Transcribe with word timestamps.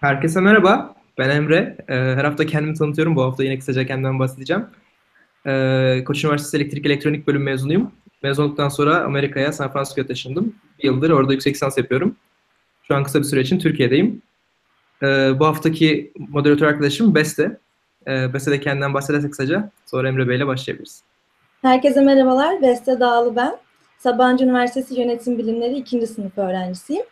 Herkese 0.00 0.40
merhaba. 0.40 0.94
Ben 1.18 1.30
Emre. 1.30 1.76
Ee, 1.88 1.94
her 1.94 2.24
hafta 2.24 2.46
kendimi 2.46 2.74
tanıtıyorum. 2.74 3.16
Bu 3.16 3.22
hafta 3.22 3.44
yine 3.44 3.58
kısaca 3.58 3.86
kendimden 3.86 4.18
bahsedeceğim. 4.18 4.66
Ee, 5.46 6.04
Koç 6.06 6.24
Üniversitesi 6.24 6.56
Elektrik 6.56 6.86
Elektronik 6.86 7.26
Bölüm 7.26 7.42
mezunuyum. 7.42 7.92
Mezun 8.22 8.44
olduktan 8.44 8.68
sonra 8.68 9.04
Amerika'ya, 9.04 9.52
San 9.52 9.72
Francisco'ya 9.72 10.06
taşındım. 10.06 10.54
Bir 10.78 10.84
yıldır 10.84 11.10
orada 11.10 11.32
yüksek 11.32 11.54
lisans 11.54 11.78
yapıyorum. 11.78 12.16
Şu 12.82 12.94
an 12.94 13.04
kısa 13.04 13.18
bir 13.18 13.24
süre 13.24 13.40
için 13.40 13.58
Türkiye'deyim. 13.58 14.22
Ee, 15.02 15.06
bu 15.38 15.46
haftaki 15.46 16.12
moderatör 16.28 16.66
arkadaşım 16.66 17.14
Beste. 17.14 17.58
Beste 18.06 18.50
de 18.50 18.60
kendinden 18.60 18.94
bahsederse 18.94 19.30
kısaca. 19.30 19.70
Sonra 19.86 20.08
Emre 20.08 20.28
Bey 20.28 20.36
ile 20.36 20.46
başlayabiliriz. 20.46 21.02
Herkese 21.62 22.00
merhabalar. 22.00 22.62
Beste 22.62 23.00
Dağlı 23.00 23.36
ben. 23.36 23.56
Sabancı 23.98 24.44
Üniversitesi 24.44 25.00
Yönetim 25.00 25.38
Bilimleri 25.38 25.76
2. 25.76 26.06
sınıf 26.06 26.38
öğrencisiyim. 26.38 27.04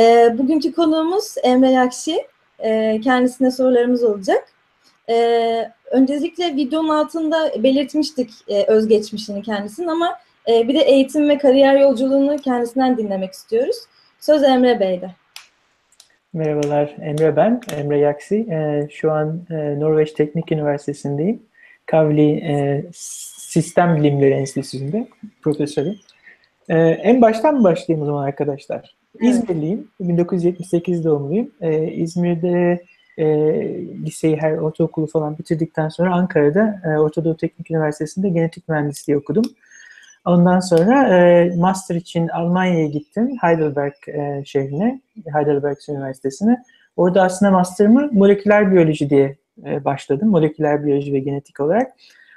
E, 0.00 0.38
bugünkü 0.38 0.72
konuğumuz 0.72 1.34
Emre 1.42 1.70
Yakşi. 1.70 2.26
E, 2.58 3.00
kendisine 3.00 3.50
sorularımız 3.50 4.04
olacak. 4.04 4.44
E, 5.08 5.72
öncelikle 5.90 6.56
videonun 6.56 6.88
altında 6.88 7.62
belirtmiştik 7.62 8.30
e, 8.48 8.64
özgeçmişini 8.64 9.42
kendisinin 9.42 9.86
ama 9.86 10.18
e, 10.48 10.68
bir 10.68 10.74
de 10.74 10.80
eğitim 10.80 11.28
ve 11.28 11.38
kariyer 11.38 11.80
yolculuğunu 11.80 12.36
kendisinden 12.36 12.96
dinlemek 12.96 13.32
istiyoruz. 13.32 13.76
Söz 14.20 14.42
Emre 14.42 14.80
Bey'de. 14.80 15.10
Merhabalar, 16.32 16.96
Emre 17.00 17.36
ben, 17.36 17.60
Emre 17.76 17.98
Yaksi. 17.98 18.36
E, 18.36 18.88
şu 18.90 19.12
an 19.12 19.40
e, 19.50 19.80
Norveç 19.80 20.12
Teknik 20.12 20.52
Üniversitesi'ndeyim. 20.52 21.42
Kavli 21.86 22.30
e, 22.30 22.84
Sistem 22.92 23.96
Bilimleri 23.96 24.34
Enstitüsü'nde 24.34 25.08
profesörüm. 25.42 25.98
E, 26.68 26.78
en 26.78 27.22
baştan 27.22 27.54
mı 27.54 27.64
başlayayım 27.64 28.02
o 28.02 28.06
zaman 28.06 28.24
arkadaşlar? 28.24 28.99
İzmirliyim. 29.20 29.88
1978 30.00 31.04
doğumluyum. 31.04 31.50
Ee, 31.60 31.92
İzmir'de 31.92 32.84
e, 33.18 33.26
liseyi, 34.04 34.36
her 34.36 34.52
ortaokulu 34.52 35.06
falan 35.06 35.38
bitirdikten 35.38 35.88
sonra 35.88 36.14
Ankara'da 36.14 36.80
e, 36.84 36.98
Orta 36.98 37.24
Doğu 37.24 37.36
Teknik 37.36 37.70
Üniversitesi'nde 37.70 38.28
genetik 38.28 38.68
mühendisliği 38.68 39.18
okudum. 39.18 39.44
Ondan 40.24 40.60
sonra 40.60 41.16
e, 41.16 41.50
master 41.56 41.94
için 41.94 42.28
Almanya'ya 42.28 42.86
gittim. 42.86 43.36
Heidelberg 43.40 43.94
e, 44.08 44.42
şehrine, 44.44 45.00
Heidelberg 45.32 45.76
Üniversitesi'ne. 45.88 46.62
Orada 46.96 47.22
aslında 47.22 47.52
master'ımı 47.52 48.08
moleküler 48.12 48.72
biyoloji 48.72 49.10
diye 49.10 49.36
e, 49.66 49.84
başladım. 49.84 50.28
Moleküler 50.28 50.86
biyoloji 50.86 51.12
ve 51.12 51.18
genetik 51.18 51.60
olarak. 51.60 51.92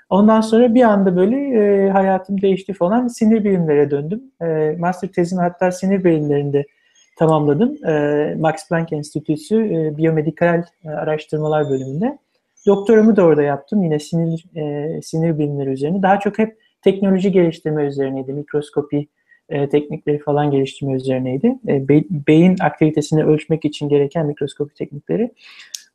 Ondan 0.09 0.41
sonra 0.41 0.75
bir 0.75 0.83
anda 0.83 1.15
böyle 1.15 1.37
e, 1.37 1.89
hayatım 1.89 2.41
değişti 2.41 2.73
falan. 2.73 3.07
Sinir 3.07 3.43
bilimlere 3.43 3.91
döndüm. 3.91 4.23
E, 4.41 4.75
master 4.79 5.07
tezimi 5.07 5.41
hatta 5.41 5.71
sinir 5.71 6.03
bilimlerinde 6.03 6.65
tamamladım. 7.15 7.87
E, 7.87 8.35
Max 8.39 8.69
Planck 8.69 8.93
Enstitüsü 8.93 9.65
e, 9.65 9.97
Biyomedikal 9.97 10.63
e, 10.85 10.89
Araştırmalar 10.89 11.69
bölümünde. 11.69 12.17
Doktoramı 12.67 13.15
da 13.15 13.23
orada 13.23 13.43
yaptım. 13.43 13.83
Yine 13.83 13.99
sinir 13.99 14.45
e, 14.55 15.01
sinir 15.01 15.39
bilimleri 15.39 15.69
üzerine. 15.69 16.01
Daha 16.01 16.19
çok 16.19 16.39
hep 16.39 16.57
teknoloji 16.81 17.31
geliştirme 17.31 17.83
üzerineydi. 17.83 18.33
Mikroskopi 18.33 19.07
e, 19.49 19.69
teknikleri 19.69 20.19
falan 20.19 20.51
geliştirme 20.51 20.93
üzerineydi. 20.93 21.55
E, 21.67 21.87
be, 21.89 22.03
beyin 22.27 22.57
aktivitesini 22.61 23.23
ölçmek 23.23 23.65
için 23.65 23.89
gereken 23.89 24.25
mikroskopi 24.25 24.73
teknikleri. 24.73 25.31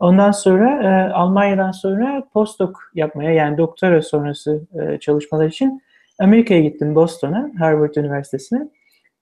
Ondan 0.00 0.30
sonra 0.30 0.82
e, 0.82 1.12
Almanya'dan 1.12 1.72
sonra 1.72 2.28
postdoc 2.32 2.72
yapmaya 2.94 3.30
yani 3.30 3.58
doktora 3.58 4.02
sonrası 4.02 4.66
e, 4.82 4.98
çalışmalar 4.98 5.46
için 5.46 5.82
Amerika'ya 6.18 6.60
gittim 6.60 6.94
Boston'a, 6.94 7.50
Harvard 7.58 7.94
Üniversitesi'ne. 7.94 8.68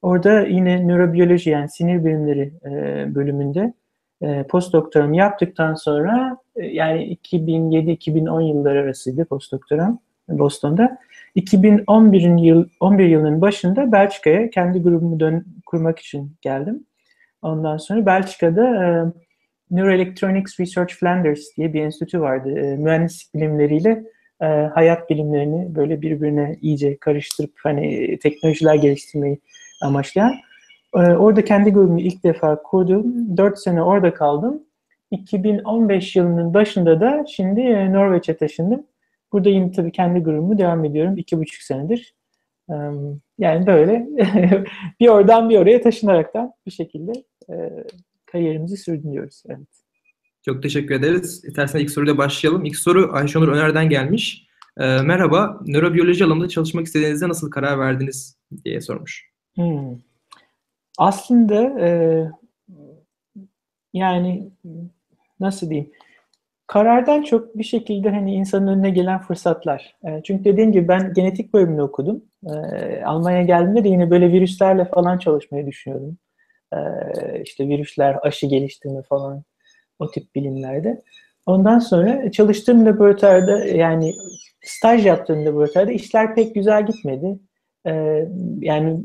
Orada 0.02 0.40
yine 0.40 0.88
nörobiyoloji 0.88 1.50
yani 1.50 1.68
sinir 1.68 2.04
bilimleri 2.04 2.52
e, 2.64 3.14
bölümünde 3.14 3.74
e, 4.22 4.42
postdoktoramı 4.42 5.16
yaptıktan 5.16 5.74
sonra 5.74 6.36
e, 6.56 6.66
yani 6.66 7.18
2007-2010 7.24 8.48
yılları 8.48 8.80
arasıydı 8.80 9.24
postdoktoram 9.24 9.98
Boston'da. 10.28 10.98
2011 11.34 12.38
yıl 12.38 12.68
11 12.80 13.04
yılının 13.06 13.40
başında 13.40 13.92
Belçika'ya 13.92 14.50
kendi 14.50 14.82
grubumu 14.82 15.20
dön 15.20 15.46
kurmak 15.66 15.98
için 15.98 16.32
geldim. 16.42 16.86
Ondan 17.42 17.76
sonra 17.76 18.06
Belçika'da 18.06 18.84
e, 18.84 19.04
Neuroelectronics 19.70 20.60
Research 20.60 20.94
Flanders 20.94 21.56
diye 21.56 21.72
bir 21.72 21.82
enstitü 21.82 22.20
vardı. 22.20 22.58
E, 22.58 22.76
mühendislik 22.76 23.34
bilimleriyle 23.34 24.04
e, 24.42 24.46
hayat 24.46 25.10
bilimlerini 25.10 25.74
böyle 25.74 26.02
birbirine 26.02 26.56
iyice 26.62 26.96
karıştırıp 26.96 27.52
hani 27.62 28.18
teknolojiler 28.18 28.74
geliştirmeyi 28.74 29.38
amaçlayan. 29.82 30.34
E, 30.94 30.98
orada 30.98 31.44
kendi 31.44 31.70
grubumu 31.70 32.00
ilk 32.00 32.24
defa 32.24 32.62
kurdum. 32.62 33.36
4 33.36 33.58
sene 33.58 33.82
orada 33.82 34.14
kaldım. 34.14 34.62
2015 35.10 36.16
yılının 36.16 36.54
başında 36.54 37.00
da 37.00 37.24
şimdi 37.28 37.60
e, 37.60 37.92
Norveç'e 37.92 38.36
taşındım. 38.36 38.86
Burada 39.32 39.48
yine 39.48 39.72
tabii 39.72 39.92
kendi 39.92 40.20
grubumu 40.20 40.58
devam 40.58 40.84
ediyorum. 40.84 41.16
iki 41.16 41.38
buçuk 41.38 41.62
senedir. 41.62 42.14
E, 42.70 42.74
yani 43.38 43.66
böyle 43.66 44.08
bir 45.00 45.08
oradan 45.08 45.50
bir 45.50 45.58
oraya 45.58 45.82
taşınaraktan 45.82 46.52
bir 46.66 46.70
şekilde 46.70 47.12
e, 47.50 47.84
kariyerimizi 48.26 48.76
sürdürüyoruz. 48.76 49.42
Evet. 49.48 49.68
Çok 50.44 50.62
teşekkür 50.62 50.94
ederiz. 50.94 51.44
İsterseniz 51.44 51.84
ilk 51.84 51.90
soruyla 51.90 52.18
başlayalım. 52.18 52.64
İlk 52.64 52.76
soru 52.76 53.10
Ayşenur 53.12 53.48
Öner'den 53.48 53.88
gelmiş. 53.88 54.46
E, 54.78 55.02
merhaba, 55.02 55.60
nörobiyoloji 55.66 56.24
alanında 56.24 56.48
çalışmak 56.48 56.86
istediğinizde 56.86 57.28
nasıl 57.28 57.50
karar 57.50 57.78
verdiniz 57.78 58.38
diye 58.64 58.80
sormuş. 58.80 59.35
Hmm. 59.56 59.98
Aslında 60.98 61.80
e, 61.80 61.88
yani 63.92 64.50
nasıl 65.40 65.70
diyeyim 65.70 65.92
karardan 66.66 67.22
çok 67.22 67.58
bir 67.58 67.64
şekilde 67.64 68.10
hani 68.10 68.34
insanın 68.34 68.66
önüne 68.66 68.90
gelen 68.90 69.18
fırsatlar. 69.18 69.96
E, 70.04 70.22
çünkü 70.24 70.44
dediğim 70.44 70.72
gibi 70.72 70.88
ben 70.88 71.12
genetik 71.12 71.54
bölümünü 71.54 71.82
okudum. 71.82 72.22
E, 72.46 72.54
Almanya'ya 73.04 73.44
geldiğimde 73.44 73.84
de 73.84 73.88
yine 73.88 74.10
böyle 74.10 74.32
virüslerle 74.32 74.84
falan 74.84 75.18
çalışmayı 75.18 75.66
düşünüyordum. 75.66 76.18
E, 76.72 76.78
işte 77.42 77.68
virüsler, 77.68 78.18
aşı 78.22 78.46
geliştirme 78.46 79.02
falan 79.02 79.42
o 79.98 80.10
tip 80.10 80.34
bilimlerde. 80.34 81.02
Ondan 81.46 81.78
sonra 81.78 82.30
çalıştığım 82.30 82.86
laboratuvarda 82.86 83.64
yani 83.64 84.14
staj 84.62 85.06
yaptığım 85.06 85.46
laboratuvarda 85.46 85.92
işler 85.92 86.34
pek 86.34 86.54
güzel 86.54 86.86
gitmedi. 86.86 87.38
Ee, 87.86 88.28
yani 88.60 89.00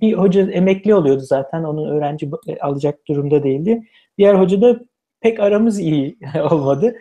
bir 0.00 0.12
hoca 0.12 0.50
emekli 0.50 0.94
oluyordu 0.94 1.22
zaten. 1.22 1.64
Onun 1.64 1.88
öğrenci 1.96 2.30
alacak 2.60 3.08
durumda 3.08 3.42
değildi. 3.42 3.82
Diğer 4.18 4.34
hoca 4.34 4.60
da 4.60 4.80
pek 5.20 5.40
aramız 5.40 5.78
iyi 5.78 6.18
olmadı. 6.50 6.96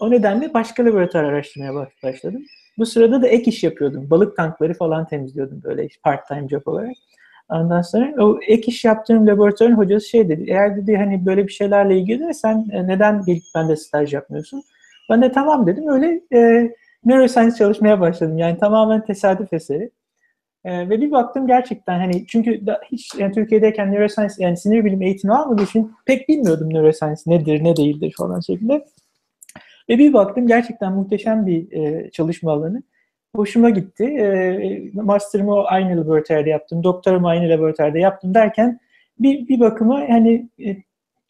O 0.00 0.10
nedenle 0.10 0.54
başka 0.54 0.84
laboratuvar 0.84 1.24
araştırmaya 1.24 1.88
başladım. 2.02 2.42
Bu 2.78 2.86
sırada 2.86 3.22
da 3.22 3.28
ek 3.28 3.50
iş 3.50 3.64
yapıyordum. 3.64 4.10
Balık 4.10 4.36
tankları 4.36 4.74
falan 4.74 5.06
temizliyordum 5.06 5.62
böyle 5.64 5.88
part 6.04 6.28
time 6.28 6.48
job 6.48 6.62
olarak. 6.66 6.92
Ondan 7.48 7.82
sonra 7.82 8.24
o 8.24 8.38
ek 8.48 8.62
iş 8.66 8.84
yaptığım 8.84 9.26
laboratuvarın 9.26 9.76
hocası 9.76 10.08
şey 10.08 10.28
dedi. 10.28 10.44
Eğer 10.48 10.76
dedi 10.76 10.96
hani 10.96 11.26
böyle 11.26 11.46
bir 11.46 11.52
şeylerle 11.52 11.98
ilgili 11.98 12.34
sen 12.34 12.66
e, 12.72 12.86
neden 12.86 13.22
gelip 13.24 13.42
bende 13.54 13.76
staj 13.76 14.14
yapmıyorsun? 14.14 14.62
Ben 15.10 15.22
de 15.22 15.32
tamam 15.32 15.66
dedim. 15.66 15.88
Öyle 15.88 16.20
e, 16.34 16.70
neuroscience 17.04 17.56
çalışmaya 17.56 18.00
başladım. 18.00 18.38
Yani 18.38 18.58
tamamen 18.58 19.04
tesadüf 19.04 19.52
eseri. 19.52 19.90
E, 20.66 20.88
ve 20.88 21.00
bir 21.00 21.10
baktım 21.10 21.46
gerçekten 21.46 21.98
hani 21.98 22.26
çünkü 22.26 22.60
hiç 22.92 23.14
yani 23.14 23.34
Türkiye'deyken 23.34 23.92
neuroscience 23.92 24.34
yani 24.38 24.56
sinir 24.56 24.84
bilim 24.84 25.02
eğitimi 25.02 25.34
almadığı 25.34 25.62
için 25.62 25.92
pek 26.06 26.28
bilmiyordum 26.28 26.74
neuroscience 26.74 27.20
nedir 27.26 27.64
ne 27.64 27.76
değildir 27.76 28.14
falan 28.18 28.40
şeklinde. 28.40 28.84
Ve 29.88 29.98
bir 29.98 30.12
baktım 30.12 30.46
gerçekten 30.46 30.92
muhteşem 30.92 31.46
bir 31.46 31.72
e, 31.72 32.10
çalışma 32.10 32.52
alanı. 32.52 32.82
Hoşuma 33.36 33.70
gitti. 33.70 34.04
E, 34.04 34.90
master'ımı 34.94 35.64
aynı 35.64 36.00
laboratuvarda 36.00 36.48
yaptım. 36.48 36.84
Doktorumu 36.84 37.28
aynı 37.28 37.48
laboratuvarda 37.48 37.98
yaptım 37.98 38.34
derken 38.34 38.80
bir, 39.18 39.48
bir 39.48 39.60
bakıma 39.60 40.00
hani 40.08 40.48
e, 40.66 40.76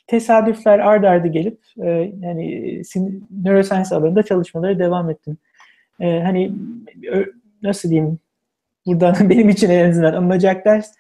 tesadüfler 0.06 0.78
ard 0.78 1.04
ardı 1.04 1.28
gelip 1.28 1.59
e, 1.82 1.89
yani 2.22 2.82
sin, 2.84 3.28
neuroscience 3.44 3.94
alanında 3.94 4.22
çalışmalara 4.22 4.78
devam 4.78 5.10
ettim. 5.10 5.36
E, 6.00 6.21
hani 6.21 6.53
nasıl 7.62 7.91
diyeyim 7.91 8.18
buradan 8.86 9.15
benim 9.30 9.48
için 9.48 9.71
en 9.71 9.91
azından 9.91 10.12
alınacak 10.12 10.65
ders. 10.65 10.92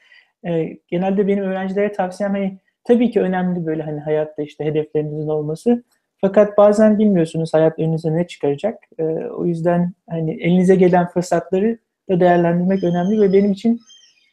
E, 0.46 0.78
genelde 0.88 1.26
benim 1.26 1.44
öğrencilere 1.44 1.92
tavsiyem 1.92 2.32
hani 2.32 2.58
tabii 2.84 3.10
ki 3.10 3.20
önemli 3.20 3.66
böyle 3.66 3.82
hani 3.82 4.00
hayatta 4.00 4.42
işte 4.42 4.64
hedeflerinizin 4.64 5.28
olması. 5.28 5.84
Fakat 6.20 6.58
bazen 6.58 6.98
bilmiyorsunuz 6.98 7.54
hayat 7.54 7.78
önünüze 7.78 8.16
ne 8.16 8.26
çıkaracak. 8.26 8.78
E, 8.98 9.02
o 9.30 9.46
yüzden 9.46 9.92
hani 10.10 10.42
elinize 10.42 10.74
gelen 10.74 11.06
fırsatları 11.08 11.78
da 12.10 12.20
değerlendirmek 12.20 12.84
önemli 12.84 13.20
ve 13.20 13.32
benim 13.32 13.52
için 13.52 13.80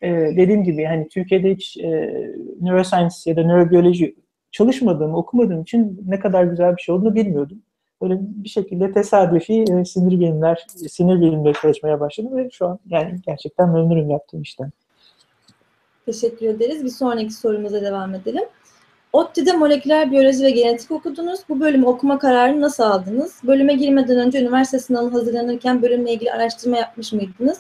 e, 0.02 0.10
dediğim 0.12 0.64
gibi 0.64 0.86
hani 0.86 1.08
Türkiye'de 1.08 1.56
hiç 1.56 1.78
e, 1.78 2.14
neuroscience 2.62 3.16
ya 3.26 3.36
da 3.36 3.44
nörobiyoloji 3.44 4.16
çalışmadığım, 4.52 5.16
okumadığım 5.16 5.62
için 5.62 6.02
ne 6.08 6.20
kadar 6.20 6.44
güzel 6.44 6.78
bir 6.78 6.82
şey 6.82 6.96
olduğunu 6.96 7.16
bilmiyordum 7.16 7.62
böyle 8.04 8.20
bir 8.22 8.50
şekilde 8.50 8.92
tesadüfi 8.92 9.66
e, 9.72 9.86
sinir 9.86 10.20
bilimler, 10.20 10.66
sinir 10.90 11.22
bilimleri 11.22 11.54
çalışmaya 11.62 12.00
başladım 12.00 12.38
ve 12.38 12.50
şu 12.50 12.68
an 12.68 12.80
yani 12.90 13.16
gerçekten 13.26 13.70
memnunum 13.70 14.10
yaptığım 14.10 14.42
işten. 14.42 14.72
Teşekkür 16.06 16.46
ederiz. 16.46 16.84
Bir 16.84 16.90
sonraki 16.90 17.34
sorumuza 17.34 17.82
devam 17.82 18.16
edelim. 18.16 18.44
ODTÜ'de 19.14 19.54
moleküler 19.54 20.12
biyoloji 20.12 20.44
ve 20.44 20.50
genetik 20.50 20.92
okudunuz. 20.92 21.40
Bu 21.50 21.60
bölümü 21.60 21.86
okuma 21.86 22.20
kararını 22.20 22.62
nasıl 22.62 22.84
aldınız? 22.84 23.42
Bölüme 23.44 23.74
girmeden 23.74 24.18
önce 24.18 24.42
üniversite 24.42 24.80
sınavına 24.80 25.14
hazırlanırken 25.14 25.82
bölümle 25.82 26.14
ilgili 26.14 26.32
araştırma 26.32 26.78
yapmış 26.78 27.14
mıydınız? 27.14 27.60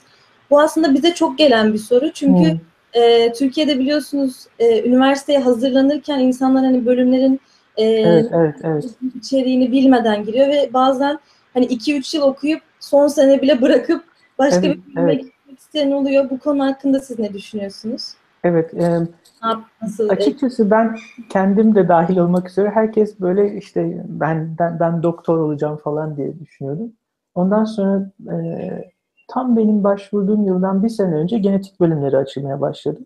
Bu 0.49 0.59
aslında 0.59 0.93
bize 0.93 1.13
çok 1.13 1.37
gelen 1.37 1.73
bir 1.73 1.77
soru. 1.77 2.11
Çünkü 2.13 2.51
hmm. 2.51 2.59
e, 2.93 3.33
Türkiye'de 3.33 3.79
biliyorsunuz 3.79 4.47
e, 4.59 4.89
üniversiteye 4.89 5.39
hazırlanırken 5.39 6.19
insanlar 6.19 6.65
hani 6.65 6.85
bölümlerin 6.85 7.39
e, 7.77 7.83
evet, 7.83 8.29
evet, 8.33 8.55
evet. 8.63 8.85
içeriğini 9.15 9.71
bilmeden 9.71 10.23
giriyor 10.23 10.47
ve 10.47 10.69
bazen 10.73 11.19
hani 11.53 11.65
2-3 11.65 12.17
yıl 12.17 12.23
okuyup 12.23 12.61
son 12.79 13.07
sene 13.07 13.41
bile 13.41 13.61
bırakıp 13.61 14.03
başka 14.39 14.67
evet, 14.67 14.77
bir 14.77 14.95
bölüme 14.95 15.13
evet. 15.13 15.23
gitmek 15.23 15.59
isteyen 15.59 15.91
oluyor. 15.91 16.29
Bu 16.29 16.39
konu 16.39 16.63
hakkında 16.65 16.99
siz 16.99 17.19
ne 17.19 17.33
düşünüyorsunuz? 17.33 18.13
Evet, 18.43 18.73
e, 18.73 18.99
Nasıl? 19.81 20.09
açıkçası 20.09 20.71
ben 20.71 20.97
kendim 21.29 21.75
de 21.75 21.87
dahil 21.87 22.17
olmak 22.17 22.49
üzere 22.49 22.69
herkes 22.69 23.19
böyle 23.19 23.57
işte 23.57 24.03
ben 24.07 24.55
ben, 24.59 24.79
ben 24.79 25.03
doktor 25.03 25.37
olacağım 25.37 25.77
falan 25.77 26.17
diye 26.17 26.39
düşünüyordum. 26.39 26.93
Ondan 27.35 27.63
sonra 27.63 28.11
e, 28.31 28.35
tam 29.27 29.57
benim 29.57 29.83
başvurduğum 29.83 30.45
yıldan 30.45 30.83
bir 30.83 30.89
sene 30.89 31.15
önce 31.15 31.37
genetik 31.37 31.79
bölümleri 31.79 32.17
açılmaya 32.17 32.61
başladı. 32.61 32.99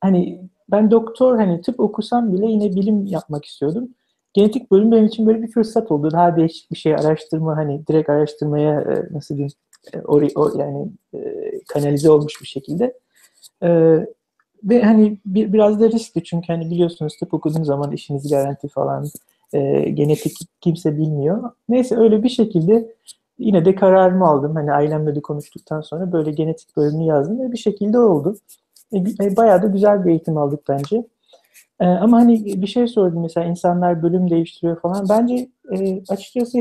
Hani 0.00 0.48
ben 0.70 0.90
doktor 0.90 1.36
hani 1.36 1.60
tıp 1.60 1.80
okusam 1.80 2.32
bile 2.32 2.46
yine 2.46 2.76
bilim 2.76 3.06
yapmak 3.06 3.44
istiyordum. 3.44 3.88
Genetik 4.34 4.70
bölüm 4.70 4.92
benim 4.92 5.06
için 5.06 5.26
böyle 5.26 5.42
bir 5.42 5.52
fırsat 5.52 5.90
oldu. 5.90 6.10
Daha 6.12 6.36
değişik 6.36 6.70
bir 6.70 6.76
şey 6.76 6.94
araştırma 6.94 7.56
hani 7.56 7.86
direkt 7.86 8.08
araştırmaya 8.08 8.80
e, 8.80 9.14
nasıl 9.14 9.34
diyeyim 9.34 9.52
e, 9.94 9.98
o, 10.00 10.20
o, 10.34 10.58
yani 10.58 10.88
e, 11.14 11.50
kanalize 11.68 12.10
olmuş 12.10 12.40
bir 12.42 12.46
şekilde. 12.46 12.98
E, 13.62 13.70
ve 14.64 14.82
hani 14.82 15.18
bir, 15.26 15.52
biraz 15.52 15.80
da 15.80 15.90
riskli 15.90 16.24
çünkü 16.24 16.46
hani 16.46 16.70
biliyorsunuz 16.70 17.16
tıp 17.16 17.34
okuduğun 17.34 17.62
zaman 17.62 17.92
işiniz 17.92 18.30
garanti 18.30 18.68
falan 18.68 19.06
e, 19.52 19.90
genetik 19.90 20.32
kimse 20.60 20.96
bilmiyor. 20.96 21.50
Neyse 21.68 21.96
öyle 21.96 22.22
bir 22.22 22.28
şekilde 22.28 22.94
yine 23.38 23.64
de 23.64 23.74
kararımı 23.74 24.26
aldım. 24.26 24.54
Hani 24.54 24.72
ailemle 24.72 25.14
de 25.14 25.20
konuştuktan 25.20 25.80
sonra 25.80 26.12
böyle 26.12 26.30
genetik 26.30 26.76
bölümünü 26.76 27.04
yazdım 27.04 27.40
ve 27.40 27.52
bir 27.52 27.58
şekilde 27.58 27.98
oldu. 27.98 28.36
E, 28.92 28.98
e, 28.98 29.36
bayağı 29.36 29.62
da 29.62 29.66
güzel 29.66 30.04
bir 30.04 30.10
eğitim 30.10 30.36
aldık 30.36 30.60
bence. 30.68 31.06
E, 31.80 31.86
ama 31.86 32.16
hani 32.16 32.62
bir 32.62 32.66
şey 32.66 32.88
sordum 32.88 33.22
mesela 33.22 33.46
insanlar 33.46 34.02
bölüm 34.02 34.30
değiştiriyor 34.30 34.80
falan. 34.80 35.08
Bence 35.08 35.48
e, 35.72 36.02
açıkçası 36.08 36.58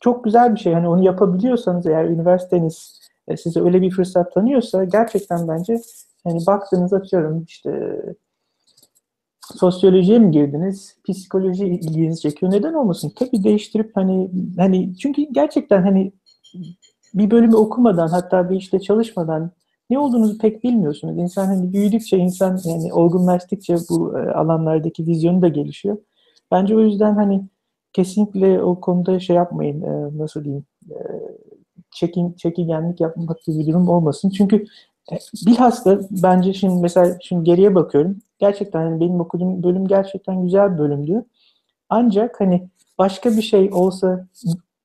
çok 0.00 0.24
güzel 0.24 0.54
bir 0.54 0.60
şey. 0.60 0.72
Hani 0.72 0.88
onu 0.88 1.04
yapabiliyorsanız 1.04 1.86
eğer 1.86 2.04
üniversiteniz 2.04 3.00
size 3.36 3.60
öyle 3.60 3.82
bir 3.82 3.90
fırsat 3.90 4.34
tanıyorsa 4.34 4.84
gerçekten 4.84 5.48
bence 5.48 5.80
hani 6.24 6.46
baktığınız 6.46 6.92
atıyorum 6.92 7.44
işte 7.48 8.02
sosyolojiye 9.40 10.18
mi 10.18 10.30
girdiniz? 10.30 10.96
Psikoloji 11.08 11.66
ilginizi 11.66 12.20
çekiyor. 12.20 12.52
Neden 12.52 12.72
olmasın? 12.72 13.12
Tabii 13.16 13.44
değiştirip 13.44 13.90
hani 13.96 14.30
hani 14.56 14.96
çünkü 14.96 15.22
gerçekten 15.22 15.82
hani 15.82 16.12
bir 17.14 17.30
bölümü 17.30 17.56
okumadan 17.56 18.08
hatta 18.08 18.50
bir 18.50 18.56
işte 18.56 18.80
çalışmadan 18.80 19.50
ne 19.94 19.98
olduğunuzu 19.98 20.38
pek 20.38 20.64
bilmiyorsunuz. 20.64 21.18
İnsan 21.18 21.46
hani 21.46 21.72
büyüdükçe, 21.72 22.18
insan 22.18 22.60
yani 22.64 22.92
olgunlaştıkça 22.92 23.76
bu 23.90 24.18
e, 24.18 24.30
alanlardaki 24.30 25.06
vizyonu 25.06 25.42
da 25.42 25.48
gelişiyor. 25.48 25.96
Bence 26.50 26.76
o 26.76 26.80
yüzden 26.80 27.14
hani 27.14 27.42
kesinlikle 27.92 28.62
o 28.62 28.80
konuda 28.80 29.20
şey 29.20 29.36
yapmayın, 29.36 29.82
e, 29.82 30.18
nasıl 30.18 30.44
diyeyim, 30.44 30.64
e, 30.90 30.98
çekin, 31.90 32.32
çekigenlik 32.32 33.00
yapmak 33.00 33.42
gibi 33.42 33.58
bir 33.58 33.66
durum 33.66 33.88
olmasın. 33.88 34.30
Çünkü 34.30 34.66
bilhassa 35.46 36.00
bence 36.10 36.52
şimdi 36.52 36.80
mesela 36.80 37.16
şimdi 37.20 37.44
geriye 37.44 37.74
bakıyorum. 37.74 38.16
Gerçekten 38.38 38.80
hani 38.80 39.00
benim 39.00 39.20
okuduğum 39.20 39.62
bölüm 39.62 39.88
gerçekten 39.88 40.42
güzel 40.42 40.74
bir 40.74 40.78
bölümdü. 40.78 41.24
Ancak 41.88 42.40
hani 42.40 42.68
başka 42.98 43.30
bir 43.30 43.42
şey 43.42 43.70
olsa 43.72 44.26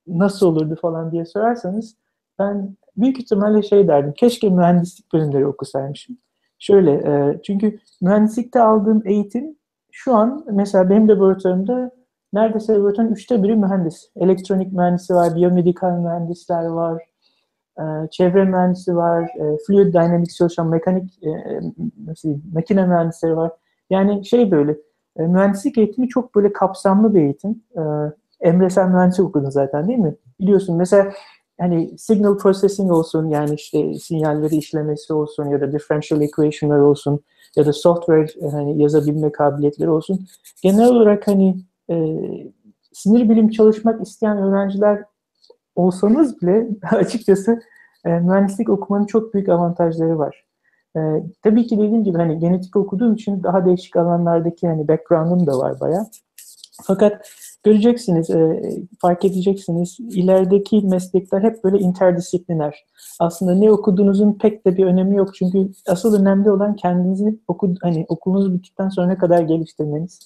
nasıl 0.07 0.47
olurdu 0.47 0.77
falan 0.81 1.11
diye 1.11 1.25
sorarsanız 1.25 1.95
ben 2.39 2.77
büyük 3.01 3.19
ihtimalle 3.19 3.63
şey 3.63 3.87
derdim. 3.87 4.13
Keşke 4.13 4.49
mühendislik 4.49 5.13
bölümleri 5.13 5.47
okusaymışım. 5.47 6.17
Şöyle, 6.59 6.91
e, 6.91 7.41
çünkü 7.43 7.79
mühendislikte 8.01 8.61
aldığım 8.61 9.01
eğitim 9.05 9.55
şu 9.91 10.15
an 10.15 10.45
mesela 10.51 10.89
benim 10.89 11.09
laboratuvarımda 11.09 11.91
neredeyse 12.33 12.73
laboratuvarın 12.73 13.11
üçte 13.11 13.43
biri 13.43 13.55
mühendis. 13.55 14.09
Elektronik 14.15 14.73
mühendisi 14.73 15.13
var, 15.13 15.35
biyomedikal 15.35 15.91
mühendisler 15.91 16.65
var, 16.65 17.03
e, 17.79 17.83
çevre 18.11 18.45
mühendisi 18.45 18.95
var, 18.95 19.23
e, 19.23 19.57
fluid 19.67 19.93
dynamics 19.93 20.37
çalışan 20.37 20.67
mekanik, 20.67 21.23
e, 21.23 21.29
diyeyim, 22.23 22.43
makine 22.53 22.85
mühendisleri 22.85 23.37
var. 23.37 23.51
Yani 23.89 24.25
şey 24.25 24.51
böyle, 24.51 24.71
e, 25.17 25.23
mühendislik 25.23 25.77
eğitimi 25.77 26.07
çok 26.07 26.35
böyle 26.35 26.53
kapsamlı 26.53 27.15
bir 27.15 27.21
eğitim. 27.21 27.63
Emre 28.41 28.69
sen 28.69 28.91
mühendislik 28.91 29.27
okudun 29.27 29.49
zaten 29.49 29.87
değil 29.87 29.99
mi? 29.99 30.15
Biliyorsun 30.39 30.77
mesela 30.77 31.11
hani 31.59 31.97
signal 31.97 32.37
processing 32.37 32.91
olsun 32.91 33.29
yani 33.29 33.55
işte 33.55 33.93
sinyalleri 33.93 34.55
işlemesi 34.55 35.13
olsun 35.13 35.45
ya 35.45 35.61
da 35.61 35.71
differential 35.71 36.21
equation'lar 36.21 36.79
olsun 36.79 37.19
ya 37.55 37.65
da 37.65 37.73
software 37.73 38.27
e, 38.41 38.49
hani 38.49 38.81
yazabilme 38.81 39.31
kabiliyetleri 39.31 39.89
olsun. 39.89 40.27
Genel 40.63 40.87
olarak 40.87 41.27
hani 41.27 41.57
e, 41.89 41.95
sinir 42.93 43.29
bilim 43.29 43.49
çalışmak 43.49 44.01
isteyen 44.01 44.37
öğrenciler 44.37 45.03
olsanız 45.75 46.41
bile 46.41 46.67
açıkçası 46.91 47.59
e, 48.05 48.09
mühendislik 48.09 48.69
okumanın 48.69 49.05
çok 49.05 49.33
büyük 49.33 49.49
avantajları 49.49 50.17
var. 50.19 50.45
E, 50.95 50.99
tabii 51.43 51.67
ki 51.67 51.77
dediğim 51.77 52.03
gibi 52.03 52.17
hani 52.17 52.39
genetik 52.39 52.75
okuduğum 52.75 53.13
için 53.13 53.43
daha 53.43 53.65
değişik 53.65 53.95
alanlardaki 53.95 54.67
hani 54.67 54.87
background'um 54.87 55.47
da 55.47 55.57
var 55.57 55.79
baya. 55.79 56.05
Fakat 56.83 57.29
göreceksiniz, 57.63 58.29
e, 58.29 58.61
fark 59.01 59.25
edeceksiniz. 59.25 59.97
İlerideki 59.99 60.81
meslekler 60.81 61.43
hep 61.43 61.63
böyle 61.63 61.79
interdisipliner. 61.79 62.85
Aslında 63.19 63.55
ne 63.55 63.71
okuduğunuzun 63.71 64.33
pek 64.33 64.65
de 64.65 64.77
bir 64.77 64.85
önemi 64.85 65.15
yok. 65.15 65.35
Çünkü 65.35 65.71
asıl 65.87 66.21
önemli 66.21 66.51
olan 66.51 66.75
kendinizi 66.75 67.39
oku, 67.47 67.73
hani 67.81 68.05
okulunuz 68.09 68.53
bittikten 68.53 68.89
sonra 68.89 69.07
ne 69.07 69.17
kadar 69.17 69.41
geliştirmeniz. 69.41 70.19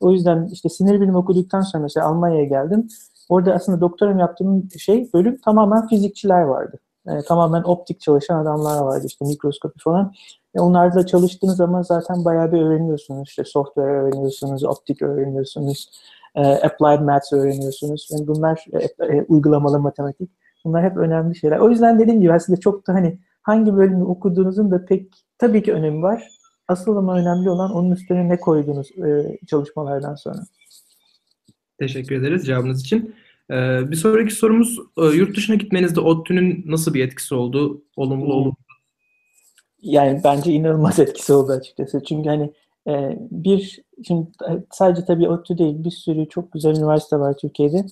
O 0.00 0.12
yüzden 0.12 0.48
işte 0.52 0.68
sinir 0.68 1.00
bilimi 1.00 1.16
okuduktan 1.16 1.60
sonra 1.60 1.82
mesela 1.82 2.06
Almanya'ya 2.06 2.44
geldim. 2.44 2.88
Orada 3.28 3.54
aslında 3.54 3.80
doktoram 3.80 4.18
yaptığım 4.18 4.68
şey 4.78 5.10
bölüm 5.14 5.40
tamamen 5.40 5.88
fizikçiler 5.88 6.42
vardı. 6.42 6.78
Yani 7.06 7.22
tamamen 7.22 7.62
optik 7.62 8.00
çalışan 8.00 8.38
adamlar 8.38 8.82
vardı 8.82 9.06
işte 9.06 9.24
mikroskopi 9.24 9.78
falan. 9.78 10.12
E 10.56 10.60
onlarla 10.60 11.06
çalıştığınız 11.06 11.56
zaman 11.56 11.82
zaten 11.82 12.24
bayağı 12.24 12.52
bir 12.52 12.62
öğreniyorsunuz. 12.62 13.28
İşte 13.28 13.44
software 13.44 13.90
öğreniyorsunuz, 13.90 14.64
optik 14.64 15.02
öğreniyorsunuz 15.02 15.90
e, 16.34 16.40
applied 16.40 17.00
maths 17.00 17.32
öğreniyorsunuz. 17.32 18.08
Yani 18.12 18.26
bunlar 18.26 18.64
e, 18.72 19.04
e, 19.04 19.22
uygulamalı 19.22 19.80
matematik. 19.80 20.30
Bunlar 20.64 20.84
hep 20.84 20.96
önemli 20.96 21.36
şeyler. 21.36 21.58
O 21.58 21.70
yüzden 21.70 21.98
dediğim 21.98 22.20
gibi 22.20 22.32
aslında 22.32 22.60
çok 22.60 22.86
da 22.86 22.94
hani 22.94 23.18
hangi 23.42 23.76
bölümü 23.76 24.04
okuduğunuzun 24.04 24.70
da 24.70 24.84
pek 24.84 25.12
tabii 25.38 25.62
ki 25.62 25.72
önemi 25.72 26.02
var. 26.02 26.28
Asıl 26.68 26.96
ama 26.96 27.18
önemli 27.18 27.50
olan 27.50 27.72
onun 27.72 27.90
üstüne 27.90 28.28
ne 28.28 28.40
koyduğunuz 28.40 28.90
e, 28.90 29.38
çalışmalardan 29.46 30.14
sonra. 30.14 30.38
Teşekkür 31.78 32.16
ederiz 32.16 32.46
cevabınız 32.46 32.80
için. 32.80 33.14
Ee, 33.50 33.90
bir 33.90 33.96
sonraki 33.96 34.34
sorumuz 34.34 34.78
e, 34.98 35.04
yurt 35.04 35.36
dışına 35.36 35.56
gitmenizde 35.56 36.00
ODTÜ'nün 36.00 36.64
nasıl 36.66 36.94
bir 36.94 37.04
etkisi 37.04 37.34
oldu? 37.34 37.82
Olumlu 37.96 38.32
olumlu. 38.32 38.65
Yani 39.82 40.20
bence 40.24 40.52
inanılmaz 40.52 40.98
etkisi 40.98 41.32
oldu 41.32 41.52
açıkçası. 41.52 42.02
Çünkü 42.04 42.28
hani 42.28 42.52
ee, 42.88 43.18
bir, 43.30 43.82
şimdi 44.06 44.26
sadece 44.72 45.04
tabii 45.04 45.28
ODTÜ 45.28 45.58
değil, 45.58 45.84
bir 45.84 45.90
sürü 45.90 46.28
çok 46.28 46.52
güzel 46.52 46.76
üniversite 46.76 47.18
var 47.18 47.36
Türkiye'de. 47.36 47.86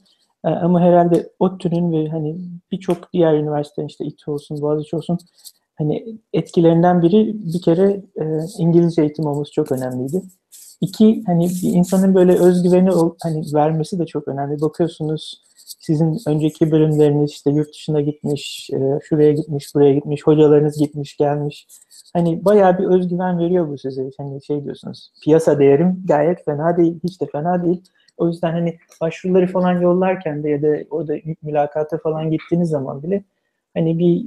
Ee, 0.44 0.48
ama 0.48 0.80
herhalde 0.80 1.32
ODTÜ'nün 1.38 1.92
ve 1.92 2.08
hani 2.08 2.36
birçok 2.72 3.12
diğer 3.12 3.34
üniversite 3.34 3.84
işte 3.84 4.04
İTÜ 4.04 4.30
olsun, 4.30 4.62
Boğaziçi 4.62 4.96
olsun 4.96 5.18
hani 5.74 6.18
etkilerinden 6.32 7.02
biri 7.02 7.34
bir 7.54 7.62
kere 7.62 8.02
e, 8.20 8.24
İngilizce 8.58 9.02
eğitim 9.02 9.26
olması 9.26 9.52
çok 9.52 9.72
önemliydi. 9.72 10.22
İki, 10.84 11.22
hani 11.26 11.44
insanın 11.62 12.14
böyle 12.14 12.32
özgüveni 12.32 12.90
hani 13.22 13.44
vermesi 13.54 13.98
de 13.98 14.06
çok 14.06 14.28
önemli. 14.28 14.60
Bakıyorsunuz 14.60 15.42
sizin 15.56 16.18
önceki 16.28 16.70
bölümleriniz 16.70 17.30
işte 17.30 17.50
yurt 17.50 17.68
dışına 17.68 18.00
gitmiş, 18.00 18.70
e, 18.72 18.98
şuraya 19.02 19.32
gitmiş, 19.32 19.74
buraya 19.74 19.94
gitmiş, 19.94 20.22
hocalarınız 20.26 20.78
gitmiş, 20.78 21.16
gelmiş 21.16 21.66
hani 22.14 22.44
bayağı 22.44 22.78
bir 22.78 22.84
özgüven 22.84 23.38
veriyor 23.38 23.68
bu 23.68 23.78
size. 23.78 24.10
Hani 24.18 24.44
şey 24.44 24.64
diyorsunuz, 24.64 25.12
piyasa 25.24 25.58
değerim 25.58 26.02
gayet 26.08 26.44
fena 26.44 26.76
değil, 26.76 27.00
hiç 27.04 27.20
de 27.20 27.26
fena 27.26 27.64
değil. 27.64 27.82
O 28.16 28.28
yüzden 28.28 28.52
hani 28.52 28.78
başvuruları 29.00 29.46
falan 29.46 29.80
yollarken 29.80 30.42
de 30.44 30.50
ya 30.50 30.62
da 30.62 30.76
o 30.90 31.08
da 31.08 31.14
mülakata 31.42 31.98
falan 31.98 32.30
gittiğiniz 32.30 32.68
zaman 32.68 33.02
bile 33.02 33.24
hani 33.74 33.98
bir 33.98 34.26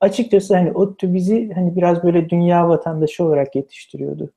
açıkçası 0.00 0.54
hani 0.54 0.72
ODTÜ 0.72 1.14
bizi 1.14 1.50
hani 1.54 1.76
biraz 1.76 2.04
böyle 2.04 2.30
dünya 2.30 2.68
vatandaşı 2.68 3.24
olarak 3.24 3.56
yetiştiriyordu. 3.56 4.30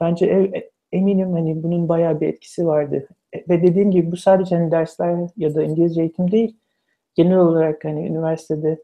Bence 0.00 0.26
ev, 0.26 0.52
eminim 0.94 1.32
hani 1.32 1.62
bunun 1.62 1.88
bayağı 1.88 2.20
bir 2.20 2.28
etkisi 2.28 2.66
vardı. 2.66 3.08
E, 3.32 3.38
ve 3.48 3.62
dediğim 3.62 3.90
gibi 3.90 4.12
bu 4.12 4.16
sadece 4.16 4.56
hani 4.56 4.70
dersler 4.70 5.16
ya 5.36 5.54
da 5.54 5.62
İngilizce 5.62 6.00
eğitim 6.00 6.30
değil. 6.30 6.56
Genel 7.14 7.38
olarak 7.38 7.84
hani 7.84 8.06
üniversitede 8.06 8.78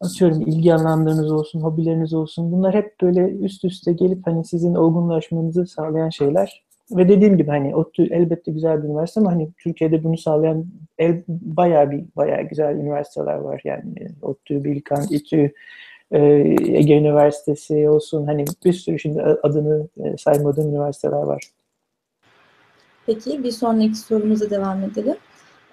atıyorum 0.00 0.40
ilgi 0.40 0.74
alanlarınız 0.74 1.32
olsun, 1.32 1.60
hobileriniz 1.60 2.14
olsun. 2.14 2.52
Bunlar 2.52 2.74
hep 2.74 2.94
böyle 3.02 3.30
üst 3.30 3.64
üste 3.64 3.92
gelip 3.92 4.26
hani 4.26 4.44
sizin 4.44 4.74
olgunlaşmanızı 4.74 5.66
sağlayan 5.66 6.08
şeyler. 6.08 6.64
ve 6.90 7.08
dediğim 7.08 7.36
gibi 7.36 7.50
hani 7.50 7.76
ODTÜ 7.76 8.02
elbette 8.02 8.52
güzel 8.52 8.82
bir 8.82 8.88
üniversite 8.88 9.20
ama 9.20 9.32
hani 9.32 9.48
Türkiye'de 9.58 10.04
bunu 10.04 10.18
sağlayan 10.18 10.66
el, 10.98 11.22
bayağı 11.28 11.90
bir 11.90 12.04
bayağı 12.16 12.42
güzel 12.42 12.76
üniversiteler 12.76 13.34
var. 13.34 13.60
Yani 13.64 13.94
ODTÜ, 14.22 14.64
Bilkan, 14.64 15.04
İTÜ, 15.10 15.36
e, 15.36 15.52
Ege 16.12 16.98
Üniversitesi 16.98 17.88
olsun 17.88 18.26
hani 18.26 18.44
bir 18.64 18.72
sürü 18.72 18.98
şimdi 18.98 19.22
adını 19.22 19.88
e, 20.04 20.16
saymadığım 20.16 20.68
üniversiteler 20.68 21.22
var. 21.22 21.42
Peki 23.06 23.44
bir 23.44 23.50
sonraki 23.50 23.94
sorumuza 23.94 24.50
devam 24.50 24.82
edelim. 24.82 25.16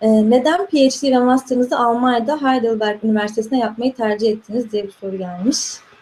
Ee, 0.02 0.30
neden 0.30 0.66
PhD 0.66 1.12
ve 1.12 1.20
Master'ınızı 1.20 1.80
Almanya'da 1.80 2.42
Heidelberg 2.42 3.04
Üniversitesi'ne 3.04 3.60
yapmayı 3.60 3.94
tercih 3.94 4.32
ettiniz 4.32 4.72
diye 4.72 4.84
bir 4.84 4.92
soru 4.92 5.18
gelmiş. 5.18 5.58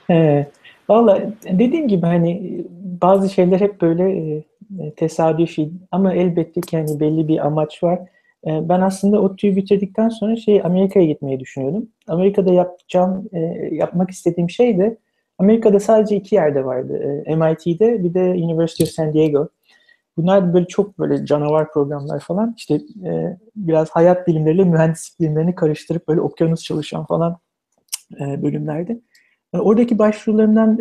Ee, 0.09 0.47
Valla 0.89 1.21
dediğim 1.43 1.87
gibi 1.87 2.05
hani 2.05 2.63
bazı 3.01 3.29
şeyler 3.29 3.59
hep 3.59 3.81
böyle 3.81 4.35
e, 4.79 4.91
tesadüfi 4.95 5.69
ama 5.91 6.13
elbette 6.13 6.61
ki 6.61 6.77
hani 6.77 6.99
belli 6.99 7.27
bir 7.27 7.45
amaç 7.45 7.83
var. 7.83 7.99
E, 8.45 8.69
ben 8.69 8.81
aslında 8.81 9.21
ODTÜ'yü 9.21 9.55
bitirdikten 9.55 10.09
sonra 10.09 10.35
şey 10.35 10.61
Amerika'ya 10.63 11.05
gitmeyi 11.05 11.39
düşünüyordum. 11.39 11.89
Amerika'da 12.07 12.53
yapacağım, 12.53 13.29
e, 13.33 13.39
yapmak 13.71 14.09
istediğim 14.11 14.49
şey 14.49 14.77
de 14.77 14.97
Amerika'da 15.37 15.79
sadece 15.79 16.15
iki 16.15 16.35
yerde 16.35 16.65
vardı. 16.65 17.23
E, 17.25 17.35
MIT'de 17.35 18.03
bir 18.03 18.13
de 18.13 18.21
University 18.21 18.83
of 18.83 18.89
San 18.89 19.13
Diego. 19.13 19.49
Bunlar 20.17 20.53
böyle 20.53 20.67
çok 20.67 20.99
böyle 20.99 21.25
canavar 21.25 21.71
programlar 21.71 22.19
falan. 22.19 22.53
İşte 22.57 22.75
e, 23.05 23.37
biraz 23.55 23.89
hayat 23.89 24.27
bilimleriyle 24.27 24.63
mühendislik 24.63 25.19
bilimlerini 25.19 25.55
karıştırıp 25.55 26.07
böyle 26.07 26.21
okyanus 26.21 26.63
çalışan 26.63 27.05
falan 27.05 27.37
bölümlerdi. 28.19 28.99
Oradaki 29.53 29.99
başvurularımdan 29.99 30.79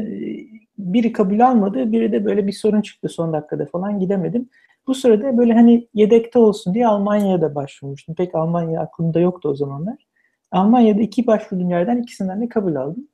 biri 0.78 1.12
kabul 1.12 1.40
almadı, 1.40 1.92
biri 1.92 2.12
de 2.12 2.24
böyle 2.24 2.46
bir 2.46 2.52
sorun 2.52 2.80
çıktı 2.80 3.08
son 3.08 3.32
dakikada 3.32 3.66
falan 3.66 4.00
gidemedim. 4.00 4.48
Bu 4.86 4.94
sırada 4.94 5.38
böyle 5.38 5.52
hani 5.52 5.88
yedekte 5.94 6.38
olsun 6.38 6.74
diye 6.74 6.86
Almanya'ya 6.86 7.40
da 7.40 7.54
başvurmuştum. 7.54 8.14
Pek 8.14 8.34
Almanya 8.34 8.80
aklımda 8.80 9.20
yoktu 9.20 9.48
o 9.48 9.54
zamanlar. 9.54 10.06
Almanya'da 10.52 11.00
iki 11.02 11.26
başvurduğum 11.26 11.70
yerden 11.70 12.02
ikisinden 12.02 12.40
de 12.40 12.48
kabul 12.48 12.74
aldım. 12.74 13.08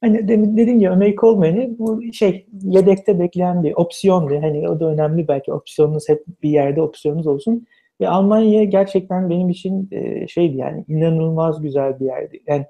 Hani 0.00 0.28
dediğim 0.28 0.78
gibi 0.78 0.90
Amerika 0.90 1.26
olmayanı 1.26 1.78
bu 1.78 2.02
şey 2.12 2.46
yedekte 2.62 3.18
bekleyen 3.20 3.62
bir 3.62 3.72
opsiyondu. 3.74 4.42
Hani 4.42 4.68
o 4.68 4.80
da 4.80 4.86
önemli 4.86 5.28
belki 5.28 5.52
opsiyonunuz 5.52 6.08
hep 6.08 6.24
bir 6.42 6.50
yerde 6.50 6.82
opsiyonunuz 6.82 7.26
olsun. 7.26 7.66
Ve 8.00 8.08
Almanya 8.08 8.64
gerçekten 8.64 9.30
benim 9.30 9.50
için 9.50 9.88
e, 9.92 10.28
şeydi 10.28 10.56
yani 10.56 10.84
inanılmaz 10.88 11.62
güzel 11.62 12.00
bir 12.00 12.04
yerdi. 12.04 12.42
Yani 12.46 12.66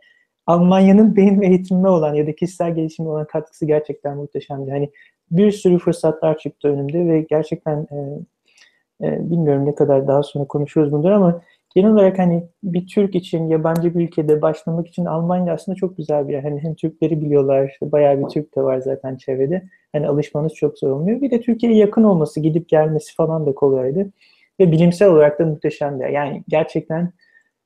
Almanya'nın 0.47 1.17
benim 1.17 1.43
eğitimime 1.43 1.89
olan 1.89 2.15
ya 2.15 2.27
da 2.27 2.35
kişisel 2.35 2.75
gelişime 2.75 3.09
olan 3.09 3.27
katkısı 3.27 3.67
gerçekten 3.67 4.17
muhteşemdi. 4.17 4.71
Hani 4.71 4.91
bir 5.31 5.51
sürü 5.51 5.79
fırsatlar 5.79 6.39
çıktı 6.39 6.69
önümde 6.69 7.07
ve 7.07 7.27
gerçekten 7.31 7.79
e, 7.79 7.99
e, 9.03 9.31
bilmiyorum 9.31 9.67
ne 9.67 9.75
kadar 9.75 10.09
daha 10.09 10.23
sonra 10.23 10.45
konuşuruz 10.45 10.93
bunları 10.93 11.17
ama 11.17 11.41
genel 11.75 11.91
olarak 11.91 12.19
hani 12.19 12.49
bir 12.63 12.87
Türk 12.87 13.15
için 13.15 13.49
yabancı 13.49 13.95
bir 13.95 14.05
ülkede 14.05 14.43
başlamak 14.43 14.89
için 14.89 15.05
Almanya 15.05 15.55
aslında 15.55 15.77
çok 15.77 15.97
güzel 15.97 16.29
bir 16.29 16.33
yer. 16.33 16.43
Hani 16.43 16.63
hem 16.63 16.75
Türkleri 16.75 17.21
biliyorlar, 17.23 17.69
işte 17.69 17.93
bayağı 17.93 18.19
bir 18.21 18.29
Türk 18.29 18.57
de 18.57 18.63
var 18.63 18.79
zaten 18.79 19.17
çevrede. 19.17 19.63
Hani 19.93 20.09
alışmanız 20.09 20.55
çok 20.55 20.79
zor 20.79 20.91
olmuyor. 20.91 21.21
Bir 21.21 21.31
de 21.31 21.41
Türkiye'ye 21.41 21.79
yakın 21.79 22.05
olması, 22.05 22.41
gidip 22.41 22.69
gelmesi 22.69 23.15
falan 23.15 23.47
da 23.47 23.55
kolaydı. 23.55 24.11
Ve 24.61 24.73
bilimsel 24.73 25.09
olarak 25.09 25.39
da 25.39 25.47
muhteşemdi. 25.47 26.09
Yani 26.13 26.45
gerçekten 26.49 27.13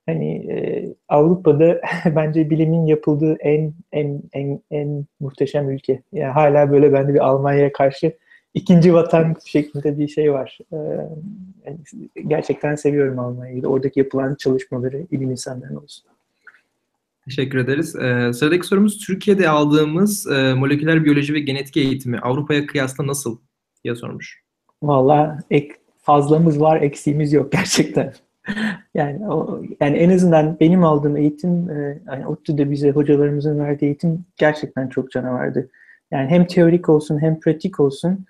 hani 0.05 0.51
e, 0.51 0.85
Avrupa'da 1.09 1.81
bence 2.15 2.49
bilimin 2.49 2.85
yapıldığı 2.85 3.37
en 3.39 3.73
en 3.91 4.21
en 4.33 4.61
en 4.71 5.05
muhteşem 5.19 5.69
ülke. 5.69 6.01
Yani 6.13 6.31
hala 6.31 6.71
böyle 6.71 6.93
bende 6.93 7.13
bir 7.13 7.27
Almanya'ya 7.27 7.71
karşı 7.71 8.13
ikinci 8.53 8.93
vatan 8.93 9.35
şeklinde 9.45 9.99
bir 9.99 10.07
şey 10.07 10.33
var. 10.33 10.57
Ee, 10.73 10.77
yani 11.65 11.77
gerçekten 12.27 12.75
seviyorum 12.75 13.19
Almanya'yı. 13.19 13.65
Oradaki 13.65 13.99
yapılan 13.99 14.35
çalışmaları 14.35 15.05
ilim 15.11 15.31
insanların 15.31 15.75
olsun. 15.75 16.05
Teşekkür 17.25 17.57
ederiz. 17.57 17.95
Ee, 17.95 18.33
sıradaki 18.33 18.67
sorumuz 18.67 18.97
Türkiye'de 18.97 19.49
aldığımız 19.49 20.27
e, 20.27 20.53
moleküler 20.53 21.05
biyoloji 21.05 21.33
ve 21.33 21.39
genetik 21.39 21.77
eğitimi 21.77 22.19
Avrupa'ya 22.19 22.65
kıyasla 22.65 23.07
nasıl 23.07 23.37
diye 23.83 23.95
sormuş. 23.95 24.41
Valla 24.83 25.39
ek, 25.51 25.75
fazlamız 26.01 26.61
var, 26.61 26.81
eksiğimiz 26.81 27.33
yok 27.33 27.51
gerçekten. 27.51 28.13
yani 28.93 29.27
o, 29.27 29.61
yani 29.81 29.97
en 29.97 30.09
azından 30.09 30.57
benim 30.59 30.83
aldığım 30.83 31.17
eğitim, 31.17 31.69
e, 31.69 32.01
yani 32.07 32.27
ODTÜ'de 32.27 32.71
bize 32.71 32.91
hocalarımızın 32.91 33.59
verdiği 33.59 33.85
eğitim 33.85 34.25
gerçekten 34.37 34.89
çok 34.89 35.11
canavardı. 35.11 35.69
Yani 36.11 36.29
hem 36.29 36.47
teorik 36.47 36.89
olsun 36.89 37.21
hem 37.21 37.39
pratik 37.39 37.79
olsun 37.79 38.25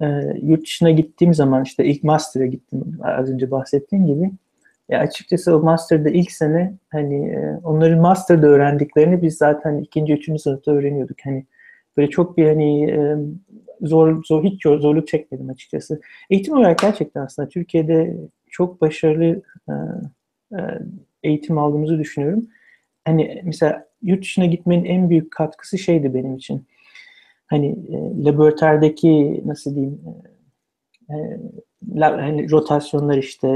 e, 0.00 0.06
yurt 0.42 0.62
dışına 0.62 0.90
gittiğim 0.90 1.34
zaman 1.34 1.64
işte 1.64 1.84
ilk 1.84 2.04
master'a 2.04 2.46
gittim 2.46 2.98
az 3.02 3.30
önce 3.30 3.50
bahsettiğim 3.50 4.06
gibi. 4.06 4.30
Ya 4.88 4.98
açıkçası 5.00 5.56
o 5.56 5.62
master'da 5.62 6.10
ilk 6.10 6.32
sene 6.32 6.74
hani 6.88 7.28
e, 7.28 7.58
onların 7.64 8.00
master'da 8.00 8.46
öğrendiklerini 8.46 9.22
biz 9.22 9.36
zaten 9.36 9.78
ikinci, 9.78 10.12
üçüncü 10.12 10.38
sınıfta 10.38 10.72
öğreniyorduk. 10.72 11.16
Hani 11.24 11.46
böyle 11.96 12.10
çok 12.10 12.36
bir 12.36 12.46
hani 12.46 12.90
e, 12.90 13.16
zor, 13.82 14.24
zor 14.24 14.44
hiç 14.44 14.62
zorluk 14.62 15.08
çekmedim 15.08 15.50
açıkçası. 15.50 16.00
Eğitim 16.30 16.54
olarak 16.54 16.78
gerçekten 16.78 17.20
aslında 17.20 17.48
Türkiye'de 17.48 18.16
çok 18.50 18.80
başarılı 18.80 19.42
e, 19.68 19.72
e, 20.52 20.58
eğitim 21.22 21.58
aldığımızı 21.58 21.98
düşünüyorum. 21.98 22.46
Hani 23.04 23.42
mesela 23.44 23.86
yurt 24.02 24.22
dışına 24.22 24.46
gitmenin 24.46 24.84
en 24.84 25.10
büyük 25.10 25.30
katkısı 25.30 25.78
şeydi 25.78 26.14
benim 26.14 26.36
için 26.36 26.66
hani 27.50 27.66
e, 27.66 28.24
laboratuvardaki 28.24 29.42
nasıl 29.46 29.74
diyeyim 29.74 30.00
e, 31.10 31.14
e 31.14 31.40
la, 31.94 32.22
hani 32.22 32.50
rotasyonlar 32.50 33.18
işte 33.18 33.48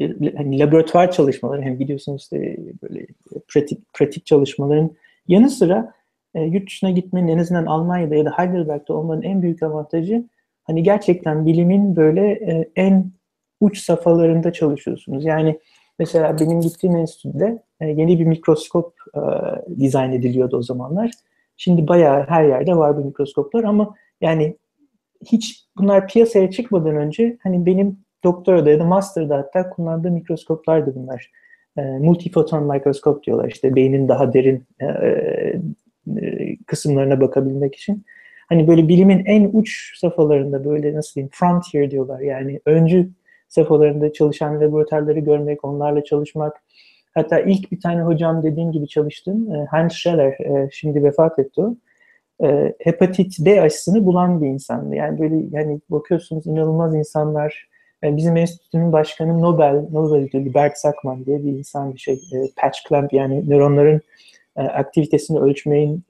e, 0.00 0.32
hani 0.36 0.58
laboratuvar 0.58 1.12
çalışmaları 1.12 1.62
hem 1.62 1.78
biliyorsunuz 1.78 2.22
işte 2.22 2.56
böyle 2.82 3.06
pratik 3.48 3.92
pratik 3.94 4.26
çalışmaların 4.26 4.90
yanı 5.28 5.50
sıra 5.50 5.94
e, 6.34 6.42
yurt 6.42 6.66
dışına 6.66 6.90
gitmenin 6.90 7.28
en 7.28 7.38
azından 7.38 7.66
Almanya'da 7.66 8.14
ya 8.14 8.24
da 8.24 8.30
Heidelberg'de 8.38 8.92
olmanın 8.92 9.22
en 9.22 9.42
büyük 9.42 9.62
avantajı 9.62 10.24
hani 10.64 10.82
gerçekten 10.82 11.46
bilimin 11.46 11.96
böyle 11.96 12.30
e, 12.30 12.70
en 12.76 13.12
uç 13.60 13.78
safhalarında 13.78 14.52
çalışıyorsunuz. 14.52 15.24
Yani 15.24 15.58
mesela 15.98 16.38
benim 16.38 16.60
gittiğim 16.60 16.96
enstitüde 16.96 17.62
e, 17.80 17.86
yeni 17.86 18.18
bir 18.18 18.24
mikroskop 18.24 18.94
e, 19.14 19.20
dizayn 19.80 20.12
ediliyordu 20.12 20.56
o 20.56 20.62
zamanlar 20.62 21.10
Şimdi 21.56 21.88
bayağı 21.88 22.26
her 22.28 22.44
yerde 22.44 22.76
var 22.76 22.96
bu 22.96 23.04
mikroskoplar 23.04 23.64
ama 23.64 23.94
yani 24.20 24.56
hiç 25.26 25.64
bunlar 25.76 26.08
piyasaya 26.08 26.50
çıkmadan 26.50 26.96
önce 26.96 27.38
hani 27.42 27.66
benim 27.66 27.98
doktorada 28.24 28.70
ya 28.70 28.80
da 28.80 28.84
master'da 28.84 29.38
hatta 29.38 29.70
kullandığım 29.70 30.14
mikroskoplardı 30.14 30.94
bunlar. 30.94 31.30
E, 31.76 31.82
multifoton 31.82 32.72
mikroskop 32.72 33.24
diyorlar 33.24 33.48
işte 33.48 33.74
beynin 33.74 34.08
daha 34.08 34.32
derin 34.32 34.66
e, 34.80 34.86
e, 34.86 36.56
kısımlarına 36.66 37.20
bakabilmek 37.20 37.74
için. 37.74 38.04
Hani 38.48 38.68
böyle 38.68 38.88
bilimin 38.88 39.24
en 39.24 39.50
uç 39.52 39.98
safhalarında 39.98 40.64
böyle 40.64 40.94
nasıl 40.94 41.14
diyeyim 41.14 41.30
frontier 41.32 41.90
diyorlar 41.90 42.20
yani 42.20 42.60
öncü 42.66 43.10
safhalarında 43.48 44.12
çalışan 44.12 44.60
laboratuvarları 44.60 45.20
görmek, 45.20 45.64
onlarla 45.64 46.04
çalışmak, 46.04 46.62
Hatta 47.14 47.40
ilk 47.40 47.72
bir 47.72 47.80
tane 47.80 48.02
hocam 48.02 48.42
dediğim 48.42 48.72
gibi 48.72 48.88
çalıştım. 48.88 49.54
E, 49.54 49.64
Hans 49.64 49.92
Scheller, 49.92 50.32
e, 50.32 50.68
şimdi 50.72 51.04
vefat 51.04 51.38
etti. 51.38 51.62
E, 52.42 52.74
hepatit 52.78 53.36
B 53.40 53.62
aşısını 53.62 54.06
bulan 54.06 54.42
bir 54.42 54.46
insandı. 54.46 54.94
Yani 54.94 55.18
böyle 55.18 55.36
yani 55.50 55.80
bakıyorsunuz 55.90 56.46
inanılmaz 56.46 56.94
insanlar. 56.94 57.68
bizim 58.02 58.36
enstitünün 58.36 58.92
başkanı 58.92 59.42
Nobel, 59.42 59.84
Nobel 59.92 60.24
ödüllü 60.24 60.54
Bert 60.54 60.78
Sakman 60.78 61.24
diye 61.26 61.44
bir 61.44 61.52
insan 61.52 61.94
bir 61.94 61.98
şey. 61.98 62.20
patch 62.56 62.78
clamp 62.88 63.12
yani 63.12 63.50
nöronların 63.50 64.00
aktivitesini 64.56 65.38
ölçmeyin 65.38 66.04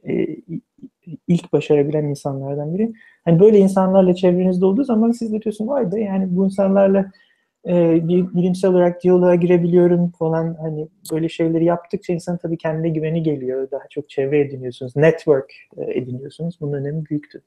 ilk 1.28 1.52
başarabilen 1.52 2.04
insanlardan 2.04 2.74
biri. 2.74 2.92
Hani 3.24 3.40
böyle 3.40 3.58
insanlarla 3.58 4.14
çevrenizde 4.14 4.66
olduğu 4.66 4.84
zaman 4.84 5.10
siz 5.10 5.32
de 5.32 5.42
diyorsun 5.42 5.68
vay 5.68 5.92
be 5.92 6.00
yani 6.00 6.26
bu 6.36 6.44
insanlarla 6.44 7.10
e, 7.68 8.08
bilimsel 8.08 8.70
olarak 8.70 9.02
diyaloğa 9.02 9.34
girebiliyorum 9.34 10.10
falan 10.10 10.56
hani 10.62 10.88
böyle 11.12 11.28
şeyleri 11.28 11.64
yaptıkça 11.64 12.12
insan 12.12 12.36
tabii 12.36 12.58
kendine 12.58 12.88
güveni 12.88 13.22
geliyor. 13.22 13.70
Daha 13.70 13.88
çok 13.90 14.10
çevre 14.10 14.40
ediniyorsunuz, 14.40 14.96
network 14.96 15.52
e, 15.76 15.98
ediniyorsunuz. 15.98 16.58
Bunun 16.60 16.72
önemi 16.72 17.06
büyüktü. 17.06 17.42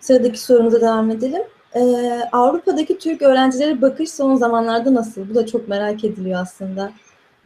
Sıradaki 0.00 0.40
sorumuza 0.40 0.80
devam 0.80 1.10
edelim. 1.10 1.42
Ee, 1.74 1.80
Avrupa'daki 2.32 2.98
Türk 2.98 3.22
öğrencilere 3.22 3.82
bakış 3.82 4.10
son 4.10 4.34
zamanlarda 4.34 4.94
nasıl? 4.94 5.28
Bu 5.28 5.34
da 5.34 5.46
çok 5.46 5.68
merak 5.68 6.04
ediliyor 6.04 6.40
aslında. 6.40 6.92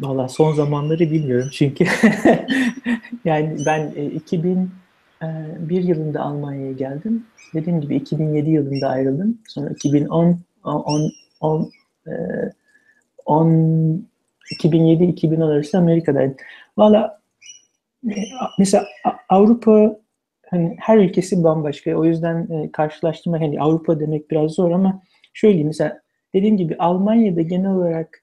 Valla 0.01 0.29
son 0.29 0.53
zamanları 0.53 1.11
bilmiyorum 1.11 1.49
çünkü 1.53 1.85
yani 3.25 3.57
ben 3.67 3.93
e, 3.97 4.05
2000 4.05 4.71
ee, 5.23 5.27
bir 5.59 5.83
yılında 5.83 6.21
Almanya'ya 6.21 6.73
geldim. 6.73 7.27
Dediğim 7.55 7.81
gibi 7.81 7.97
2007 7.97 8.51
yılında 8.51 8.89
ayrıldım. 8.89 9.39
Sonra 9.49 9.71
2010 9.71 10.39
10 10.65 11.11
10 11.41 11.71
10 13.27 14.11
2007-2010 14.51 15.45
arası 15.45 15.79
Amerika'daydım. 15.79 16.37
Valla 16.77 17.21
e, 18.05 18.15
mesela 18.59 18.87
Avrupa 19.29 19.97
hani 20.51 20.77
her 20.81 20.99
ülkesi 20.99 21.45
bambaşka. 21.45 21.95
O 21.95 22.05
yüzden 22.05 22.49
e, 22.51 22.73
karşılaştırma 22.73 23.41
hani 23.41 23.61
Avrupa 23.61 24.01
demek 24.01 24.31
biraz 24.31 24.53
zor 24.53 24.71
ama 24.71 25.03
şöyle 25.35 25.65
mesela 25.65 26.01
dediğim 26.35 26.57
gibi 26.57 26.77
Almanya'da 26.79 27.43
genel 27.43 27.71
olarak 27.71 28.20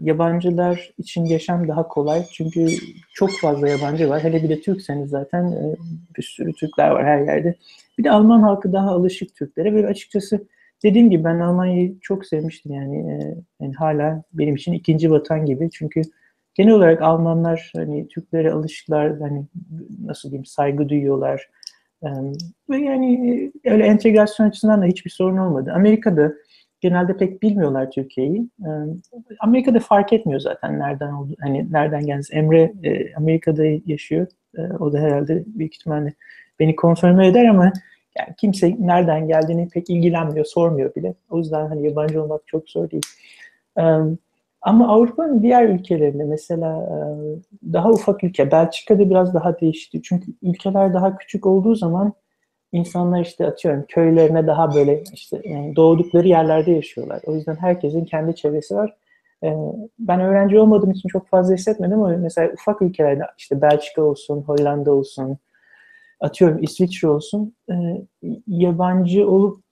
yabancılar 0.00 0.90
için 0.98 1.24
yaşam 1.24 1.68
daha 1.68 1.88
kolay. 1.88 2.24
Çünkü 2.32 2.66
çok 3.14 3.30
fazla 3.40 3.68
yabancı 3.68 4.08
var. 4.08 4.22
Hele 4.22 4.42
bir 4.42 4.48
de 4.48 4.60
Türkseniz 4.60 5.10
zaten 5.10 5.44
e, 5.52 5.76
bir 6.16 6.22
sürü 6.22 6.52
Türkler 6.52 6.90
var 6.90 7.04
her 7.04 7.20
yerde. 7.20 7.54
Bir 7.98 8.04
de 8.04 8.10
Alman 8.10 8.40
halkı 8.40 8.72
daha 8.72 8.90
alışık 8.90 9.34
Türklere 9.34 9.74
ve 9.74 9.86
açıkçası 9.86 10.46
dediğim 10.82 11.10
gibi 11.10 11.24
ben 11.24 11.40
Almanya'yı 11.40 12.00
çok 12.00 12.26
sevmiştim 12.26 12.72
yani, 12.72 12.96
e, 12.96 13.34
yani 13.60 13.74
hala 13.74 14.22
benim 14.32 14.56
için 14.56 14.72
ikinci 14.72 15.10
vatan 15.10 15.46
gibi. 15.46 15.70
Çünkü 15.70 16.02
genel 16.54 16.74
olarak 16.74 17.02
Almanlar 17.02 17.72
hani 17.76 18.08
Türklere 18.08 18.52
alışıklar 18.52 19.18
hani 19.18 19.46
nasıl 20.04 20.30
diyeyim 20.30 20.46
saygı 20.46 20.88
duyuyorlar. 20.88 21.50
E, 22.02 22.08
ve 22.70 22.78
yani 22.78 23.52
öyle 23.64 23.84
entegrasyon 23.84 24.46
açısından 24.46 24.82
da 24.82 24.86
hiçbir 24.86 25.10
sorun 25.10 25.36
olmadı. 25.36 25.72
Amerika'da 25.74 26.32
genelde 26.80 27.16
pek 27.16 27.42
bilmiyorlar 27.42 27.90
Türkiye'yi. 27.90 28.48
E, 28.60 28.68
Amerika'da 29.40 29.80
fark 29.80 30.12
etmiyor 30.12 30.40
zaten 30.40 30.78
nereden 30.78 31.12
oldu, 31.12 31.34
hani 31.40 31.72
nereden 31.72 32.06
geldiniz. 32.06 32.28
Emre 32.32 32.72
e, 32.82 33.14
Amerika'da 33.14 33.64
yaşıyor. 33.86 34.26
E, 34.58 34.62
o 34.62 34.92
da 34.92 34.98
herhalde 34.98 35.44
büyük 35.46 35.74
ihtimalle 35.74 36.14
beni 36.60 36.76
konfirme 36.76 37.26
eder 37.26 37.44
ama 37.44 37.72
yani 38.18 38.34
kimse 38.36 38.76
nereden 38.78 39.28
geldiğini 39.28 39.68
pek 39.68 39.90
ilgilenmiyor, 39.90 40.44
sormuyor 40.44 40.94
bile. 40.94 41.14
O 41.30 41.38
yüzden 41.38 41.66
hani 41.66 41.86
yabancı 41.86 42.22
olmak 42.22 42.46
çok 42.46 42.70
zor 42.70 42.90
değil. 42.90 43.02
Ama 44.62 44.88
Avrupa'nın 44.88 45.42
diğer 45.42 45.68
ülkelerinde 45.68 46.24
mesela 46.24 46.88
daha 47.72 47.90
ufak 47.90 48.24
ülke, 48.24 48.50
Belçika'da 48.50 49.10
biraz 49.10 49.34
daha 49.34 49.60
değişti. 49.60 50.02
Çünkü 50.02 50.32
ülkeler 50.42 50.94
daha 50.94 51.16
küçük 51.16 51.46
olduğu 51.46 51.74
zaman 51.74 52.12
insanlar 52.72 53.20
işte 53.20 53.46
atıyorum 53.46 53.84
köylerine 53.88 54.46
daha 54.46 54.74
böyle 54.74 55.02
işte 55.12 55.42
doğdukları 55.76 56.28
yerlerde 56.28 56.70
yaşıyorlar. 56.70 57.20
O 57.26 57.34
yüzden 57.34 57.56
herkesin 57.56 58.04
kendi 58.04 58.34
çevresi 58.34 58.74
var. 58.74 58.96
Ben 59.98 60.20
öğrenci 60.20 60.58
olmadığım 60.58 60.90
için 60.90 61.08
çok 61.08 61.28
fazla 61.28 61.54
hissetmedim 61.54 62.02
ama 62.02 62.16
mesela 62.16 62.52
ufak 62.52 62.82
ülkelerde 62.82 63.22
işte 63.38 63.62
Belçika 63.62 64.02
olsun, 64.02 64.42
Hollanda 64.42 64.92
olsun, 64.92 65.38
atıyorum 66.20 66.62
İsviçre 66.62 67.08
olsun 67.08 67.54
e, 67.70 67.74
yabancı 68.46 69.30
olup 69.30 69.62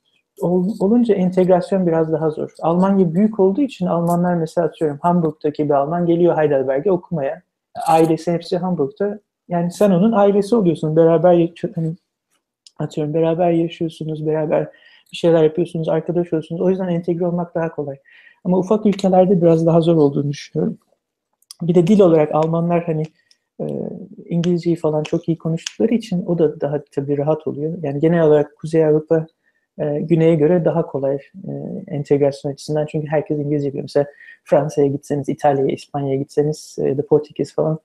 ol, 0.41 0.69
olunca 0.81 1.15
entegrasyon 1.15 1.87
biraz 1.87 2.13
daha 2.13 2.31
zor. 2.31 2.51
Almanya 2.63 3.15
büyük 3.15 3.41
olduğu 3.41 3.61
için 3.61 3.87
Almanlar 3.87 4.35
mesela 4.35 4.67
atıyorum 4.67 4.99
Hamburg'daki 5.03 5.65
bir 5.65 5.75
Alman 5.75 6.07
geliyor 6.07 6.37
Heidelberg'e 6.37 6.91
okumaya. 6.91 7.43
Ailesi 7.87 8.33
hepsi 8.33 8.59
Hamburg'da. 8.59 9.21
Yani 9.49 9.71
sen 9.73 9.91
onun 9.91 10.13
ailesi 10.13 10.57
oluyorsun. 10.57 10.97
Beraber 10.97 11.51
hani, 11.75 11.97
atıyorum 12.79 13.15
beraber 13.15 13.51
yaşıyorsunuz, 13.51 14.27
beraber 14.27 14.69
bir 15.13 15.17
şeyler 15.17 15.45
yapıyorsunuz, 15.45 15.89
arkadaş 15.89 16.33
oluyorsunuz. 16.33 16.61
O 16.61 16.71
yüzden 16.71 16.89
entegre 16.89 17.27
olmak 17.27 17.55
daha 17.55 17.75
kolay. 17.75 17.97
Ama 18.45 18.59
ufak 18.59 18.87
ülkelerde 18.87 19.43
biraz 19.43 19.67
daha 19.67 19.81
zor 19.81 19.97
olduğunu 19.97 20.31
düşünüyorum. 20.31 20.79
Bir 21.63 21.75
de 21.75 21.87
dil 21.87 22.01
olarak 22.01 22.35
Almanlar 22.35 22.85
hani 22.85 23.03
e, 23.61 23.67
İngilizceyi 24.25 24.77
falan 24.77 25.03
çok 25.03 25.29
iyi 25.29 25.39
konuştukları 25.39 25.95
için 25.95 26.27
o 26.27 26.39
da 26.39 26.61
daha 26.61 26.85
tabii 26.85 27.19
rahat 27.19 27.47
oluyor. 27.47 27.79
Yani 27.83 28.01
genel 28.01 28.23
olarak 28.23 28.57
Kuzey 28.57 28.85
Avrupa 28.85 29.27
e, 29.79 30.01
güneye 30.01 30.35
göre 30.35 30.65
daha 30.65 30.87
kolay 30.87 31.17
e, 31.17 31.53
entegrasyon 31.87 32.53
açısından 32.53 32.87
çünkü 32.87 33.07
herkes 33.07 33.39
İngilizce 33.39 33.69
biliyor. 33.69 33.85
Mesela 33.85 34.07
Fransa'ya 34.45 34.87
gitseniz, 34.87 35.29
İtalya'ya, 35.29 35.73
İspanya'ya 35.73 36.17
gitseniz 36.17 36.77
ya 36.79 36.99
da 36.99 37.07
Portekiz 37.07 37.55
falan 37.55 37.79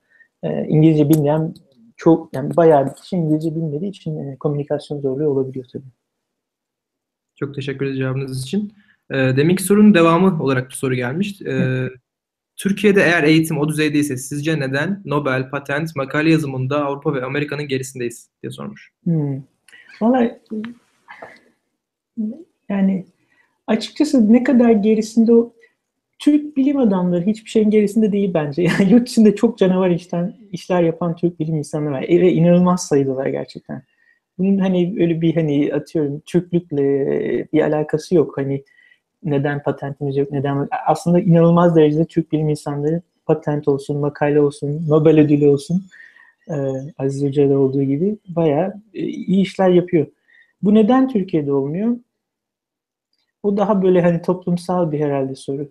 İngilizce 0.68 1.08
bilmeyen 1.08 1.54
çok 1.96 2.34
yani 2.34 2.56
bayağı 2.56 2.86
bir 2.86 2.94
kişi 2.94 3.16
İngilizce 3.16 3.54
bilmediği 3.54 3.88
için 3.88 4.36
komünikasyon 4.36 5.00
zorluğu 5.00 5.28
olabiliyor 5.28 5.66
tabii. 5.72 5.84
Çok 7.36 7.54
teşekkür 7.54 7.86
ederim 7.86 7.98
cevabınız 7.98 8.42
için. 8.42 8.72
Demek 9.10 9.60
sorunun 9.60 9.94
devamı 9.94 10.42
olarak 10.42 10.68
bir 10.68 10.74
soru 10.74 10.94
gelmiş. 10.94 11.42
E, 11.42 11.88
Türkiye'de 12.56 13.02
eğer 13.02 13.22
eğitim 13.22 13.58
o 13.58 13.68
düzeydeyse 13.68 14.16
sizce 14.16 14.60
neden 14.60 15.02
Nobel, 15.04 15.50
patent, 15.50 15.96
makale 15.96 16.30
yazımında 16.30 16.84
Avrupa 16.84 17.14
ve 17.14 17.24
Amerika'nın 17.24 17.68
gerisindeyiz 17.68 18.30
diye 18.42 18.50
sormuş. 18.50 18.92
Hmm. 19.04 19.42
Valla 20.00 20.38
yani 22.68 23.06
açıkçası 23.66 24.32
ne 24.32 24.44
kadar 24.44 24.70
gerisinde 24.70 25.34
o 25.34 25.52
Türk 26.18 26.56
bilim 26.56 26.78
adamları 26.78 27.26
hiçbir 27.26 27.50
şeyin 27.50 27.70
gerisinde 27.70 28.12
değil 28.12 28.34
bence. 28.34 28.62
Yani 28.80 28.92
yurt 28.92 29.08
içinde 29.08 29.36
çok 29.36 29.58
canavar 29.58 29.90
işten, 29.90 30.34
işler 30.52 30.82
yapan 30.82 31.16
Türk 31.16 31.40
bilim 31.40 31.54
insanları 31.54 31.94
var. 31.94 32.02
Ve 32.02 32.32
inanılmaz 32.32 32.86
sayıdalar 32.86 33.26
gerçekten. 33.26 33.82
Bunun 34.38 34.58
hani 34.58 34.94
öyle 35.00 35.20
bir 35.20 35.34
hani 35.34 35.74
atıyorum 35.74 36.20
Türklükle 36.20 36.82
bir 37.52 37.60
alakası 37.60 38.14
yok. 38.14 38.38
Hani 38.38 38.64
neden 39.24 39.62
patentimiz 39.62 40.16
yok, 40.16 40.32
neden 40.32 40.68
aslında 40.86 41.20
inanılmaz 41.20 41.76
derecede 41.76 42.04
Türk 42.04 42.32
bilim 42.32 42.48
insanları 42.48 43.02
patent 43.26 43.68
olsun, 43.68 43.98
makale 43.98 44.40
olsun, 44.40 44.88
Nobel 44.88 45.20
ödülü 45.20 45.48
olsun 45.48 45.84
e, 46.48 46.54
Aziz 46.98 47.24
Hoca'da 47.24 47.58
olduğu 47.58 47.82
gibi 47.82 48.16
bayağı 48.28 48.74
e, 48.94 49.00
iyi 49.06 49.42
işler 49.42 49.68
yapıyor. 49.68 50.06
Bu 50.62 50.74
neden 50.74 51.08
Türkiye'de 51.08 51.52
olmuyor? 51.52 51.96
O 53.42 53.56
daha 53.56 53.82
böyle 53.82 54.02
hani 54.02 54.22
toplumsal 54.22 54.92
bir 54.92 55.00
herhalde 55.00 55.34
soru. 55.34 55.70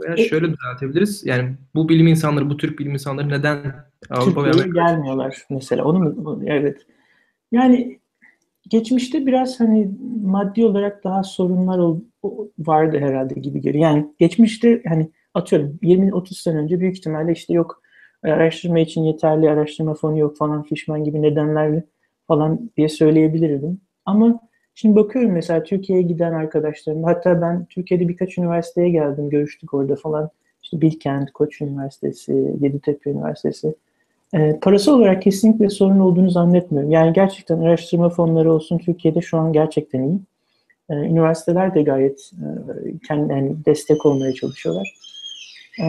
Veya 0.00 0.16
şöyle 0.16 0.46
düzeltebiliriz. 0.52 1.26
Yani 1.26 1.54
bu 1.74 1.88
bilim 1.88 2.06
insanları, 2.06 2.50
bu 2.50 2.56
Türk 2.56 2.78
bilim 2.78 2.92
insanları 2.92 3.28
neden 3.28 3.58
Avrupa 4.10 4.44
Türkiye'ye 4.44 4.72
gelmiyorlar 4.72 5.46
mesela. 5.50 5.84
Onu 5.84 5.98
mu? 5.98 6.42
Evet. 6.46 6.86
Yani 7.52 7.98
geçmişte 8.68 9.26
biraz 9.26 9.60
hani 9.60 9.90
maddi 10.22 10.64
olarak 10.64 11.04
daha 11.04 11.22
sorunlar 11.22 12.00
vardı 12.58 12.98
herhalde 12.98 13.40
gibi 13.40 13.60
geliyor. 13.60 13.84
Yani 13.84 14.14
geçmişte 14.18 14.82
hani 14.88 15.10
atıyorum 15.34 15.78
20-30 15.82 16.34
sene 16.34 16.58
önce 16.58 16.80
büyük 16.80 16.96
ihtimalle 16.96 17.32
işte 17.32 17.54
yok 17.54 17.82
araştırma 18.22 18.78
için 18.78 19.02
yeterli 19.02 19.50
araştırma 19.50 19.94
fonu 19.94 20.18
yok 20.18 20.36
falan 20.36 20.62
fişman 20.62 21.04
gibi 21.04 21.22
nedenlerle 21.22 21.84
falan 22.28 22.70
diye 22.76 22.88
söyleyebilirdim. 22.88 23.80
Ama 24.04 24.40
şimdi 24.74 24.96
bakıyorum 24.96 25.32
mesela 25.32 25.62
Türkiye'ye 25.62 26.02
giden 26.02 26.32
arkadaşlarım 26.32 27.04
hatta 27.04 27.40
ben 27.40 27.64
Türkiye'de 27.64 28.08
birkaç 28.08 28.38
üniversiteye 28.38 28.90
geldim 28.90 29.30
görüştük 29.30 29.74
orada 29.74 29.96
falan. 29.96 30.30
İşte 30.62 30.80
Bilkent, 30.80 31.32
Koç 31.32 31.60
Üniversitesi, 31.60 32.56
Yeditepe 32.60 33.10
Üniversitesi 33.10 33.74
e, 34.34 34.58
parası 34.62 34.94
olarak 34.94 35.22
kesinlikle 35.22 35.70
sorun 35.70 35.98
olduğunu 35.98 36.30
zannetmiyorum. 36.30 36.90
Yani 36.90 37.12
gerçekten 37.12 37.60
araştırma 37.60 38.08
fonları 38.08 38.52
olsun 38.52 38.78
Türkiye'de 38.78 39.20
şu 39.20 39.38
an 39.38 39.52
gerçekten 39.52 40.02
iyi. 40.02 40.20
E, 40.90 40.94
üniversiteler 40.94 41.74
de 41.74 41.82
gayet 41.82 42.30
e, 42.32 42.46
kendi 43.08 43.32
yani 43.32 43.56
destek 43.66 44.06
olmaya 44.06 44.32
çalışıyorlar. 44.34 44.94
E, 45.82 45.86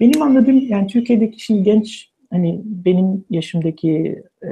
benim 0.00 0.22
anladığım 0.22 0.58
yani 0.68 0.86
Türkiye'deki 0.86 1.40
şimdi 1.40 1.62
genç 1.62 2.08
hani 2.30 2.60
benim 2.64 3.24
yaşımdaki 3.30 4.22
e, 4.42 4.48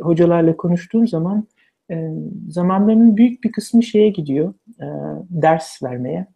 hocalarla 0.00 0.56
konuştuğum 0.56 1.08
zaman 1.08 1.46
e, 1.90 2.10
zamanlarının 2.48 3.16
büyük 3.16 3.44
bir 3.44 3.52
kısmı 3.52 3.82
şeye 3.82 4.08
gidiyor, 4.08 4.54
e, 4.80 4.86
ders 5.30 5.82
vermeye. 5.82 6.26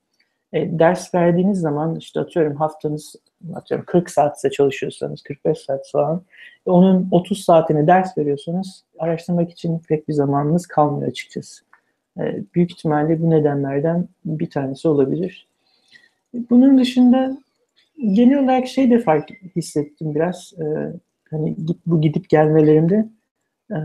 E, 0.52 0.78
ders 0.78 1.14
verdiğiniz 1.14 1.60
zaman 1.60 1.96
işte 1.96 2.20
atıyorum 2.20 2.56
haftanız 2.56 3.16
atıyorum 3.54 3.86
40 3.86 4.10
saatse 4.10 4.50
çalışıyorsanız 4.50 5.22
45 5.22 5.58
saat 5.58 5.90
falan 5.92 6.22
onun 6.66 7.08
30 7.10 7.44
saatini 7.44 7.86
ders 7.86 8.18
veriyorsanız 8.18 8.84
araştırmak 8.98 9.50
için 9.50 9.78
pek 9.88 10.08
bir 10.08 10.12
zamanınız 10.12 10.66
kalmıyor 10.66 11.10
açıkçası. 11.10 11.64
E, 12.18 12.42
büyük 12.54 12.72
ihtimalle 12.72 13.22
bu 13.22 13.30
nedenlerden 13.30 14.08
bir 14.24 14.50
tanesi 14.50 14.88
olabilir. 14.88 15.46
Bunun 16.50 16.78
dışında 16.78 17.38
genel 18.12 18.44
olarak 18.44 18.66
şey 18.66 18.90
de 18.90 18.98
fark 18.98 19.30
hissettim 19.56 20.14
biraz. 20.14 20.52
E, 20.58 20.92
hani 21.30 21.56
bu 21.86 22.00
gidip 22.00 22.28
gelmelerimde 22.28 23.08
e, 23.70 23.78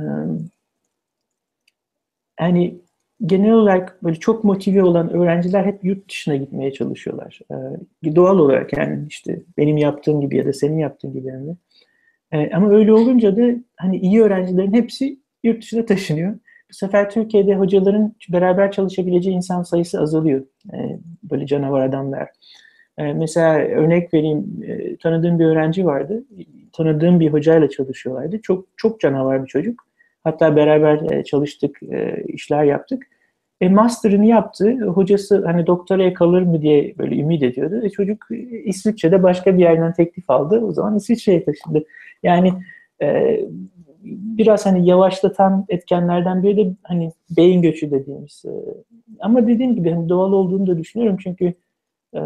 hani 2.40 2.82
genel 3.26 3.52
olarak 3.52 4.04
böyle 4.04 4.16
çok 4.16 4.44
motive 4.44 4.84
olan 4.84 5.10
öğrenciler 5.14 5.66
hep 5.66 5.84
yurt 5.84 6.10
dışına 6.10 6.36
gitmeye 6.36 6.74
çalışıyorlar. 6.74 7.40
Ee, 8.04 8.16
doğal 8.16 8.40
olarak 8.40 8.78
yani 8.78 9.06
işte 9.10 9.42
benim 9.58 9.78
yaptığım 9.78 10.22
gibi 10.22 10.38
ya 10.38 10.46
da 10.46 10.54
senin 10.54 10.78
yaptığın 10.78 11.14
gibi 11.14 11.28
yani. 11.28 11.56
Ee, 12.32 12.52
ama 12.54 12.70
öyle 12.70 12.94
olunca 12.94 13.38
da 13.38 13.56
hani 13.78 13.98
iyi 13.98 14.22
öğrencilerin 14.22 14.74
hepsi 14.74 15.20
yurt 15.44 15.62
dışına 15.62 15.86
taşınıyor. 15.86 16.34
Bu 16.70 16.74
sefer 16.74 17.10
Türkiye'de 17.10 17.56
hocaların 17.56 18.16
beraber 18.30 18.72
çalışabileceği 18.72 19.36
insan 19.36 19.64
sayısı 19.64 20.02
azalıyor. 20.02 20.46
Ee, 20.74 21.00
böyle 21.32 21.46
canavar 21.46 21.82
adamlar. 21.82 22.30
Ee, 22.98 23.14
mesela 23.14 23.60
örnek 23.60 24.14
vereyim, 24.14 24.64
e, 24.68 24.98
tanıdığım 24.98 25.40
bir 25.40 25.46
öğrenci 25.46 25.86
vardı. 25.86 26.24
Tanıdığım 26.74 27.20
bir 27.20 27.34
hocayla 27.34 27.70
çalışıyorlardı. 27.70 28.42
Çok 28.42 28.66
çok 28.78 29.00
canavar 29.00 29.44
bir 29.44 29.48
çocuk. 29.48 29.89
Hatta 30.24 30.56
beraber 30.56 31.12
e, 31.12 31.24
çalıştık, 31.24 31.84
e, 31.84 32.24
işler 32.28 32.64
yaptık. 32.64 33.04
E, 33.62 33.70
master'ını 33.70 34.26
yaptı. 34.26 34.78
Hocası 34.80 35.46
hani 35.46 35.68
doktoraya 35.68 36.14
kalır 36.14 36.42
mı 36.42 36.62
diye 36.62 36.98
böyle 36.98 37.16
ümit 37.16 37.44
ediyordu. 37.44 37.82
E, 37.84 37.90
çocuk 37.90 38.28
İsviçre'de 38.66 39.24
başka 39.24 39.58
bir 39.58 39.62
yerden 39.62 39.94
teklif 39.94 40.30
aldı. 40.30 40.60
O 40.60 40.72
zaman 40.72 40.96
İsviçre'ye 40.98 41.44
taşındı. 41.44 41.84
Yani 42.24 42.54
e, 43.02 43.40
biraz 44.04 44.66
hani 44.66 44.88
yavaşlatan 44.90 45.66
etkenlerden 45.70 46.44
biri 46.44 46.58
de 46.58 46.72
hani 46.84 47.12
beyin 47.38 47.62
göçü 47.62 47.92
dediğimiz. 47.92 48.44
E, 48.46 48.52
ama 49.20 49.48
dediğim 49.48 49.76
gibi 49.76 49.92
hani 49.92 50.10
doğal 50.10 50.34
olduğunu 50.34 50.68
da 50.68 50.78
düşünüyorum 50.78 51.18
çünkü 51.24 51.54
e, 52.16 52.20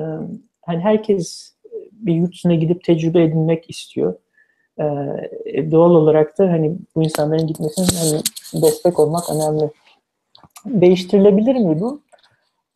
hani 0.62 0.80
herkes 0.80 1.54
bir 1.92 2.14
yurt 2.14 2.44
gidip 2.44 2.84
tecrübe 2.84 3.24
edinmek 3.24 3.70
istiyor. 3.70 4.16
E, 4.80 5.72
doğal 5.72 5.92
olarak 5.92 6.40
da 6.40 6.44
hani 6.44 6.78
bu 6.96 7.04
insanların 7.04 7.48
gitmesine 7.48 7.86
hani 8.00 8.22
destek 8.64 9.00
olmak 9.00 9.24
önemli. 9.30 9.70
Değiştirilebilir 10.66 11.56
mi 11.56 11.80
bu? 11.80 12.02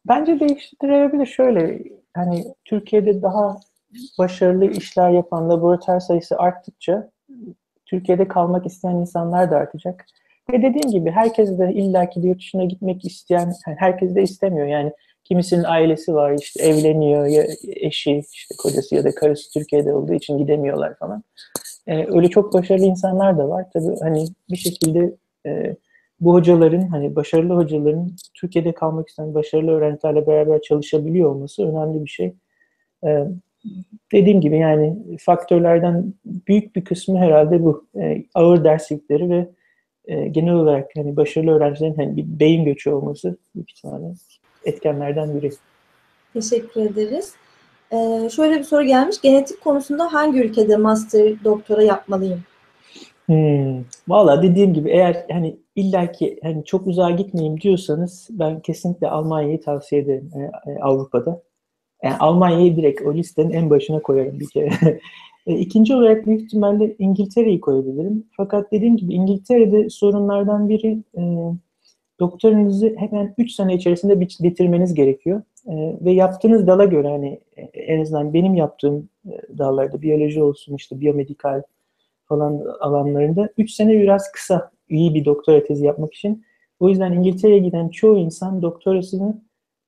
Bence 0.07 0.39
değiştirilebilir. 0.39 1.25
Şöyle 1.25 1.83
hani 2.13 2.45
Türkiye'de 2.65 3.21
daha 3.21 3.59
başarılı 4.19 4.65
işler 4.65 5.09
yapan 5.09 5.49
laboratuvar 5.49 5.99
sayısı 5.99 6.37
arttıkça 6.37 7.09
Türkiye'de 7.85 8.27
kalmak 8.27 8.65
isteyen 8.65 8.95
insanlar 8.95 9.51
da 9.51 9.57
artacak. 9.57 10.05
Ve 10.51 10.57
dediğim 10.57 10.91
gibi 10.91 11.11
herkes 11.11 11.59
de 11.59 11.73
illaki 11.73 12.19
yurt 12.19 12.39
dışına 12.39 12.63
gitmek 12.63 13.05
isteyen, 13.05 13.53
herkes 13.65 14.15
de 14.15 14.23
istemiyor. 14.23 14.67
Yani 14.67 14.93
kimisinin 15.23 15.63
ailesi 15.63 16.13
var 16.13 16.35
işte 16.41 16.63
evleniyor 16.63 17.25
ya 17.25 17.43
eşi 17.67 18.23
işte 18.33 18.55
kocası 18.57 18.95
ya 18.95 19.03
da 19.03 19.15
karısı 19.15 19.53
Türkiye'de 19.53 19.93
olduğu 19.93 20.13
için 20.13 20.37
gidemiyorlar 20.37 20.95
falan. 20.95 21.23
Ee, 21.87 22.07
öyle 22.07 22.27
çok 22.27 22.53
başarılı 22.53 22.85
insanlar 22.85 23.37
da 23.37 23.49
var. 23.49 23.65
Tabii 23.73 23.99
hani 24.01 24.27
bir 24.49 24.57
şekilde 24.57 25.15
e, 25.45 25.75
bu 26.19 26.33
hocaların 26.33 26.87
hani 26.87 27.15
başarılı 27.15 27.53
hocaların 27.53 28.11
Türkiye'de 28.33 28.71
kalmak 28.71 29.09
isteyen 29.09 29.33
başarılı 29.33 29.71
öğrencilerle 29.71 30.27
beraber 30.27 30.61
çalışabiliyor 30.61 31.29
olması 31.29 31.67
önemli 31.67 32.03
bir 32.03 32.09
şey. 32.09 32.33
Ee, 33.03 33.27
dediğim 34.11 34.41
gibi 34.41 34.57
yani 34.57 34.97
faktörlerden 35.19 36.13
büyük 36.25 36.75
bir 36.75 36.83
kısmı 36.85 37.17
herhalde 37.17 37.63
bu 37.63 37.85
e, 37.95 38.23
ağır 38.33 38.63
derslikleri 38.63 39.29
ve 39.29 39.47
e, 40.05 40.27
genel 40.27 40.53
olarak 40.53 40.91
hani 40.95 41.15
başarılı 41.15 41.51
öğrencilerin 41.51 41.95
hani 41.95 42.17
bir 42.17 42.39
beyin 42.39 42.65
göçü 42.65 42.89
olması 42.89 43.37
büyük 43.55 43.71
ihtimalle 43.71 44.13
etkenlerden 44.65 45.35
biri. 45.35 45.51
Teşekkür 46.33 46.81
ederiz. 46.81 47.33
Ee, 47.91 48.29
şöyle 48.29 48.57
bir 48.57 48.63
soru 48.63 48.83
gelmiş. 48.83 49.21
Genetik 49.21 49.61
konusunda 49.61 50.13
hangi 50.13 50.39
ülkede 50.39 50.77
master 50.77 51.43
doktora 51.43 51.83
yapmalıyım? 51.83 52.43
Hmm, 53.25 53.83
Valla 54.07 54.43
dediğim 54.43 54.73
gibi 54.73 54.89
eğer 54.89 55.25
hani 55.31 55.57
illaki 55.75 56.39
hani 56.43 56.65
çok 56.65 56.87
uzağa 56.87 57.11
gitmeyeyim 57.11 57.61
diyorsanız 57.61 58.27
ben 58.31 58.59
kesinlikle 58.59 59.09
Almanya'yı 59.09 59.61
tavsiye 59.61 60.01
ederim 60.01 60.31
e, 60.35 60.71
e, 60.71 60.79
Avrupa'da. 60.81 61.41
Yani 62.03 62.15
Almanya'yı 62.17 62.75
direkt 62.75 63.01
o 63.01 63.13
listenin 63.13 63.51
en 63.51 63.69
başına 63.69 64.01
koyarım 64.01 64.39
bir 64.39 64.49
kere. 64.49 64.69
e, 65.47 65.57
ikinci 65.57 65.95
olarak 65.95 66.27
büyük 66.27 66.41
ihtimalle 66.41 66.95
İngiltere'yi 66.99 67.61
koyabilirim. 67.61 68.25
Fakat 68.37 68.71
dediğim 68.71 68.97
gibi 68.97 69.13
İngiltere'de 69.13 69.89
sorunlardan 69.89 70.69
biri 70.69 71.03
e, 71.17 71.21
doktorunuzu 72.19 72.89
hemen 72.97 73.33
3 73.37 73.51
sene 73.51 73.75
içerisinde 73.75 74.19
bitirmeniz 74.19 74.93
gerekiyor. 74.93 75.41
E, 75.67 75.97
ve 76.01 76.11
yaptığınız 76.11 76.67
dala 76.67 76.85
göre 76.85 77.07
hani 77.07 77.39
e, 77.57 77.61
en 77.61 78.01
azından 78.01 78.33
benim 78.33 78.55
yaptığım 78.55 79.09
e, 79.25 79.57
dallarda 79.57 80.01
biyoloji 80.01 80.43
olsun 80.43 80.75
işte 80.75 80.99
biyomedikal 80.99 81.61
falan 82.25 82.63
alanlarında 82.79 83.49
3 83.57 83.71
sene 83.71 83.99
biraz 83.99 84.31
kısa 84.31 84.71
iyi 84.89 85.15
bir 85.15 85.25
doktora 85.25 85.63
tezi 85.63 85.85
yapmak 85.85 86.13
için. 86.13 86.45
O 86.79 86.89
yüzden 86.89 87.13
İngiltere'ye 87.13 87.59
giden 87.59 87.89
çoğu 87.89 88.17
insan 88.17 88.61
doktorasını 88.61 89.41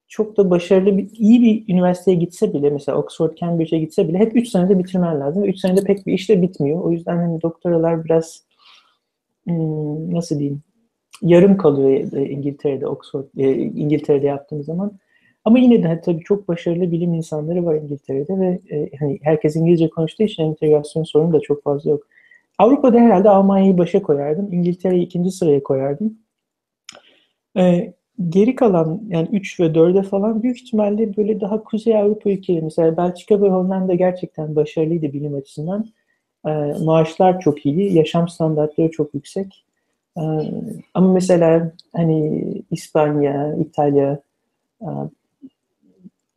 çok 0.07 0.37
da 0.37 0.49
başarılı 0.49 0.97
bir, 0.97 1.09
iyi 1.11 1.41
bir 1.41 1.73
üniversiteye 1.73 2.17
gitse 2.17 2.53
bile 2.53 2.69
mesela 2.69 2.97
Oxford, 2.97 3.35
Cambridge'e 3.35 3.79
gitse 3.79 4.07
bile 4.07 4.17
hep 4.17 4.35
3 4.35 4.49
senede 4.49 4.79
bitirmen 4.79 5.19
lazım. 5.19 5.43
3 5.43 5.59
senede 5.59 5.83
pek 5.83 6.07
bir 6.07 6.13
iş 6.13 6.29
bitmiyor. 6.29 6.81
O 6.81 6.91
yüzden 6.91 7.17
hani 7.17 7.41
doktoralar 7.41 8.05
biraz 8.05 8.43
hmm, 9.45 10.15
nasıl 10.15 10.39
diyeyim 10.39 10.61
yarım 11.21 11.57
kalıyor 11.57 12.11
İngiltere'de 12.11 12.87
Oxford 12.87 13.25
e, 13.37 13.55
İngiltere'de 13.55 14.27
yaptığımız 14.27 14.65
zaman. 14.65 14.99
Ama 15.45 15.59
yine 15.59 15.83
de 15.83 16.01
tabii 16.01 16.23
çok 16.23 16.47
başarılı 16.47 16.91
bilim 16.91 17.13
insanları 17.13 17.65
var 17.65 17.75
İngiltere'de 17.75 18.39
ve 18.39 18.59
e, 18.75 18.89
hani 18.99 19.19
herkes 19.21 19.55
İngilizce 19.55 19.89
konuştuğu 19.89 20.23
için 20.23 20.43
entegrasyon 20.43 21.03
sorunu 21.03 21.33
da 21.33 21.39
çok 21.39 21.63
fazla 21.63 21.91
yok. 21.91 22.07
Avrupa'da 22.57 22.99
herhalde 22.99 23.29
Almanya'yı 23.29 23.77
başa 23.77 24.01
koyardım. 24.01 24.53
İngiltere'yi 24.53 25.03
ikinci 25.03 25.31
sıraya 25.31 25.63
koyardım. 25.63 26.17
E, 27.57 27.93
geri 28.29 28.55
kalan 28.55 29.01
yani 29.07 29.29
3 29.31 29.59
ve 29.59 29.65
4'e 29.65 30.03
falan 30.03 30.43
büyük 30.43 30.61
ihtimalle 30.61 31.17
böyle 31.17 31.41
daha 31.41 31.63
Kuzey 31.63 31.97
Avrupa 31.97 32.29
ülkeleri 32.29 32.63
mesela 32.63 32.97
Belçika 32.97 33.41
ve 33.41 33.49
Hollanda 33.49 33.95
gerçekten 33.95 34.55
başarılıydı 34.55 35.13
bilim 35.13 35.35
açısından. 35.35 35.85
E, 36.47 36.49
maaşlar 36.85 37.39
çok 37.39 37.65
iyi, 37.65 37.93
yaşam 37.93 38.27
standartları 38.27 38.91
çok 38.91 39.13
yüksek. 39.13 39.65
E, 40.17 40.21
ama 40.93 41.13
mesela 41.13 41.71
hani 41.95 42.43
İspanya, 42.71 43.55
İtalya 43.55 44.19
e, 44.81 44.87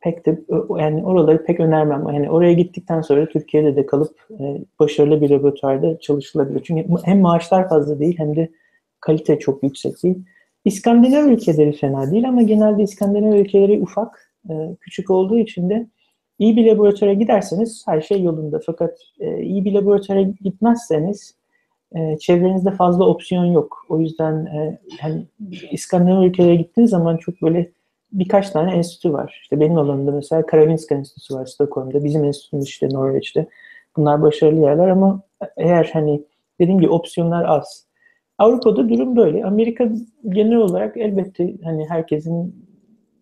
pek 0.03 0.25
de 0.25 0.41
yani 0.79 1.05
oraları 1.05 1.45
pek 1.45 1.59
önermem. 1.59 2.07
Yani 2.13 2.29
oraya 2.29 2.53
gittikten 2.53 3.01
sonra 3.01 3.29
Türkiye'de 3.29 3.75
de 3.75 3.85
kalıp 3.85 4.27
e, 4.39 4.61
başarılı 4.79 5.21
bir 5.21 5.29
laboratuvarda 5.29 5.99
çalışılabilir. 5.99 6.63
Çünkü 6.63 6.85
hem 7.03 7.21
maaşlar 7.21 7.69
fazla 7.69 7.99
değil 7.99 8.15
hem 8.17 8.35
de 8.35 8.49
kalite 8.99 9.39
çok 9.39 9.63
yüksek 9.63 10.03
değil. 10.03 10.23
İskandinav 10.65 11.25
ülkeleri 11.27 11.71
fena 11.73 12.11
değil 12.11 12.29
ama 12.29 12.41
genelde 12.41 12.83
İskandinav 12.83 13.33
ülkeleri 13.33 13.81
ufak, 13.81 14.33
e, 14.49 14.53
küçük 14.79 15.09
olduğu 15.09 15.37
için 15.37 15.69
de 15.69 15.87
iyi 16.39 16.55
bir 16.55 16.65
laboratuvara 16.65 17.13
giderseniz 17.13 17.83
her 17.87 18.01
şey 18.01 18.23
yolunda. 18.23 18.59
Fakat 18.65 18.97
e, 19.19 19.41
iyi 19.41 19.65
bir 19.65 19.73
laboratuvara 19.73 20.21
gitmezseniz 20.21 21.35
e, 21.95 22.17
çevrenizde 22.17 22.71
fazla 22.71 23.05
opsiyon 23.07 23.45
yok. 23.45 23.85
O 23.89 23.99
yüzden 23.99 24.45
e, 24.45 24.79
yani 25.03 25.25
İskandinav 25.71 26.23
ülkelere 26.23 26.55
gittiğiniz 26.55 26.91
zaman 26.91 27.17
çok 27.17 27.41
böyle 27.41 27.71
birkaç 28.13 28.49
tane 28.49 28.75
enstitü 28.75 29.13
var. 29.13 29.39
İşte 29.41 29.59
benim 29.59 29.77
alanımda 29.77 30.11
mesela 30.11 30.45
Karolinska 30.45 30.95
Enstitüsü 30.95 31.35
var 31.35 31.45
Stockholm'da. 31.45 32.03
Bizim 32.03 32.23
enstitümüz 32.23 32.65
işte 32.65 32.89
Norveç'te. 32.89 33.47
Bunlar 33.97 34.21
başarılı 34.21 34.61
yerler 34.61 34.87
ama 34.87 35.21
eğer 35.57 35.89
hani 35.93 36.23
dediğim 36.59 36.79
gibi 36.79 36.91
opsiyonlar 36.91 37.45
az. 37.45 37.87
Avrupa'da 38.37 38.89
durum 38.89 39.15
böyle. 39.15 39.45
Amerika 39.45 39.89
genel 40.29 40.57
olarak 40.57 40.97
elbette 40.97 41.53
hani 41.63 41.89
herkesin 41.89 42.65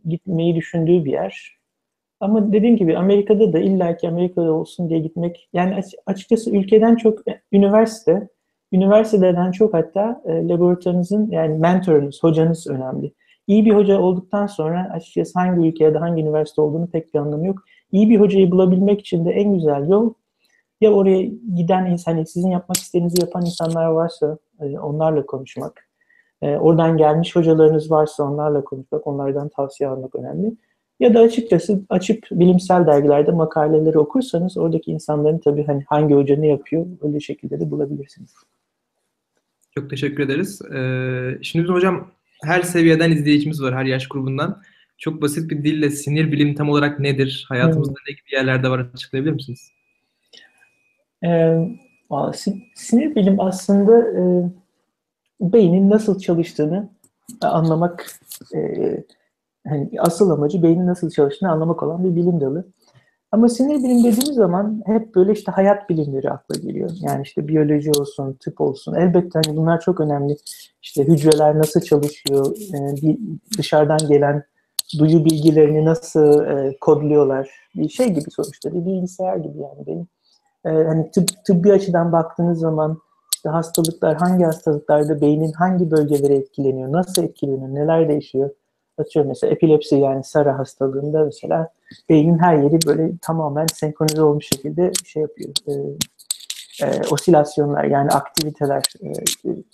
gitmeyi 0.06 0.56
düşündüğü 0.56 1.06
bir 1.06 1.12
yer. 1.12 1.58
Ama 2.20 2.54
dediğim 2.54 2.76
gibi 2.78 2.98
Amerika'da 2.98 3.54
da 3.54 3.60
illaki 3.60 4.10
Amerika'da 4.10 4.52
olsun 4.52 4.90
diye 4.90 5.00
gitmek 5.00 5.50
yani 5.54 5.82
açıkçası 6.06 6.52
ülkeden 6.52 6.96
çok 6.96 7.20
üniversite, 7.52 8.28
üniversiteden 8.72 9.52
çok 9.52 9.74
hatta 9.74 10.22
e, 10.26 10.48
laboratuvarınızın 10.48 11.32
yani 11.32 11.58
mentorunuz, 11.58 12.24
hocanız 12.24 12.68
önemli. 12.68 13.14
İyi 13.52 13.66
bir 13.66 13.72
hoca 13.72 14.00
olduktan 14.00 14.48
sonra 14.48 14.90
açıkçası 14.94 15.40
hangi 15.40 15.68
ülkeye 15.68 15.94
de 15.94 15.98
hangi 15.98 16.22
üniversite 16.22 16.62
olduğunu 16.62 16.88
pek 16.88 17.14
bir 17.14 17.20
anlamı 17.20 17.48
yok. 17.48 17.60
İyi 17.92 18.10
bir 18.10 18.20
hocayı 18.20 18.52
bulabilmek 18.52 19.00
için 19.00 19.26
de 19.26 19.32
en 19.32 19.54
güzel 19.54 19.90
yol 19.90 20.14
ya 20.82 20.92
oraya 20.92 21.22
giden 21.56 21.86
insan, 21.86 22.14
hani 22.14 22.28
sizin 22.28 22.50
yapmak 22.50 22.78
istediğinizi 22.78 23.22
yapan 23.22 23.46
insanlar 23.46 23.86
varsa 23.86 24.38
e, 24.60 24.80
onlarla 24.80 25.26
konuşmak. 25.26 25.90
E, 26.42 26.58
oradan 26.58 26.98
gelmiş 26.98 27.36
hocalarınız 27.36 27.92
varsa 27.92 28.24
onlarla 28.24 28.64
konuşmak, 28.64 29.08
onlardan 29.08 29.50
tavsiye 29.50 29.90
almak 29.90 30.16
önemli. 30.16 30.54
Ya 31.00 31.14
da 31.14 31.20
açıkçası 31.20 31.82
açıp 31.90 32.28
bilimsel 32.32 32.88
dergilerde 32.88 33.32
makaleleri 33.32 34.00
okursanız 34.00 34.58
oradaki 34.58 34.92
insanların 34.92 35.38
tabii 35.38 35.66
hani 35.66 35.84
hangi 35.88 36.14
hoca 36.14 36.36
ne 36.36 36.48
yapıyor 36.48 36.86
öyle 37.02 37.20
şekilde 37.20 37.60
de 37.60 37.72
bulabilirsiniz. 37.72 38.34
Çok 39.76 39.90
teşekkür 39.90 40.24
ederiz. 40.24 40.62
Ee, 40.62 41.38
şimdi 41.42 41.68
hocam 41.68 42.08
her 42.44 42.62
seviyeden 42.62 43.12
izleyicimiz 43.12 43.62
var, 43.62 43.76
her 43.76 43.86
yaş 43.86 44.08
grubundan. 44.08 44.62
Çok 44.98 45.22
basit 45.22 45.52
bir 45.52 45.64
dille 45.64 45.90
sinir 45.90 46.32
bilim 46.32 46.56
tam 46.56 46.70
olarak 46.70 47.00
nedir? 47.00 47.46
Hayatımızda 47.50 47.92
hmm. 47.92 48.04
ne 48.08 48.12
gibi 48.12 48.36
yerlerde 48.36 48.70
var 48.70 48.88
açıklayabilir 48.94 49.34
misiniz? 49.34 49.72
Ee, 51.24 51.58
sinir 52.76 53.16
bilim 53.16 53.40
aslında 53.40 54.00
e, 54.00 54.24
beynin 55.42 55.90
nasıl 55.90 56.20
çalıştığını 56.20 56.90
anlamak 57.42 58.06
e, 58.56 58.60
hani 59.68 59.90
asıl 60.00 60.30
amacı 60.30 60.64
beynin 60.64 60.88
nasıl 60.88 61.10
çalıştığını 61.10 61.52
anlamak 61.52 61.84
olan 61.84 62.04
bir 62.04 62.16
bilim 62.16 62.42
dalı. 62.42 62.66
Ama 63.32 63.50
sinir 63.50 63.84
bilim 63.84 63.98
dediğimiz 64.00 64.36
zaman 64.36 64.84
hep 64.86 65.16
böyle 65.16 65.32
işte 65.32 65.52
hayat 65.52 65.90
bilimleri 65.90 66.32
akla 66.32 66.56
geliyor. 66.56 66.92
Yani 67.02 67.22
işte 67.22 67.48
biyoloji 67.48 67.92
olsun, 67.92 68.34
tıp 68.34 68.62
olsun. 68.62 68.94
Elbette 68.94 69.40
hani 69.46 69.58
bunlar 69.58 69.80
çok 69.80 70.00
önemli. 70.00 70.38
İşte 70.82 71.04
hücreler 71.04 71.58
nasıl 71.58 71.82
çalışıyor, 71.82 72.56
e, 72.74 73.02
bir 73.02 73.18
dışarıdan 73.58 74.00
gelen 74.08 74.44
duyu 75.00 75.26
bilgilerini 75.26 75.86
nasıl 75.86 76.46
e, 76.46 76.78
kodluyorlar. 76.82 77.50
Bir 77.76 77.90
şey 77.90 78.08
gibi 78.10 78.32
sonuçta, 78.32 78.74
bir 78.74 78.86
bilgisayar 78.86 79.38
gibi 79.38 79.58
yani 79.60 79.88
benim. 79.88 80.08
E, 80.66 80.84
hani 80.84 81.12
tıp, 81.12 81.30
tıbbi 81.46 81.74
açıdan 81.74 82.12
baktığınız 82.12 82.60
zaman 82.60 82.98
işte 83.36 83.50
hastalıklar, 83.50 84.18
hangi 84.18 84.44
hastalıklarda 84.44 85.22
beynin 85.22 85.52
hangi 85.52 85.92
bölgeleri 85.92 86.34
etkileniyor, 86.34 86.92
nasıl 86.92 87.24
etkileniyor, 87.24 87.76
neler 87.76 88.10
değişiyor. 88.10 88.50
Atıyorum 88.98 89.30
mesela 89.30 89.54
epilepsi 89.54 89.96
yani 89.96 90.24
Sara 90.24 90.60
hastalığında 90.60 91.24
mesela 91.24 91.70
beynin 92.10 92.40
her 92.40 92.58
yeri 92.58 92.80
böyle 92.88 93.12
tamamen 93.22 93.66
senkronize 93.74 94.22
olmuş 94.22 94.48
şekilde 94.48 94.92
şey 95.06 95.22
yapıyor, 95.22 95.50
e, 95.68 95.72
e, 96.86 97.02
osilasyonlar 97.12 97.84
yani 97.84 98.10
aktiviteler 98.10 98.84
e, 99.04 99.10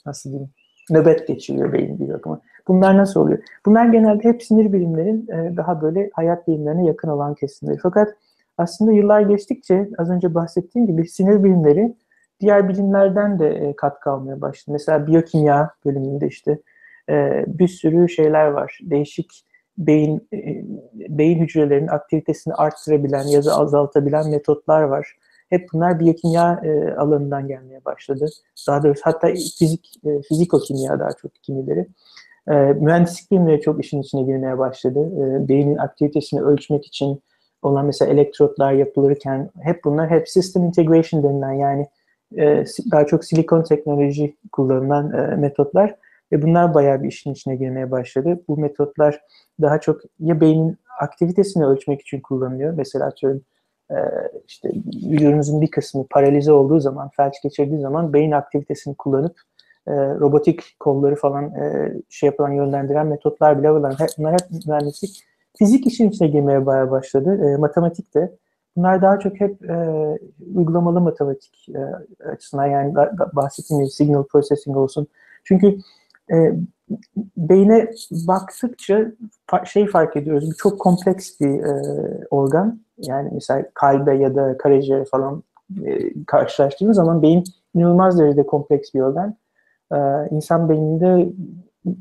nasıl 0.06 0.30
diyeyim 0.30 0.50
nöbet 0.90 1.28
geçiriyor 1.28 1.74
beyin 1.74 2.00
bir 2.00 2.10
bakıma. 2.14 2.42
Bunlar 2.68 2.98
nasıl 2.98 3.20
oluyor? 3.20 3.40
Bunlar 3.66 3.86
genelde 3.86 4.24
hep 4.24 4.44
sinir 4.44 4.74
bilimlerin 4.74 5.28
e, 5.32 5.58
daha 5.58 5.82
böyle 5.82 6.10
hayat 6.14 6.48
bilimlerine 6.48 6.86
yakın 6.86 7.08
olan 7.08 7.36
kesimleri. 7.36 7.78
Fakat 7.78 8.16
aslında 8.58 8.92
yıllar 8.92 9.22
geçtikçe 9.22 9.90
az 9.98 10.10
önce 10.10 10.34
bahsettiğim 10.34 10.88
gibi 10.88 11.08
sinir 11.08 11.44
bilimleri 11.44 11.96
diğer 12.40 12.70
bilimlerden 12.70 13.40
de 13.40 13.50
e, 13.50 13.76
katkı 13.76 14.10
almaya 14.10 14.42
başladı. 14.42 14.74
Mesela 14.74 15.08
biyokimya 15.08 15.72
bölümünde 15.86 16.28
işte 16.28 16.60
e, 17.10 17.46
bir 17.48 17.68
sürü 17.68 18.10
şeyler 18.10 18.48
var. 18.48 18.80
Değişik 18.82 19.47
beyin 19.78 20.28
e, 20.34 20.66
beyin 21.18 21.40
hücrelerinin 21.40 21.88
aktivitesini 21.88 22.54
arttırabilen 22.54 23.24
ya 23.24 23.46
da 23.46 23.58
azaltabilen 23.58 24.30
metotlar 24.30 24.82
var. 24.82 25.16
Hep 25.50 25.68
bunlar 25.74 26.00
biyokimya 26.00 26.62
e, 26.64 26.92
alanından 26.92 27.48
gelmeye 27.48 27.86
başladı. 27.86 28.26
Daha 28.68 28.84
doğrusu 28.84 29.02
hatta 29.04 29.28
fizik, 29.60 29.92
e, 30.06 30.22
fizikokimya 30.22 31.00
daha 31.00 31.12
çok 31.12 31.36
kimileri. 31.36 31.88
E, 32.48 32.54
mühendislik 32.54 33.32
bilimleri 33.32 33.62
çok 33.62 33.86
işin 33.86 34.02
içine 34.02 34.24
girmeye 34.24 34.58
başladı. 34.58 35.00
E, 35.00 35.48
beynin 35.48 35.78
aktivitesini 35.78 36.42
ölçmek 36.42 36.86
için 36.86 37.22
olan 37.62 37.86
mesela 37.86 38.12
elektrotlar 38.12 38.74
yapılırken 38.74 39.50
hep 39.62 39.84
bunlar 39.86 40.10
hep 40.10 40.30
system 40.30 40.64
integration 40.64 41.24
denilen 41.24 41.54
yani 41.54 41.88
e, 42.38 42.66
daha 42.92 43.06
çok 43.06 43.26
silikon 43.26 43.64
teknoloji 43.64 44.36
kullanılan 44.52 45.14
e, 45.14 45.36
metotlar 45.36 45.96
ve 46.32 46.42
bunlar 46.42 46.74
bayağı 46.74 47.04
bir 47.04 47.08
işin 47.08 47.34
içine 47.34 47.56
girmeye 47.56 47.92
başladı. 47.92 48.40
Bu 48.48 48.58
metotlar 48.58 49.22
daha 49.62 49.80
çok 49.80 50.02
ya 50.20 50.42
beynin 50.42 50.78
aktivitesini 51.00 51.66
ölçmek 51.66 52.02
için 52.02 52.22
kullanılıyor. 52.22 52.74
Mesela 52.74 53.06
atıyorum 53.06 53.42
e, 53.92 53.98
işte 54.48 54.70
vücudunuzun 55.12 55.62
bir 55.62 55.72
kısmı 55.72 56.08
paralize 56.10 56.52
olduğu 56.52 56.80
zaman, 56.80 57.10
felç 57.18 57.34
geçirdiği 57.44 57.80
zaman 57.80 58.14
beyin 58.14 58.32
aktivitesini 58.32 58.96
kullanıp 58.96 59.36
e, 59.88 59.92
robotik 59.94 60.80
kolları 60.80 61.16
falan 61.16 61.44
e, 61.56 61.94
şey 62.10 62.28
yapılan 62.28 62.52
yönlendiren 62.52 63.08
metotlar 63.08 63.60
bile 63.60 63.72
var. 63.72 63.96
Bunlar 64.18 64.34
hep 64.34 64.50
mühendislik. 64.68 65.24
Fizik 65.58 65.88
işin 65.88 66.10
içine 66.10 66.28
girmeye 66.28 66.66
bayağı 66.66 66.92
başladı. 66.92 67.58
Matematik 67.60 68.16
de. 68.16 68.32
Bunlar 68.76 69.02
daha 69.02 69.20
çok 69.20 69.40
hep 69.40 69.70
e, 69.70 69.76
uygulamalı 70.56 71.02
matematik 71.02 71.66
e, 71.70 71.80
açısından 72.30 72.66
yani 72.66 72.96
bahsettiğim 73.34 73.84
gibi 73.84 73.92
signal 73.92 74.24
processing 74.24 74.78
olsun. 74.78 75.08
Çünkü 75.44 75.78
e, 76.32 76.54
beyne 77.38 77.92
baktıkça 78.12 79.06
şey 79.66 79.88
fark 79.88 80.18
ediyoruz. 80.18 80.50
Çok 80.58 80.80
kompleks 80.80 81.40
bir 81.40 81.64
e, 81.64 81.82
organ. 82.32 82.82
Yani 82.98 83.30
mesela 83.34 83.66
kalbe 83.74 84.16
ya 84.16 84.36
da 84.36 84.58
karaciğere 84.58 85.06
falan 85.06 85.44
e, 85.86 86.24
karşılaştığımız 86.28 86.96
zaman 86.96 87.22
beyin 87.22 87.44
inanılmaz 87.76 88.20
derecede 88.20 88.46
kompleks 88.46 88.94
bir 88.94 89.00
organ. 89.00 89.36
E, 89.94 89.98
insan 90.32 90.70
beyninde 90.70 91.30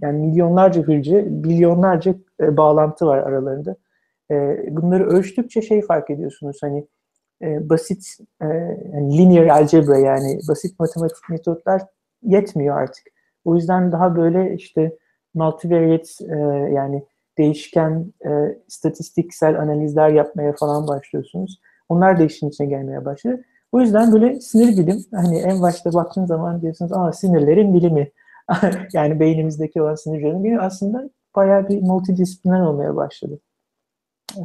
yani 0.03 0.27
milyonlarca 0.27 0.83
hücre, 0.83 1.23
milyonlarca 1.23 2.15
e, 2.41 2.57
bağlantı 2.57 3.07
var 3.07 3.19
aralarında. 3.19 3.77
E, 4.31 4.59
bunları 4.71 5.07
ölçtükçe 5.07 5.63
şey 5.63 5.83
fark 5.83 6.11
ediyorsunuz 6.11 6.59
hani 6.61 6.87
e, 7.43 7.69
basit 7.69 8.17
e, 8.43 8.47
yani 8.93 9.19
linear 9.19 9.47
algebra 9.47 9.99
yani 9.99 10.39
basit 10.49 10.81
matematik 10.81 11.31
metotlar 11.31 11.83
yetmiyor 12.23 12.77
artık. 12.81 13.16
O 13.47 13.55
yüzden 13.55 13.93
daha 13.93 14.17
böyle 14.17 14.55
işte 14.55 14.97
multivariate 15.35 16.09
e, 16.21 16.37
yani 16.73 17.05
değişken 17.39 18.13
e, 18.27 18.59
statistiksel 18.69 19.61
analizler 19.61 20.09
yapmaya 20.09 20.53
falan 20.53 20.89
başlıyorsunuz. 20.89 21.61
Onlar 21.89 22.19
da 22.19 22.25
işin 22.25 22.49
içine 22.49 22.67
gelmeye 22.67 23.05
başladı. 23.05 23.45
O 23.73 23.81
yüzden 23.81 24.13
böyle 24.13 24.41
sinir 24.41 24.77
bilim 24.77 25.05
hani 25.15 25.39
en 25.39 25.63
başta 25.63 25.93
baktığın 25.93 26.27
zaman 26.27 26.63
diyorsunuz 26.63 26.93
aa 26.93 27.13
sinirlerin 27.13 27.75
bilimi. 27.75 28.11
yani 28.93 29.21
beynimizdeki 29.21 29.83
olan 29.83 29.95
sinirlerin 29.95 30.45
bilimi 30.45 30.61
aslında 30.61 31.11
bayağı 31.37 31.69
bir 31.69 31.83
multidisipliner 31.83 32.61
olmaya 32.61 32.97
başladı. 32.97 33.39
Ee, 34.37 34.43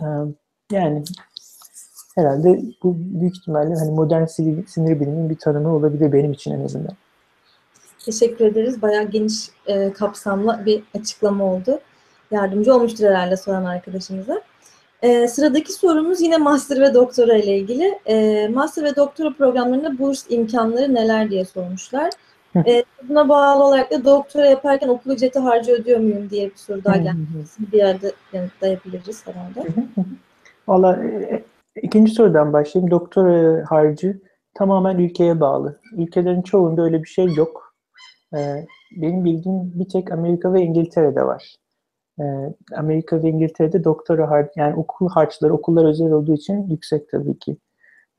yani 0.71 1.03
herhalde 2.15 2.61
bu 2.83 2.95
büyük 2.97 3.37
ihtimalle 3.37 3.75
hani 3.75 3.91
modern 3.91 4.25
sinir, 4.25 4.67
sinir 4.67 4.99
biliminin 4.99 5.29
bir 5.29 5.37
tanımı 5.37 5.75
olabilir 5.75 6.13
benim 6.13 6.31
için 6.31 6.51
en 6.51 6.65
azından. 6.65 6.95
Teşekkür 8.05 8.45
ederiz. 8.45 8.81
Bayağı 8.81 9.03
geniş 9.03 9.49
e, 9.65 9.93
kapsamlı 9.93 10.61
bir 10.65 10.83
açıklama 10.99 11.43
oldu. 11.43 11.79
Yardımcı 12.31 12.73
olmuştur 12.73 13.05
herhalde 13.05 13.37
soran 13.37 13.65
arkadaşımıza. 13.65 14.41
E, 15.01 15.27
sıradaki 15.27 15.73
sorumuz 15.73 16.21
yine 16.21 16.37
master 16.37 16.81
ve 16.81 16.93
doktora 16.93 17.37
ile 17.37 17.57
ilgili. 17.57 17.99
E, 18.05 18.47
master 18.47 18.83
ve 18.83 18.95
doktora 18.95 19.33
programlarında 19.33 19.99
burs 19.99 20.25
imkanları 20.29 20.95
neler 20.95 21.29
diye 21.29 21.45
sormuşlar. 21.45 22.09
e, 22.55 22.83
buna 23.09 23.29
bağlı 23.29 23.63
olarak 23.63 23.91
da 23.91 24.05
doktora 24.05 24.45
yaparken 24.45 24.87
okul 24.87 25.11
ücreti 25.11 25.39
harcı 25.39 25.71
ödüyor 25.71 25.99
muyum 25.99 26.29
diye 26.29 26.49
bir 26.49 26.55
soru 26.55 26.83
daha 26.83 26.97
gelmişti. 26.97 27.61
Bir 27.71 27.77
yerde 27.77 28.11
yanıtlayabiliriz 28.33 29.27
herhalde. 29.27 29.69
Valla 30.67 31.03
e, 31.03 31.43
ikinci 31.81 32.11
sorudan 32.11 32.53
başlayayım. 32.53 32.91
Doktora 32.91 33.65
harcı 33.69 34.21
tamamen 34.53 34.97
ülkeye 34.97 35.39
bağlı. 35.39 35.79
Ülkelerin 35.97 36.41
çoğunda 36.41 36.81
öyle 36.83 37.03
bir 37.03 37.09
şey 37.09 37.33
yok. 37.35 37.60
Ee, 38.35 38.65
benim 38.91 39.25
bildiğim 39.25 39.79
bir 39.79 39.89
tek 39.89 40.11
Amerika 40.11 40.53
ve 40.53 40.61
İngiltere'de 40.61 41.23
var. 41.23 41.55
Ee, 42.19 42.23
Amerika 42.75 43.23
ve 43.23 43.29
İngiltere'de 43.29 43.83
doktora 43.83 44.29
harç, 44.29 44.49
yani 44.55 44.75
okul 44.75 45.09
harçları, 45.09 45.53
okullar 45.53 45.85
özel 45.85 46.11
olduğu 46.11 46.33
için 46.33 46.67
yüksek 46.67 47.09
tabii 47.09 47.39
ki. 47.39 47.57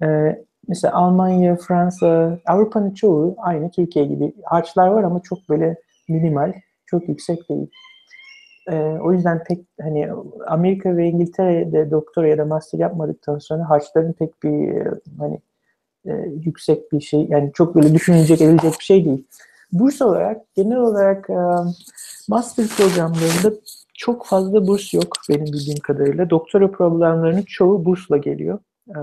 Ee, 0.03 0.45
mesela 0.69 0.95
Almanya, 0.95 1.57
Fransa, 1.57 2.39
Avrupa'nın 2.47 2.95
çoğu 2.95 3.37
aynı 3.39 3.71
Türkiye 3.71 4.05
gibi 4.05 4.33
harçlar 4.45 4.89
var 4.89 5.03
ama 5.03 5.21
çok 5.21 5.39
böyle 5.49 5.77
minimal, 6.09 6.53
çok 6.87 7.09
yüksek 7.09 7.49
değil. 7.49 7.71
Ee, 8.71 8.77
o 8.77 9.13
yüzden 9.13 9.45
pek 9.45 9.67
hani 9.81 10.09
Amerika 10.47 10.97
ve 10.97 11.07
İngiltere'de 11.07 11.91
doktora 11.91 12.29
ya 12.29 12.39
da 12.39 12.45
master 12.45 12.79
yapmadıktan 12.79 13.39
sonra 13.39 13.71
harçların 13.71 14.13
pek 14.13 14.43
bir 14.43 14.87
hani 15.19 15.41
e, 16.07 16.13
yüksek 16.45 16.93
bir 16.93 17.01
şey 17.01 17.27
yani 17.29 17.51
çok 17.55 17.75
böyle 17.75 17.95
düşünülecek 17.95 18.41
edilecek 18.41 18.73
bir 18.79 18.85
şey 18.85 19.05
değil. 19.05 19.27
Burs 19.73 20.03
olarak 20.03 20.55
genel 20.55 20.77
olarak 20.77 21.31
e, 21.31 21.35
master 22.29 22.67
programlarında 22.67 23.57
çok 23.95 24.27
fazla 24.27 24.67
burs 24.67 24.95
yok 24.95 25.17
benim 25.29 25.45
bildiğim 25.45 25.81
kadarıyla. 25.81 26.31
Doktora 26.31 26.71
programlarının 26.71 27.43
çoğu 27.43 27.85
bursla 27.85 28.17
geliyor. 28.17 28.59
E, 28.89 28.99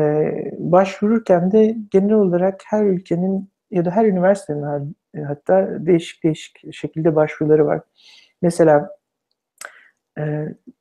e, 0.00 0.32
başvururken 0.58 1.52
de 1.52 1.76
genel 1.90 2.12
olarak 2.12 2.60
her 2.66 2.84
ülkenin 2.84 3.50
ya 3.70 3.84
da 3.84 3.90
her 3.90 4.04
üniversitenin 4.04 4.96
hatta 5.26 5.86
değişik 5.86 6.24
değişik 6.24 6.74
şekilde 6.74 7.16
başvuruları 7.16 7.66
var. 7.66 7.80
Mesela 8.42 8.90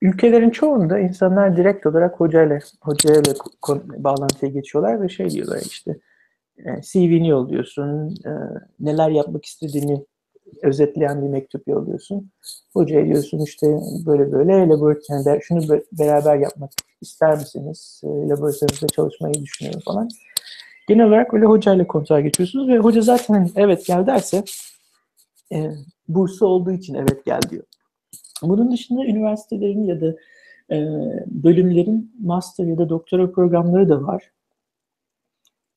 ülkelerin 0.01 0.49
çoğunda 0.49 0.99
insanlar 0.99 1.57
direkt 1.57 1.85
olarak 1.85 2.19
hocayla 2.19 2.59
hocayla 2.81 3.33
bağlantıya 3.79 4.51
geçiyorlar 4.51 5.01
ve 5.01 5.09
şey 5.09 5.29
diyorlar 5.29 5.61
işte 5.65 5.95
CV'ni 6.81 7.29
yolluyorsun, 7.29 8.09
e, 8.09 8.31
neler 8.79 9.09
yapmak 9.09 9.45
istediğini 9.45 10.05
özetleyen 10.61 11.21
bir 11.21 11.27
mektup 11.27 11.67
yolluyorsun. 11.67 12.31
Hocaya 12.73 13.05
diyorsun 13.05 13.39
işte 13.39 13.67
böyle 14.05 14.31
böyle 14.31 14.69
laboratuvar, 14.69 15.21
yani 15.25 15.39
şunu 15.43 15.81
beraber 15.91 16.37
yapmak 16.37 16.71
ister 17.01 17.37
misiniz? 17.37 18.01
E, 18.03 18.07
laboratuvarınızda 18.07 18.87
çalışmayı 18.87 19.33
düşünüyorum 19.33 19.81
falan. 19.85 20.09
Genel 20.87 21.07
olarak 21.07 21.33
öyle 21.33 21.45
hocayla 21.45 21.87
kontağa 21.87 22.21
geçiyorsunuz 22.21 22.67
ve 22.67 22.77
hoca 22.77 23.01
zaten 23.01 23.33
hani 23.33 23.51
evet 23.55 23.85
gel 23.85 24.07
derse 24.07 24.43
e, 25.53 25.71
bursu 26.07 26.45
olduğu 26.45 26.71
için 26.71 26.93
evet 26.93 27.25
gel 27.25 27.41
diyor. 27.49 27.63
Bunun 28.41 28.71
dışında 28.71 29.05
üniversitelerin 29.05 29.83
ya 29.83 30.01
da 30.01 30.15
e, 30.71 30.77
bölümlerin 31.27 32.15
master 32.19 32.65
ya 32.65 32.77
da 32.77 32.89
doktora 32.89 33.31
programları 33.31 33.89
da 33.89 34.03
var. 34.03 34.31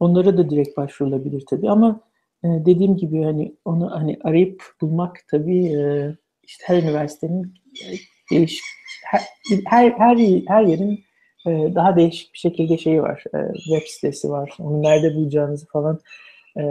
Onlara 0.00 0.38
da 0.38 0.50
direkt 0.50 0.76
başvurulabilir 0.76 1.44
tabii 1.50 1.70
ama 1.70 2.00
e, 2.44 2.48
dediğim 2.48 2.96
gibi 2.96 3.22
hani 3.22 3.56
onu 3.64 3.90
hani 3.90 4.18
arayıp 4.24 4.62
bulmak 4.80 5.24
tabii 5.30 5.66
e, 5.66 6.14
işte 6.42 6.64
her 6.66 6.82
üniversitenin 6.82 7.54
e, 7.84 7.86
değişik 8.30 8.64
her 9.04 9.20
her 9.66 9.90
her, 9.90 10.16
her 10.46 10.62
yerin 10.62 11.00
e, 11.46 11.74
daha 11.74 11.96
değişik 11.96 12.32
bir 12.32 12.38
şekilde 12.38 12.78
şeyi 12.78 13.02
var. 13.02 13.24
E, 13.34 13.38
web 13.54 13.86
sitesi 13.86 14.30
var. 14.30 14.50
Onu 14.58 14.82
nerede 14.82 15.14
bulacağınızı 15.14 15.66
falan 15.66 16.00
e, 16.56 16.62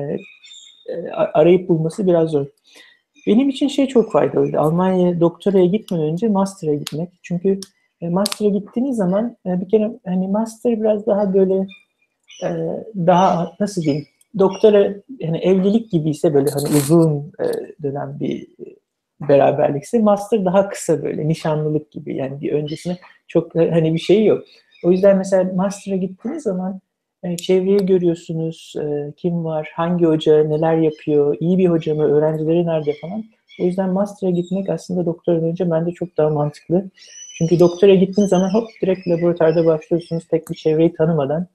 e, 0.89 1.09
arayıp 1.11 1.69
bulması 1.69 2.07
biraz 2.07 2.31
zor. 2.31 2.45
Benim 3.27 3.49
için 3.49 3.67
şey 3.67 3.87
çok 3.87 4.11
faydalıydı. 4.11 4.59
Almanya 4.59 5.19
doktoraya 5.19 5.65
gitmeden 5.65 6.05
önce 6.05 6.29
master'a 6.29 6.73
gitmek. 6.73 7.09
Çünkü 7.23 7.59
e, 8.01 8.09
master'a 8.09 8.49
gittiğiniz 8.49 8.97
zaman 8.97 9.37
e, 9.45 9.61
bir 9.61 9.69
kere 9.69 9.99
hani 10.05 10.27
master 10.27 10.81
biraz 10.81 11.05
daha 11.05 11.33
böyle 11.33 11.67
e, 12.43 12.49
daha 12.95 13.55
nasıl 13.59 13.81
diyeyim 13.81 14.07
doktora 14.39 14.93
yani 15.19 15.37
evlilik 15.37 15.91
gibi 15.91 16.09
ise 16.09 16.33
böyle 16.33 16.49
hani 16.49 16.77
uzun 16.77 17.31
e, 17.39 17.45
dönem 17.83 18.17
bir 18.19 18.47
beraberlikse 19.21 19.99
master 19.99 20.45
daha 20.45 20.69
kısa 20.69 21.03
böyle 21.03 21.27
nişanlılık 21.27 21.91
gibi 21.91 22.15
yani 22.15 22.41
bir 22.41 22.51
öncesine 22.51 22.97
çok 23.27 23.55
hani 23.55 23.93
bir 23.93 23.99
şey 23.99 24.25
yok. 24.25 24.43
O 24.83 24.91
yüzden 24.91 25.17
mesela 25.17 25.53
master'a 25.53 25.95
gittiğiniz 25.95 26.43
zaman 26.43 26.81
e, 27.23 27.37
çevreyi 27.37 27.85
görüyorsunuz, 27.85 28.73
e, 28.81 29.13
kim 29.17 29.45
var, 29.45 29.71
hangi 29.75 30.05
hoca, 30.05 30.43
neler 30.43 30.77
yapıyor, 30.77 31.37
iyi 31.39 31.57
bir 31.57 31.67
hoca 31.67 31.95
mı, 31.95 32.03
öğrencileri 32.03 32.65
nerede 32.65 32.93
falan. 33.01 33.23
O 33.61 33.63
yüzden 33.63 33.89
master'a 33.89 34.31
gitmek 34.31 34.69
aslında 34.69 35.05
doktora 35.05 35.41
önce 35.41 35.71
bence 35.71 35.91
çok 35.91 36.17
daha 36.17 36.29
mantıklı. 36.29 36.85
Çünkü 37.37 37.59
doktora 37.59 37.95
gittiğiniz 37.95 38.29
zaman 38.29 38.53
hop 38.53 38.67
direkt 38.81 39.07
laboratuvarda 39.07 39.65
başlıyorsunuz 39.65 40.27
tek 40.27 40.49
bir 40.49 40.55
çevreyi 40.55 40.93
tanımadan. 40.93 41.47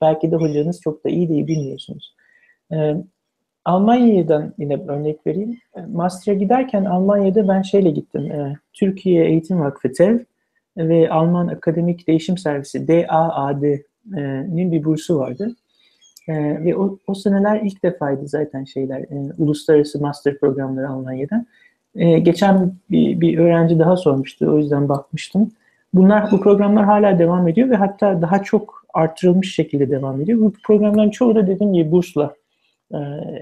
Belki 0.00 0.30
de 0.30 0.36
hocanız 0.36 0.80
çok 0.80 1.04
da 1.04 1.08
iyi 1.08 1.28
değil 1.28 1.46
bilmiyorsunuz. 1.46 2.14
Ee, 2.72 2.94
Almanya'dan 3.64 4.54
yine 4.58 4.76
örnek 4.88 5.26
vereyim. 5.26 5.58
Master'a 5.88 6.36
giderken 6.36 6.84
Almanya'da 6.84 7.48
ben 7.48 7.62
şeyle 7.62 7.90
gittim. 7.90 8.32
E, 8.32 8.56
Türkiye 8.72 9.26
Eğitim 9.26 9.60
Vakfı 9.60 9.92
TEV 9.92 10.18
ve 10.76 11.10
Alman 11.10 11.48
Akademik 11.48 12.08
Değişim 12.08 12.38
Servisi 12.38 12.88
DAAD'nin 12.88 14.72
bir 14.72 14.84
bursu 14.84 15.18
vardı. 15.18 15.56
E, 16.28 16.64
ve 16.64 16.76
o, 16.76 16.98
o 17.06 17.14
seneler 17.14 17.60
ilk 17.60 17.84
defaydı 17.84 18.28
zaten 18.28 18.64
şeyler, 18.64 19.00
e, 19.00 19.32
uluslararası 19.38 20.00
master 20.00 20.38
programları 20.38 20.88
Almanya'da. 20.88 21.46
E, 21.94 22.18
geçen 22.18 22.72
bir, 22.90 23.20
bir 23.20 23.38
öğrenci 23.38 23.78
daha 23.78 23.96
sormuştu, 23.96 24.46
o 24.52 24.58
yüzden 24.58 24.88
bakmıştım. 24.88 25.50
Bunlar, 25.94 26.30
bu 26.32 26.40
programlar 26.40 26.84
hala 26.84 27.18
devam 27.18 27.48
ediyor 27.48 27.70
ve 27.70 27.76
hatta 27.76 28.22
daha 28.22 28.42
çok 28.42 28.83
artırılmış 28.94 29.54
şekilde 29.54 29.90
devam 29.90 30.20
ediyor. 30.20 30.40
Bu 30.40 30.52
programların 30.66 31.10
çoğu 31.10 31.34
da 31.34 31.46
dediğim 31.46 31.72
gibi 31.72 31.90
bursla, 31.90 32.34
e, 32.92 32.98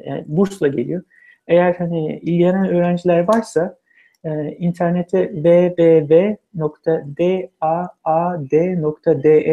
yani 0.07 0.25
bursla 0.27 0.69
geliyor. 0.69 1.03
Eğer 1.47 1.75
hani 1.75 2.19
ilgilenen 2.23 2.69
öğrenciler 2.69 3.29
varsa 3.29 3.77
e, 4.25 4.57
internete 4.59 5.33
www.daad.de 5.35 6.63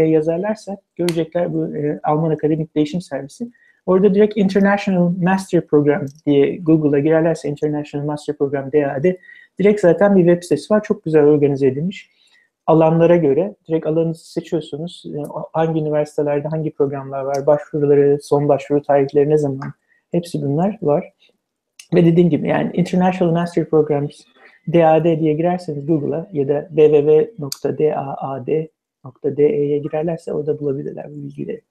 yazarlarsa 0.08 0.78
görecekler 0.96 1.54
bu 1.54 1.78
e, 1.78 2.00
Alman 2.04 2.32
Akademik 2.32 2.76
Değişim 2.76 3.02
Servisi. 3.02 3.52
Orada 3.86 4.16
direkt 4.16 4.38
International 4.38 5.14
Master 5.22 5.68
Program 5.68 6.06
diye 6.26 6.58
Google'a 6.58 7.00
girerlerse 7.00 7.50
International 7.50 8.06
Master 8.06 8.38
Program 8.38 8.72
DAD 8.72 9.06
direkt 9.60 9.82
zaten 9.82 10.16
bir 10.16 10.26
web 10.26 10.44
sitesi 10.44 10.74
var. 10.74 10.84
Çok 10.84 11.04
güzel 11.04 11.24
organize 11.24 11.68
edilmiş. 11.68 12.10
Alanlara 12.70 13.18
göre 13.18 13.56
direkt 13.68 13.88
alanınızı 13.88 14.32
seçiyorsunuz. 14.32 15.04
Hangi 15.54 15.80
üniversitelerde 15.80 16.48
hangi 16.48 16.72
programlar 16.72 17.22
var, 17.22 17.46
başvuruları, 17.46 18.20
son 18.22 18.48
başvuru 18.48 18.82
tarihleri 18.82 19.30
ne 19.30 19.38
zaman 19.38 19.74
hepsi 20.12 20.42
bunlar 20.42 20.78
var. 20.82 21.14
Ve 21.94 22.06
dediğim 22.06 22.30
gibi 22.30 22.48
yani 22.48 22.72
International 22.74 23.32
Master 23.32 23.70
Programs 23.70 24.22
DAD 24.74 25.20
diye 25.20 25.34
girerseniz 25.34 25.88
Google'a 25.88 26.30
ya 26.34 26.48
da 26.48 26.68
www.daad.de'ye 26.68 27.38
girerlerse 29.78 30.34
orada 30.34 30.60
bulabilirler 30.60 31.06
bu 31.10 31.16
bilgileri. 31.24 31.62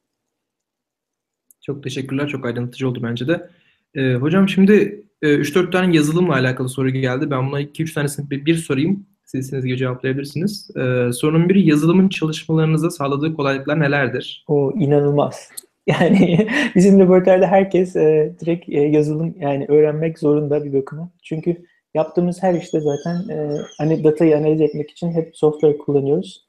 Çok 1.60 1.82
teşekkürler. 1.82 2.28
Çok 2.28 2.46
aydınlatıcı 2.46 2.88
oldu 2.88 3.00
bence 3.02 3.28
de. 3.28 3.50
Ee, 3.94 4.14
hocam 4.14 4.48
şimdi 4.48 5.04
e, 5.22 5.26
3-4 5.26 5.70
tane 5.70 5.96
yazılımla 5.96 6.32
alakalı 6.32 6.68
soru 6.68 6.90
geldi. 6.90 7.30
Ben 7.30 7.48
buna 7.48 7.60
2-3 7.60 7.94
tanesini 7.94 8.30
bir, 8.30 8.46
bir 8.46 8.54
sorayım. 8.54 9.06
Siz 9.28 9.44
istediğiniz 9.44 9.78
cevaplayabilirsiniz. 9.78 10.70
Ee, 10.76 11.12
sorunun 11.12 11.48
biri 11.48 11.68
yazılımın 11.68 12.08
çalışmalarınıza 12.08 12.90
sağladığı 12.90 13.34
kolaylıklar 13.34 13.80
nelerdir? 13.80 14.44
O 14.48 14.72
inanılmaz. 14.72 15.48
Yani 15.86 16.48
bizim 16.74 17.00
laboratuvarda 17.00 17.46
herkes 17.46 17.96
e, 17.96 18.32
direkt 18.40 18.68
e, 18.68 18.80
yazılım 18.80 19.34
yani 19.40 19.66
öğrenmek 19.68 20.18
zorunda 20.18 20.64
bir 20.64 20.72
bakıma. 20.72 21.10
Çünkü 21.22 21.56
yaptığımız 21.94 22.42
her 22.42 22.54
işte 22.54 22.80
zaten 22.80 23.28
e, 23.28 23.58
hani 23.78 24.04
datayı 24.04 24.36
analiz 24.36 24.60
etmek 24.60 24.90
için 24.90 25.12
hep 25.12 25.36
software 25.36 25.78
kullanıyoruz. 25.78 26.46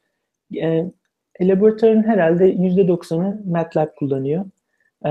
E, 0.56 0.84
laboratuvarın 1.40 2.02
herhalde 2.02 2.54
%90'ı 2.54 3.50
MATLAB 3.50 3.88
kullanıyor. 3.96 4.44
E, 5.06 5.10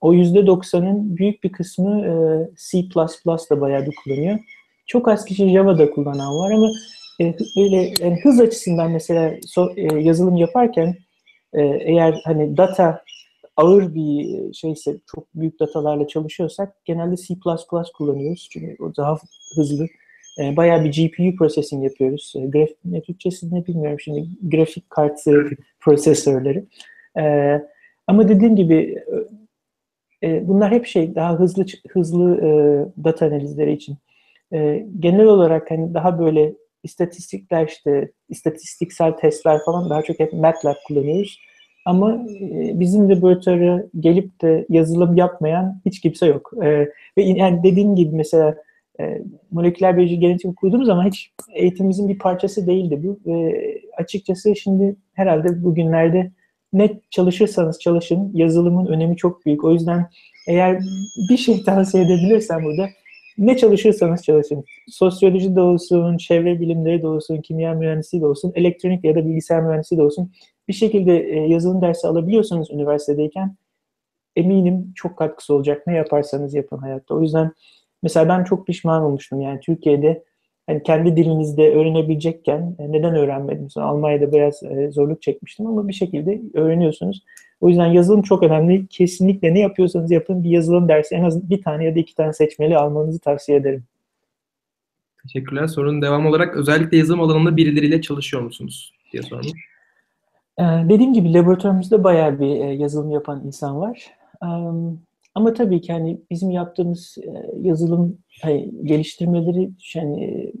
o 0.00 0.14
%90'ın 0.14 1.16
büyük 1.16 1.44
bir 1.44 1.52
kısmı 1.52 2.06
e, 2.06 2.12
C++ 2.56 2.78
da 3.50 3.60
bayağı 3.60 3.86
bir 3.86 3.94
kullanıyor. 4.04 4.38
Çok 4.86 5.08
az 5.08 5.24
kişi 5.24 5.48
Java'da 5.48 5.90
kullanan 5.90 6.38
var 6.38 6.50
ama 6.50 6.70
e, 7.20 7.24
öyle 7.56 7.94
yani 8.00 8.20
hız 8.22 8.40
açısından 8.40 8.90
mesela 8.90 9.34
so, 9.46 9.72
e, 9.76 10.00
yazılım 10.00 10.36
yaparken 10.36 10.96
e, 11.52 11.62
eğer 11.62 12.20
hani 12.24 12.56
data 12.56 13.02
ağır 13.56 13.94
bir 13.94 14.36
şeyse 14.52 14.96
çok 15.06 15.34
büyük 15.34 15.60
datalarla 15.60 16.06
çalışıyorsak 16.06 16.84
genelde 16.84 17.16
C++ 17.16 17.34
kullanıyoruz. 17.94 18.48
Çünkü 18.52 18.76
o 18.82 18.96
daha 18.96 19.18
hızlı. 19.54 19.86
E, 20.38 20.56
bayağı 20.56 20.84
bir 20.84 20.92
GPU 20.92 21.36
processing 21.36 21.84
yapıyoruz. 21.84 22.32
E, 22.36 22.46
graf, 22.46 22.68
ne 22.84 23.02
Türkçesi 23.02 23.54
ne 23.54 23.66
bilmiyorum 23.66 24.00
şimdi. 24.00 24.28
Grafik 24.42 24.90
kartı 24.90 25.48
prosesörleri. 25.80 26.66
E, 27.18 27.22
ama 28.06 28.28
dediğim 28.28 28.56
gibi 28.56 29.04
e, 30.22 30.48
bunlar 30.48 30.72
hep 30.72 30.86
şey 30.86 31.14
daha 31.14 31.38
hızlı 31.38 31.64
hızlı 31.88 32.36
e, 32.36 32.48
data 33.04 33.26
analizleri 33.26 33.72
için. 33.72 33.96
E, 34.52 34.86
genel 35.00 35.26
olarak 35.26 35.70
hani 35.70 35.94
daha 35.94 36.18
böyle 36.18 36.54
istatistikler 36.82 37.66
işte 37.66 38.10
istatistiksel 38.28 39.12
testler 39.12 39.60
falan 39.64 39.90
daha 39.90 40.02
çok 40.02 40.20
hep 40.20 40.32
MATLAB 40.32 40.76
kullanıyoruz. 40.88 41.40
Ama 41.86 42.14
e, 42.14 42.80
bizim 42.80 43.10
laboratuvara 43.10 43.84
gelip 44.00 44.42
de 44.42 44.66
yazılım 44.68 45.16
yapmayan 45.16 45.80
hiç 45.86 46.00
kimse 46.00 46.26
yok. 46.26 46.52
E, 46.62 46.68
ve 47.18 47.22
yani 47.22 47.62
dediğim 47.62 47.96
gibi 47.96 48.16
mesela 48.16 48.56
e, 49.00 49.22
moleküler 49.50 49.96
biyoloji 49.96 50.18
genetik 50.18 50.56
kurduğumuz 50.56 50.86
zaman 50.86 51.06
hiç 51.06 51.32
eğitimimizin 51.54 52.08
bir 52.08 52.18
parçası 52.18 52.66
değildi 52.66 53.00
bu. 53.04 53.20
Ve 53.26 53.80
açıkçası 53.98 54.56
şimdi 54.56 54.96
herhalde 55.12 55.64
bugünlerde 55.64 56.30
ne 56.72 57.00
çalışırsanız 57.10 57.80
çalışın 57.80 58.30
yazılımın 58.34 58.86
önemi 58.86 59.16
çok 59.16 59.46
büyük. 59.46 59.64
O 59.64 59.72
yüzden 59.72 60.06
eğer 60.48 60.80
bir 61.30 61.36
şey 61.36 61.62
tavsiye 61.62 62.04
edebilirsem 62.04 62.64
burada 62.64 62.88
ne 63.38 63.56
çalışırsanız 63.56 64.24
çalışın. 64.24 64.64
Sosyoloji 64.88 65.56
de 65.56 65.60
olsun, 65.60 66.16
çevre 66.16 66.60
bilimleri 66.60 67.02
de 67.02 67.06
olsun, 67.06 67.36
kimya 67.36 67.74
mühendisliği 67.74 68.22
de 68.22 68.26
olsun, 68.26 68.52
elektronik 68.54 69.04
ya 69.04 69.14
da 69.14 69.26
bilgisayar 69.26 69.62
mühendisliği 69.62 69.98
de 69.98 70.02
olsun. 70.02 70.32
Bir 70.68 70.72
şekilde 70.72 71.18
e, 71.18 71.48
yazılım 71.48 71.82
dersi 71.82 72.06
alabiliyorsanız 72.06 72.70
üniversitedeyken 72.70 73.56
eminim 74.36 74.92
çok 74.94 75.18
katkısı 75.18 75.54
olacak. 75.54 75.86
Ne 75.86 75.94
yaparsanız 75.94 76.54
yapın 76.54 76.78
hayatta. 76.78 77.14
O 77.14 77.22
yüzden 77.22 77.52
mesela 78.02 78.28
ben 78.28 78.44
çok 78.44 78.66
pişman 78.66 79.02
olmuştum. 79.02 79.40
Yani 79.40 79.60
Türkiye'de 79.60 80.24
hani 80.66 80.82
kendi 80.82 81.16
dilinizde 81.16 81.74
öğrenebilecekken 81.74 82.76
e, 82.78 82.92
neden 82.92 83.14
öğrenmedim? 83.14 83.70
Sonra 83.70 83.86
Almanya'da 83.86 84.32
biraz 84.32 84.62
e, 84.62 84.90
zorluk 84.90 85.22
çekmiştim 85.22 85.66
ama 85.66 85.88
bir 85.88 85.92
şekilde 85.92 86.42
öğreniyorsunuz. 86.54 87.24
O 87.60 87.68
yüzden 87.68 87.86
yazılım 87.86 88.22
çok 88.22 88.42
önemli. 88.42 88.86
Kesinlikle 88.86 89.54
ne 89.54 89.58
yapıyorsanız 89.58 90.10
yapın 90.10 90.44
bir 90.44 90.50
yazılım 90.50 90.88
dersi 90.88 91.14
en 91.14 91.24
az 91.24 91.50
bir 91.50 91.62
tane 91.62 91.84
ya 91.84 91.94
da 91.94 91.98
iki 91.98 92.14
tane 92.14 92.32
seçmeli 92.32 92.78
almanızı 92.78 93.18
tavsiye 93.18 93.58
ederim. 93.58 93.84
Teşekkürler. 95.22 95.66
Sorunun 95.66 96.02
devam 96.02 96.26
olarak 96.26 96.56
özellikle 96.56 96.96
yazılım 96.96 97.20
alanında 97.20 97.56
birileriyle 97.56 98.00
çalışıyor 98.00 98.42
musunuz 98.42 98.92
diye 99.12 99.22
sormuş. 99.22 99.52
Ee, 100.58 100.62
dediğim 100.62 101.12
gibi 101.12 101.32
laboratuvarımızda 101.32 102.04
bayağı 102.04 102.40
bir 102.40 102.60
e, 102.60 102.72
yazılım 102.72 103.10
yapan 103.10 103.42
insan 103.46 103.80
var. 103.80 104.10
Ama 105.34 105.54
tabii 105.54 105.80
ki 105.80 105.92
hani 105.92 106.20
bizim 106.30 106.50
yaptığımız 106.50 107.18
e, 107.18 107.30
yazılım 107.68 108.18
hani, 108.42 108.70
geliştirmeleri 108.84 109.70
yani 109.94 110.52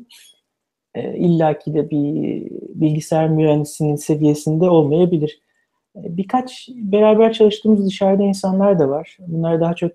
e, 0.94 1.16
illaki 1.18 1.74
de 1.74 1.90
bir 1.90 2.42
bilgisayar 2.74 3.28
mühendisinin 3.28 3.96
seviyesinde 3.96 4.70
olmayabilir. 4.70 5.40
E, 5.96 6.16
birkaç 6.16 6.68
beraber 6.74 7.32
çalıştığımız 7.32 7.86
dışarıda 7.86 8.22
insanlar 8.22 8.78
da 8.78 8.88
var. 8.88 9.16
Bunlar 9.28 9.60
daha 9.60 9.74
çok 9.74 9.92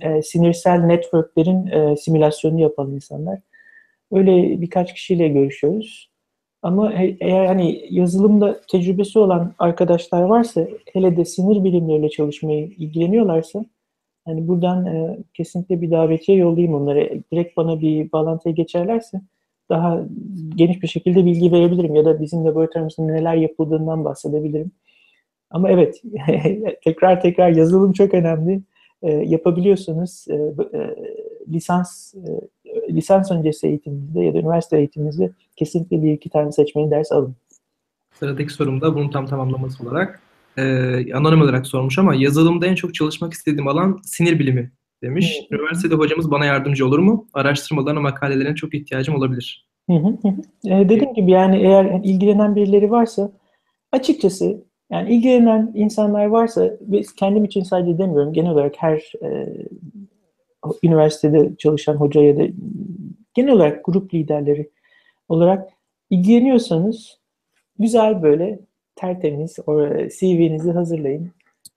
e, 0.00 0.22
sinirsel 0.22 0.78
networklerin 0.78 1.66
e, 1.66 1.96
simülasyonunu 1.96 2.60
yapan 2.60 2.90
insanlar. 2.90 3.40
Öyle 4.12 4.60
birkaç 4.60 4.94
kişiyle 4.94 5.28
görüşüyoruz. 5.28 6.10
Ama 6.62 6.92
eğer 7.20 7.46
hani 7.46 7.86
yazılımda 7.90 8.60
tecrübesi 8.70 9.18
olan 9.18 9.54
arkadaşlar 9.58 10.22
varsa, 10.22 10.66
hele 10.92 11.16
de 11.16 11.24
sinir 11.24 11.64
bilimleriyle 11.64 12.08
çalışmayı 12.10 12.66
ilgileniyorlarsa, 12.66 13.64
hani 14.24 14.48
buradan 14.48 14.86
e, 14.86 15.18
kesinlikle 15.34 15.80
bir 15.82 15.90
davetiye 15.90 16.38
yollayayım 16.38 16.74
onlara. 16.74 17.00
Direkt 17.32 17.56
bana 17.56 17.80
bir 17.80 18.12
bağlantıya 18.12 18.54
geçerlerse 18.54 19.20
daha 19.70 20.02
geniş 20.54 20.82
bir 20.82 20.88
şekilde 20.88 21.24
bilgi 21.24 21.52
verebilirim 21.52 21.94
ya 21.94 22.04
da 22.04 22.20
bizim 22.20 22.44
laboratuvarımızda 22.44 23.02
neler 23.02 23.34
yapıldığından 23.34 24.04
bahsedebilirim. 24.04 24.72
Ama 25.50 25.70
evet, 25.70 26.02
tekrar 26.84 27.20
tekrar 27.20 27.50
yazılım 27.50 27.92
çok 27.92 28.14
önemli. 28.14 28.60
E, 29.02 29.10
yapabiliyorsanız 29.10 30.26
e, 30.30 30.34
e, 30.34 30.96
lisans 31.48 32.14
e, 32.14 32.94
lisans 32.94 33.30
öncesi 33.30 33.66
eğitiminizde 33.66 34.20
ya 34.20 34.34
da 34.34 34.38
üniversite 34.38 34.78
eğitiminizde 34.78 35.30
kesinlikle 35.56 36.02
bir 36.02 36.12
iki 36.12 36.30
tane 36.30 36.52
seçmeli 36.52 36.90
ders 36.90 37.12
alın. 37.12 37.36
Sıradaki 38.12 38.52
sorum 38.52 38.80
da 38.80 38.94
bunun 38.94 39.10
tam 39.10 39.26
tamamlaması 39.26 39.84
olarak 39.84 40.20
e, 40.56 41.14
anonim 41.14 41.42
olarak 41.42 41.66
sormuş 41.66 41.98
ama 41.98 42.14
yazılımda 42.14 42.66
en 42.66 42.74
çok 42.74 42.94
çalışmak 42.94 43.32
istediğim 43.32 43.68
alan 43.68 44.00
sinir 44.04 44.38
bilimi 44.38 44.72
demiş. 45.02 45.40
Hı. 45.48 45.54
Üniversitede 45.56 45.94
hocamız 45.94 46.30
bana 46.30 46.44
yardımcı 46.44 46.86
olur 46.86 46.98
mu? 46.98 47.26
Araştırmalarına, 47.34 48.00
makalelerine 48.00 48.54
çok 48.54 48.74
ihtiyacım 48.74 49.14
olabilir. 49.14 49.66
Hı 49.90 49.96
hı 49.96 50.08
hı. 50.22 50.28
E, 50.68 50.88
dediğim 50.88 51.14
gibi 51.14 51.30
yani 51.30 51.56
eğer 51.56 52.00
ilgilenen 52.04 52.56
birileri 52.56 52.90
varsa 52.90 53.32
açıkçası 53.92 54.64
Yani 54.90 55.14
ilgilenen 55.14 55.72
insanlar 55.74 56.26
varsa, 56.26 56.70
biz 56.80 57.14
kendim 57.14 57.44
için 57.44 57.62
sadece 57.62 57.98
demiyorum, 57.98 58.32
genel 58.32 58.50
olarak 58.50 58.74
her 58.78 59.12
e, 59.22 59.48
üniversitede 60.82 61.56
çalışan 61.58 61.94
hoca 61.96 62.20
ya 62.20 62.36
da 62.36 62.42
genel 63.34 63.52
olarak 63.52 63.84
grup 63.84 64.14
liderleri 64.14 64.70
olarak 65.28 65.68
ilgileniyorsanız 66.10 67.18
güzel 67.78 68.22
böyle 68.22 68.60
tertemiz 68.96 69.56
CV'nizi 70.20 70.70
hazırlayın. 70.72 71.32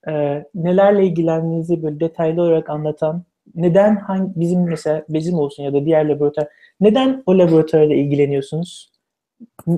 Ee, 0.08 0.44
nelerle 0.54 1.06
ilgilendiğinizi 1.06 1.82
böyle 1.82 2.00
detaylı 2.00 2.42
olarak 2.42 2.70
anlatan, 2.70 3.24
neden 3.54 3.96
hangi, 3.96 4.40
bizim 4.40 4.64
mesela 4.64 5.04
bizim 5.08 5.34
olsun 5.34 5.62
ya 5.62 5.72
da 5.72 5.84
diğer 5.84 6.08
laboratuvar, 6.08 6.48
neden 6.80 7.22
o 7.26 7.38
laboratuvarla 7.38 7.94
ilgileniyorsunuz? 7.94 8.92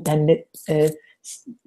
Yani 0.07 0.45
e, 0.71 0.89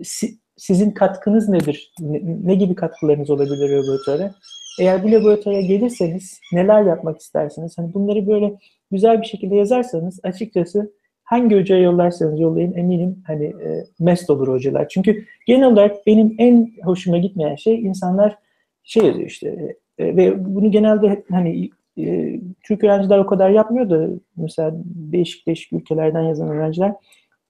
si, 0.04 0.38
sizin 0.60 0.92
katkınız 0.92 1.50
nedir? 1.50 1.94
Ne, 2.00 2.22
ne 2.44 2.56
gibi 2.56 2.76
katkılarınız 2.76 3.30
olabilir 3.30 3.70
laboratuvara? 3.70 4.32
Eğer 4.80 5.04
bu 5.04 5.12
laboratuvara 5.12 5.62
gelirseniz 5.62 6.40
neler 6.54 6.84
yapmak 6.84 7.20
istersiniz? 7.20 7.78
Hani 7.78 7.94
bunları 7.94 8.28
böyle 8.28 8.54
güzel 8.92 9.22
bir 9.22 9.28
şekilde 9.28 9.56
yazarsanız 9.56 10.20
açıkçası 10.24 10.92
hangi 11.24 11.60
hocaya 11.60 11.82
yollarsanız 11.82 12.40
yollayın 12.40 12.74
eminim 12.74 13.24
hani 13.28 13.46
e, 13.46 13.86
mest 14.00 14.30
olur 14.30 14.48
hocalar. 14.48 14.90
Çünkü 14.90 15.26
genel 15.48 15.68
olarak 15.68 16.08
benim 16.08 16.36
en 16.38 16.72
hoşuma 16.84 17.18
gitmeyen 17.18 17.56
şey 17.56 17.82
insanlar 17.82 18.38
şey 18.84 19.06
yazıyor 19.06 19.28
işte 19.28 19.76
e, 19.98 20.16
ve 20.16 20.46
bunu 20.56 20.72
genelde 20.72 21.24
hani 21.32 21.70
e, 21.98 22.40
Türk 22.64 22.84
öğrenciler 22.84 23.18
o 23.18 23.26
kadar 23.26 23.50
yapmıyor 23.50 23.90
da 23.90 24.10
mesela 24.36 24.72
değişik 24.86 25.48
değişik 25.48 25.74
ülkelerden 25.74 26.22
yazan 26.22 26.50
öğrenciler 26.50 26.94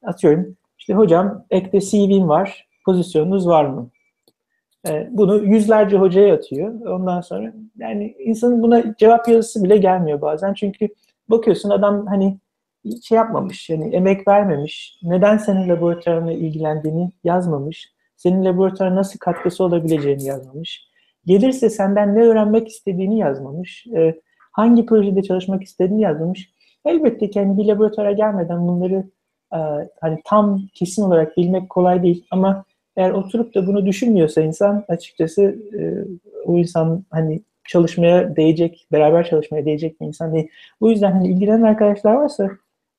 atıyorum 0.03 0.57
işte 0.77 0.93
hocam 0.93 1.45
ekte 1.49 1.79
CV'm 1.79 2.29
var 2.29 2.68
pozisyonunuz 2.89 3.47
var 3.47 3.65
mı? 3.65 3.89
E, 4.87 5.09
bunu 5.11 5.43
yüzlerce 5.43 5.97
hocaya 5.97 6.33
atıyor. 6.35 6.81
Ondan 6.81 7.21
sonra 7.21 7.53
yani 7.77 8.15
insanın 8.19 8.63
buna 8.63 8.95
cevap 8.95 9.27
yazısı 9.27 9.63
bile 9.63 9.77
gelmiyor 9.77 10.21
bazen. 10.21 10.53
Çünkü 10.53 10.89
bakıyorsun 11.29 11.69
adam 11.69 12.05
hani 12.07 12.37
şey 13.03 13.15
yapmamış, 13.15 13.69
yani 13.69 13.95
emek 13.95 14.27
vermemiş, 14.27 14.99
neden 15.03 15.37
senin 15.37 15.69
laboratuvarına 15.69 16.31
ilgilendiğini 16.31 17.11
yazmamış, 17.23 17.93
senin 18.17 18.45
laboratuvara 18.45 18.95
nasıl 18.95 19.19
katkısı 19.19 19.63
olabileceğini 19.63 20.23
yazmamış, 20.23 20.83
gelirse 21.25 21.69
senden 21.69 22.15
ne 22.15 22.23
öğrenmek 22.23 22.67
istediğini 22.67 23.19
yazmamış, 23.19 23.87
e, 23.87 24.19
hangi 24.51 24.85
projede 24.85 25.23
çalışmak 25.23 25.63
istediğini 25.63 26.01
yazmamış. 26.01 26.53
Elbette 26.85 27.29
ki 27.29 27.39
hani 27.39 27.57
bir 27.57 27.65
laboratuvara 27.65 28.11
gelmeden 28.11 28.67
bunları 28.67 29.03
e, 29.53 29.59
hani 30.01 30.21
tam 30.25 30.61
kesin 30.73 31.03
olarak 31.03 31.37
bilmek 31.37 31.69
kolay 31.69 32.03
değil 32.03 32.25
ama 32.31 32.65
eğer 32.99 33.11
oturup 33.11 33.55
da 33.55 33.67
bunu 33.67 33.85
düşünmüyorsa 33.85 34.41
insan 34.41 34.85
açıkçası 34.87 35.41
e, 35.73 35.81
o 36.45 36.57
insan 36.57 37.03
hani 37.09 37.41
çalışmaya 37.67 38.35
değecek, 38.35 38.87
beraber 38.91 39.29
çalışmaya 39.29 39.65
değecek 39.65 40.01
bir 40.01 40.05
insan 40.05 40.33
değil. 40.33 40.47
Bu 40.81 40.91
yüzden 40.91 41.11
hani 41.11 41.27
ilgilenen 41.27 41.61
arkadaşlar 41.61 42.13
varsa 42.13 42.49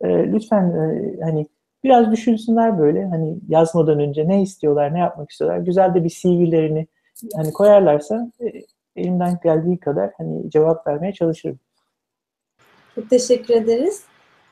e, 0.01 0.09
lütfen 0.33 0.71
e, 0.71 1.17
hani 1.23 1.47
biraz 1.85 2.13
düşünsünler 2.13 2.79
böyle 2.79 3.07
hani 3.07 3.37
yazmadan 3.49 4.01
önce 4.01 4.29
ne 4.29 4.43
istiyorlar, 4.43 4.95
ne 4.95 4.99
yapmak 4.99 5.31
istiyorlar. 5.31 5.59
Güzel 5.59 5.95
de 5.95 6.05
bir 6.05 6.11
CV'lerini 6.11 6.87
hani 7.35 7.53
koyarlarsa 7.53 8.31
e, 8.41 8.47
elimden 8.97 9.39
geldiği 9.45 9.79
kadar 9.79 10.11
hani 10.19 10.51
cevap 10.51 10.87
vermeye 10.87 11.13
çalışırım. 11.13 11.59
Çok 12.95 13.11
teşekkür 13.11 13.55
ederiz. 13.55 14.10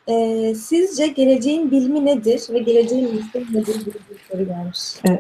Ee, 0.09 0.55
sizce 0.55 1.07
geleceğin 1.07 1.71
bilimi 1.71 2.07
nedir 2.07 2.43
ve 2.51 2.59
geleceğin 2.59 3.15
mesleği 3.15 3.47
nedir 3.53 3.81
gibi 3.81 3.99
bir 4.11 4.19
soru 4.31 4.47
gelmiş. 4.47 4.79
E, 5.05 5.13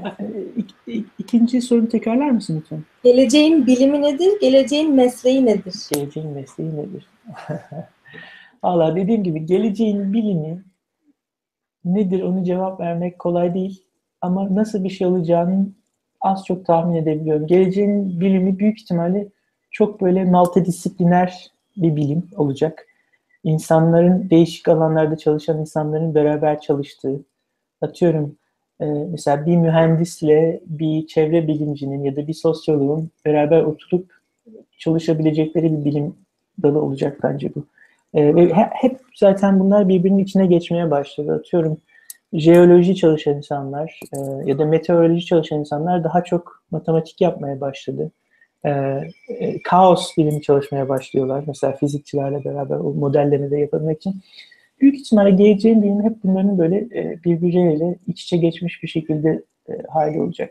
e, 0.92 1.04
ikinci 1.18 1.62
soruyu 1.62 1.88
tekrarlar 1.88 2.30
mısın 2.30 2.60
lütfen? 2.60 2.84
Geleceğin 3.04 3.66
bilimi 3.66 4.02
nedir, 4.02 4.40
geleceğin 4.40 4.94
mesleği 4.94 5.46
nedir? 5.46 5.74
Geleceğin 5.94 6.28
mesleği 6.28 6.76
nedir? 6.76 7.06
Valla 8.62 8.96
dediğim 8.96 9.24
gibi 9.24 9.46
geleceğin 9.46 10.12
bilimi 10.12 10.64
nedir 11.84 12.22
onu 12.22 12.44
cevap 12.44 12.80
vermek 12.80 13.18
kolay 13.18 13.54
değil. 13.54 13.82
Ama 14.20 14.54
nasıl 14.54 14.84
bir 14.84 14.90
şey 14.90 15.06
olacağını 15.06 15.66
az 16.20 16.44
çok 16.44 16.66
tahmin 16.66 16.94
edebiliyorum. 16.94 17.46
Geleceğin 17.46 18.20
bilimi 18.20 18.58
büyük 18.58 18.80
ihtimalle 18.80 19.28
çok 19.70 20.00
böyle 20.00 20.24
multidisipliner 20.24 21.50
bir 21.76 21.96
bilim 21.96 22.28
olacak. 22.36 22.87
İnsanların 23.48 24.30
değişik 24.30 24.68
alanlarda 24.68 25.16
çalışan 25.16 25.60
insanların 25.60 26.14
beraber 26.14 26.60
çalıştığı, 26.60 27.20
atıyorum 27.80 28.36
e, 28.80 28.84
mesela 28.84 29.46
bir 29.46 29.56
mühendisle 29.56 30.60
bir 30.66 31.06
çevre 31.06 31.48
bilimcinin 31.48 32.04
ya 32.04 32.16
da 32.16 32.26
bir 32.26 32.34
sosyoloğun 32.34 33.10
beraber 33.24 33.62
oturup 33.62 34.12
çalışabilecekleri 34.78 35.72
bir 35.72 35.84
bilim 35.84 36.14
dalı 36.62 36.82
olacak 36.82 37.18
bence 37.22 37.54
bu. 37.54 37.64
E, 38.14 38.34
ve 38.34 38.52
hep 38.52 39.00
zaten 39.14 39.60
bunlar 39.60 39.88
birbirinin 39.88 40.24
içine 40.24 40.46
geçmeye 40.46 40.90
başladı. 40.90 41.32
Atıyorum 41.32 41.78
jeoloji 42.32 42.96
çalışan 42.96 43.36
insanlar 43.36 44.00
e, 44.12 44.18
ya 44.50 44.58
da 44.58 44.64
meteoroloji 44.64 45.26
çalışan 45.26 45.58
insanlar 45.58 46.04
daha 46.04 46.24
çok 46.24 46.62
matematik 46.70 47.20
yapmaya 47.20 47.60
başladı. 47.60 48.10
E, 48.64 48.70
e, 49.28 49.62
kaos 49.62 50.16
bilimi 50.16 50.42
çalışmaya 50.42 50.88
başlıyorlar. 50.88 51.44
Mesela 51.46 51.76
fizikçilerle 51.76 52.44
beraber 52.44 52.76
o 52.76 52.94
modellemeyi 52.94 53.50
de 53.50 53.58
yapabilmek 53.58 53.96
için. 53.96 54.22
Büyük 54.80 54.94
ihtimalle 55.00 55.30
geleceğin 55.30 55.82
bilimi 55.82 56.04
hep 56.04 56.24
bunların 56.24 56.58
böyle 56.58 56.76
e, 56.76 57.20
birbirleriyle 57.24 57.96
iç 58.06 58.22
içe 58.22 58.36
geçmiş 58.36 58.82
bir 58.82 58.88
şekilde 58.88 59.42
e, 59.68 59.72
hali 59.88 60.20
olacak. 60.20 60.50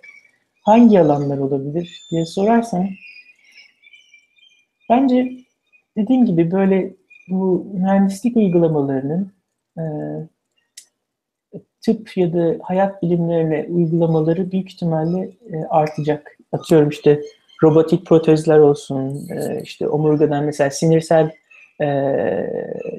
Hangi 0.61 0.99
alanlar 0.99 1.37
olabilir 1.37 2.01
diye 2.11 2.25
sorarsan 2.25 2.89
bence 4.89 5.31
dediğim 5.97 6.25
gibi 6.25 6.51
böyle 6.51 6.93
bu 7.27 7.67
mühendislik 7.73 8.37
uygulamalarının 8.37 9.31
e, 9.77 9.83
tıp 11.81 12.17
ya 12.17 12.33
da 12.33 12.57
hayat 12.61 13.03
bilimlerine 13.03 13.65
uygulamaları 13.69 14.51
büyük 14.51 14.71
ihtimalle 14.71 15.31
e, 15.53 15.65
artacak. 15.69 16.37
Atıyorum 16.51 16.89
işte 16.89 17.21
robotik 17.63 18.05
protezler 18.05 18.57
olsun, 18.57 19.29
e, 19.29 19.61
işte 19.63 19.87
omurgadan 19.87 20.43
mesela 20.43 20.69
sinirsel 20.69 21.31
e, 21.81 21.87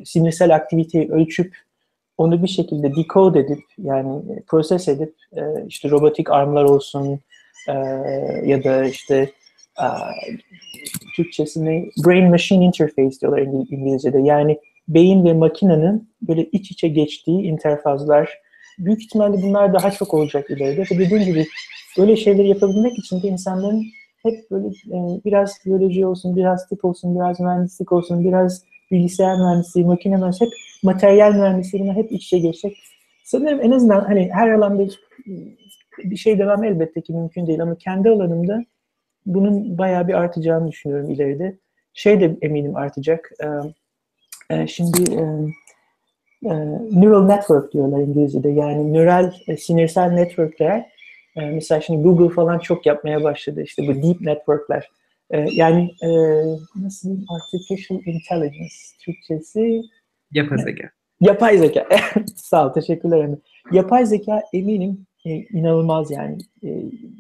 sinirsel 0.05 0.55
aktiviteyi 0.55 1.11
ölçüp 1.11 1.57
onu 2.19 2.43
bir 2.43 2.49
şekilde 2.49 2.97
decode 2.97 3.41
edip 3.41 3.65
yani 3.79 4.23
proses 4.47 4.89
edip 4.89 5.15
e, 5.37 5.43
işte 5.67 5.91
robotik 5.91 6.31
armlar 6.31 6.65
olsun 6.65 7.21
ya 8.45 8.65
da 8.65 8.85
işte 8.85 9.31
e? 11.57 11.91
Brain 12.07 12.31
Machine 12.31 12.65
Interface 12.65 13.21
diyorlar 13.21 13.41
İngilizce'de. 13.41 14.19
Yani 14.19 14.59
beyin 14.89 15.25
ve 15.25 15.33
makinenin 15.33 16.11
böyle 16.23 16.45
iç 16.45 16.71
içe 16.71 16.89
geçtiği 16.89 17.43
interfazlar. 17.43 18.39
Büyük 18.79 19.03
ihtimalle 19.03 19.43
bunlar 19.43 19.75
daha 19.75 19.91
çok 19.91 20.15
olacak 20.15 20.51
ileride. 20.51 20.81
Ve 20.81 20.99
dediğim 20.99 21.25
gibi 21.25 21.47
böyle 21.99 22.17
şeyleri 22.17 22.49
yapabilmek 22.49 22.99
için 22.99 23.23
de 23.23 23.29
insanların 23.29 23.85
hep 24.23 24.51
böyle 24.51 24.69
e, 24.69 25.21
biraz 25.25 25.59
biyoloji 25.67 26.07
olsun, 26.07 26.37
biraz 26.37 26.69
tıp 26.69 26.85
olsun, 26.85 27.15
biraz 27.15 27.41
mühendislik 27.41 27.93
olsun, 27.93 28.25
biraz 28.25 28.63
bilgisayar 28.91 29.37
mühendisliği, 29.37 29.87
makine 29.87 30.17
mühendisliği, 30.17 30.51
hep 30.51 30.59
materyal 30.83 31.35
mühendisliğine 31.35 31.93
hep 31.93 32.13
iç 32.13 32.25
içe 32.25 32.39
geçecek. 32.39 32.79
Sanırım 33.25 33.61
en 33.63 33.71
azından 33.71 34.01
hani 34.01 34.31
her 34.33 34.51
alanda 34.51 34.85
bir 35.99 36.17
şey 36.17 36.39
devam 36.39 36.65
elbette 36.65 37.01
ki 37.01 37.13
mümkün 37.13 37.47
değil 37.47 37.63
ama 37.63 37.75
kendi 37.75 38.09
alanımda 38.09 38.65
bunun 39.27 39.79
bayağı 39.79 40.09
bir 40.09 40.15
artacağını 40.15 40.69
düşünüyorum 40.69 41.11
ileride. 41.11 41.59
Şey 41.95 42.21
de 42.21 42.37
eminim 42.43 42.77
artacak. 42.77 43.33
E, 44.51 44.67
şimdi 44.67 45.13
e, 45.13 45.23
e, 46.45 46.55
neural 46.93 47.27
network 47.27 47.73
diyorlar 47.73 47.99
İngilizce'de. 47.99 48.49
Yani 48.49 48.95
nöral 48.95 49.33
e, 49.47 49.57
sinirsel 49.57 50.11
networkler. 50.11 50.93
E, 51.39 51.51
mesela 51.51 51.81
şimdi 51.81 52.03
Google 52.03 52.35
falan 52.35 52.59
çok 52.59 52.87
yapmaya 52.87 53.25
başladı. 53.25 53.63
İşte 53.63 53.83
bu 53.89 54.03
deep 54.03 54.21
networkler. 54.21 54.91
E, 55.31 55.47
yani 55.53 55.91
e, 56.03 56.09
nasıl 56.75 57.17
artificial 57.29 58.01
intelligence 58.07 58.75
Türkçesi? 59.05 59.83
Yapay 60.33 60.59
zeka. 60.59 60.91
Yapay 61.21 61.59
zeka. 61.59 61.87
Sağ 62.37 62.67
ol, 62.67 62.73
teşekkürler. 62.73 63.19
Emre. 63.19 63.39
Yapay 63.73 64.07
zeka 64.07 64.43
eminim 64.53 65.07
e, 65.25 65.31
inanılmaz 65.31 66.11
yani. 66.11 66.39
E, 66.65 66.69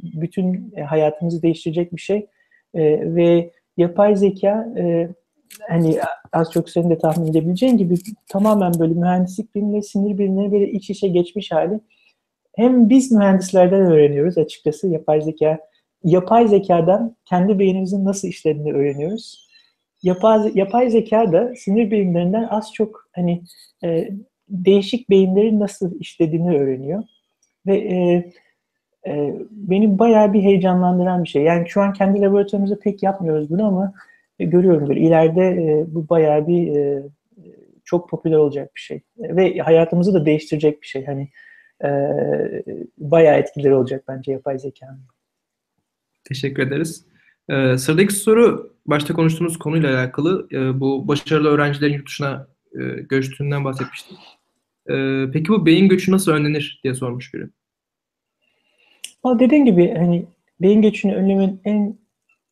bütün 0.02 0.72
e, 0.76 0.82
hayatımızı 0.82 1.42
değiştirecek 1.42 1.92
bir 1.92 2.00
şey. 2.00 2.26
E, 2.74 3.14
ve 3.14 3.50
yapay 3.76 4.16
zeka 4.16 4.68
e, 4.78 5.08
hani 5.68 5.98
az 6.32 6.52
çok 6.52 6.70
senin 6.70 6.90
de 6.90 6.98
tahmin 6.98 7.26
edebileceğin 7.26 7.76
gibi 7.76 7.94
tamamen 8.28 8.72
böyle 8.78 8.94
mühendislik 8.94 9.54
bilimle 9.54 9.82
sinir 9.82 10.18
bilimleri 10.18 10.52
böyle 10.52 10.70
iç 10.70 10.90
içe 10.90 11.08
geçmiş 11.08 11.52
hali. 11.52 11.80
Hem 12.58 12.88
biz 12.88 13.12
mühendislerden 13.12 13.80
öğreniyoruz 13.80 14.38
açıkçası 14.38 14.88
yapay 14.88 15.20
zeka. 15.20 15.58
Yapay 16.04 16.48
zekadan 16.48 17.16
kendi 17.24 17.58
beynimizin 17.58 18.04
nasıl 18.04 18.28
işlediğini 18.28 18.72
öğreniyoruz. 18.72 19.48
Yapay, 20.02 20.52
yapay 20.54 20.90
zeka 20.90 21.32
da 21.32 21.52
sinir 21.56 21.90
bilimlerinden 21.90 22.46
az 22.50 22.72
çok 22.72 23.08
hani 23.14 23.42
e, 23.84 24.08
değişik 24.48 25.10
beyinlerin 25.10 25.60
nasıl 25.60 26.00
işlediğini 26.00 26.58
öğreniyor. 26.58 27.02
Ve 27.66 27.76
e, 27.76 27.96
e, 29.06 29.34
beni 29.50 29.98
bayağı 29.98 30.32
bir 30.32 30.42
heyecanlandıran 30.42 31.24
bir 31.24 31.28
şey. 31.28 31.42
Yani 31.42 31.68
şu 31.68 31.80
an 31.80 31.92
kendi 31.92 32.20
laboratuvarımızda 32.20 32.78
pek 32.78 33.02
yapmıyoruz 33.02 33.50
bunu 33.50 33.66
ama 33.66 33.92
e, 34.38 34.44
görüyorum 34.44 34.88
böyle 34.88 35.00
ileride 35.00 35.46
e, 35.46 35.94
bu 35.94 36.08
bayağı 36.08 36.46
bir 36.46 36.76
e, 36.76 37.02
çok 37.84 38.10
popüler 38.10 38.36
olacak 38.36 38.70
bir 38.76 38.80
şey. 38.80 39.00
Ve 39.18 39.58
hayatımızı 39.58 40.14
da 40.14 40.26
değiştirecek 40.26 40.82
bir 40.82 40.86
şey. 40.86 41.04
Hani 41.04 41.28
e, 41.84 41.90
bayağı 42.98 43.38
etkileri 43.38 43.74
olacak 43.74 44.04
bence 44.08 44.32
yapay 44.32 44.58
zekanın. 44.58 45.00
Teşekkür 46.24 46.62
ederiz. 46.62 47.04
Ee, 47.48 47.78
sıradaki 47.78 48.14
soru 48.14 48.74
başta 48.86 49.14
konuştuğumuz 49.14 49.58
konuyla 49.58 49.98
alakalı. 49.98 50.48
Ee, 50.52 50.80
bu 50.80 51.08
başarılı 51.08 51.48
öğrencilerin 51.48 51.92
yurt 51.92 52.06
dışına 52.06 52.48
e, 52.72 52.78
göçtüğünden 53.00 53.64
bahsetmiştim. 53.64 54.16
Ee, 54.90 55.24
peki 55.32 55.48
bu 55.48 55.66
beyin 55.66 55.88
göçü 55.88 56.12
nasıl 56.12 56.32
önlenir 56.32 56.80
diye 56.84 56.94
sormuş 56.94 57.34
biri. 57.34 57.48
Ama 59.22 59.38
dediğim 59.38 59.64
gibi 59.64 59.94
hani 59.94 60.26
beyin 60.60 60.82
göçünü 60.82 61.14
önlemenin 61.14 61.60
en 61.64 61.98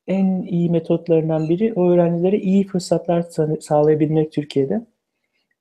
en 0.06 0.42
iyi 0.42 0.70
metotlarından 0.70 1.48
biri 1.48 1.72
o 1.72 1.90
öğrencilere 1.90 2.38
iyi 2.38 2.66
fırsatlar 2.66 3.24
sağlayabilmek 3.60 4.32
Türkiye'de. 4.32 4.86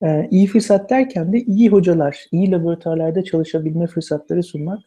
Ee, 0.05 0.27
iyi 0.31 0.47
fırsat 0.47 0.89
derken 0.89 1.33
de 1.33 1.41
iyi 1.41 1.69
hocalar, 1.69 2.25
iyi 2.31 2.51
laboratuvarlarda 2.51 3.23
çalışabilme 3.23 3.87
fırsatları 3.87 4.43
sunmak. 4.43 4.79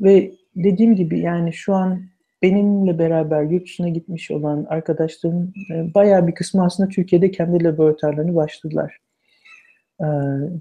Ve 0.00 0.32
dediğim 0.56 0.96
gibi 0.96 1.20
yani 1.20 1.52
şu 1.52 1.74
an 1.74 2.02
benimle 2.42 2.98
beraber 2.98 3.42
yurt 3.42 3.64
dışına 3.64 3.88
gitmiş 3.88 4.30
olan 4.30 4.66
arkadaşlarım 4.68 5.52
e, 5.74 5.94
bayağı 5.94 6.26
bir 6.26 6.34
kısmı 6.34 6.64
aslında 6.64 6.88
Türkiye'de 6.88 7.30
kendi 7.30 7.64
laboratuvarlarını 7.64 8.34
başladılar. 8.34 8.98
E, 10.00 10.06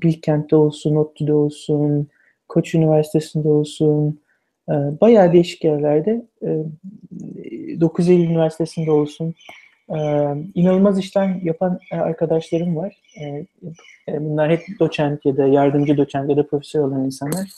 Bilkent'te 0.01 0.55
olsun, 0.55 0.95
ODTÜ'de 0.95 1.33
olsun, 1.33 2.07
Koç 2.47 2.75
Üniversitesi'nde 2.75 3.47
olsun, 3.49 4.19
e, 4.69 4.73
bayağı 4.73 5.33
değişik 5.33 5.63
yerlerde, 5.63 6.25
e, 6.41 7.81
9 7.81 8.09
Eylül 8.09 8.29
Üniversitesi'nde 8.29 8.91
olsun, 8.91 9.35
e, 9.89 9.97
inanılmaz 10.55 10.99
işler 10.99 11.36
yapan 11.43 11.79
arkadaşlarım 11.91 12.75
var. 12.75 13.01
E, 13.19 13.25
e, 14.07 14.25
bunlar 14.25 14.51
hep 14.51 14.61
doçent 14.79 15.25
ya 15.25 15.38
da 15.38 15.47
yardımcı 15.47 15.97
doçent 15.97 16.29
ya 16.29 16.38
da 16.38 16.47
profesör 16.47 16.79
olan 16.79 17.05
insanlar. 17.05 17.49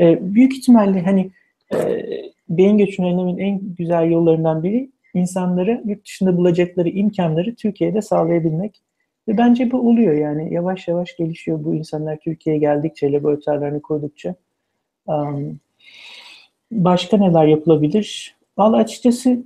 E, 0.00 0.34
büyük 0.34 0.52
ihtimalle 0.52 1.02
hani 1.02 1.30
e, 1.74 2.06
beyin 2.48 2.78
göçünü 2.78 3.06
önlemenin 3.06 3.38
en 3.38 3.60
güzel 3.78 4.10
yollarından 4.10 4.62
biri 4.62 4.90
insanları 5.14 5.82
yurt 5.84 6.04
dışında 6.04 6.36
bulacakları 6.36 6.88
imkanları 6.88 7.54
Türkiye'de 7.54 8.02
sağlayabilmek. 8.02 8.80
Ve 9.28 9.38
bence 9.38 9.70
bu 9.70 9.88
oluyor 9.88 10.14
yani 10.14 10.54
yavaş 10.54 10.88
yavaş 10.88 11.16
gelişiyor 11.16 11.64
bu 11.64 11.74
insanlar 11.74 12.16
Türkiye'ye 12.16 12.60
geldikçe, 12.60 13.12
laboratuvarlarını 13.12 13.82
kurdukça. 13.82 14.34
Um, 15.06 15.60
başka 16.72 17.16
neler 17.16 17.46
yapılabilir? 17.46 18.36
Valla 18.58 18.76
açıkçası 18.76 19.44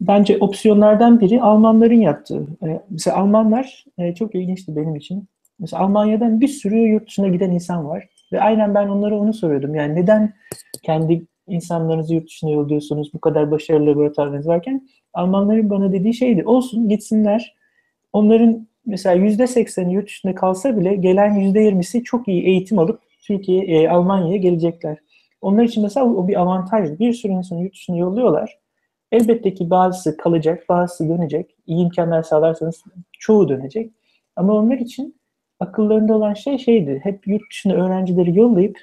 bence 0.00 0.38
opsiyonlardan 0.38 1.20
biri 1.20 1.42
Almanların 1.42 2.00
yaptığı. 2.00 2.46
Ee, 2.62 2.80
mesela 2.90 3.16
Almanlar 3.16 3.84
e, 3.98 4.14
çok 4.14 4.34
ilginçti 4.34 4.76
benim 4.76 4.96
için. 4.96 5.28
Mesela 5.58 5.82
Almanya'dan 5.82 6.40
bir 6.40 6.48
sürü 6.48 6.78
yurt 6.78 7.06
dışına 7.06 7.28
giden 7.28 7.50
insan 7.50 7.88
var. 7.88 8.08
Ve 8.32 8.40
aynen 8.40 8.74
ben 8.74 8.88
onlara 8.88 9.18
onu 9.18 9.34
soruyordum. 9.34 9.74
Yani 9.74 9.94
neden 9.94 10.32
kendi 10.82 11.22
insanlarınızı 11.46 12.14
yurt 12.14 12.26
dışına 12.26 12.50
yolluyorsunuz 12.50 13.14
bu 13.14 13.20
kadar 13.20 13.50
başarılı 13.50 13.86
laboratuvarınız 13.86 14.46
varken 14.46 14.88
Almanların 15.14 15.70
bana 15.70 15.92
dediği 15.92 16.14
şeydi. 16.14 16.44
Olsun 16.44 16.88
gitsinler. 16.88 17.54
Onların 18.12 18.66
mesela 18.86 19.14
yüzde 19.14 19.46
sekseni 19.46 19.94
yurt 19.94 20.06
dışında 20.06 20.34
kalsa 20.34 20.76
bile 20.76 20.94
gelen 20.96 21.34
yüzde 21.34 21.60
yirmisi 21.60 22.04
çok 22.04 22.28
iyi 22.28 22.42
eğitim 22.42 22.78
alıp 22.78 23.00
Türkiye, 23.26 23.64
e, 23.64 23.88
Almanya'ya 23.88 24.36
gelecekler. 24.36 24.98
Onlar 25.40 25.64
için 25.64 25.82
mesela 25.82 26.06
o 26.06 26.28
bir 26.28 26.40
avantaj. 26.40 26.98
Bir 26.98 27.12
sürü 27.12 27.32
insanı 27.32 27.62
yurt 27.62 27.72
dışına 27.72 27.96
yolluyorlar. 27.96 28.59
Elbette 29.12 29.54
ki 29.54 29.70
bazısı 29.70 30.16
kalacak, 30.16 30.68
bazısı 30.68 31.08
dönecek. 31.08 31.56
İyi 31.66 31.84
imkanlar 31.84 32.22
sağlarsanız 32.22 32.84
çoğu 33.18 33.48
dönecek. 33.48 33.92
Ama 34.36 34.54
onlar 34.54 34.78
için 34.78 35.20
akıllarında 35.60 36.14
olan 36.14 36.34
şey 36.34 36.58
şeydi. 36.58 37.00
Hep 37.02 37.26
yurt 37.26 37.42
dışında 37.50 37.74
öğrencileri 37.74 38.38
yollayıp 38.38 38.78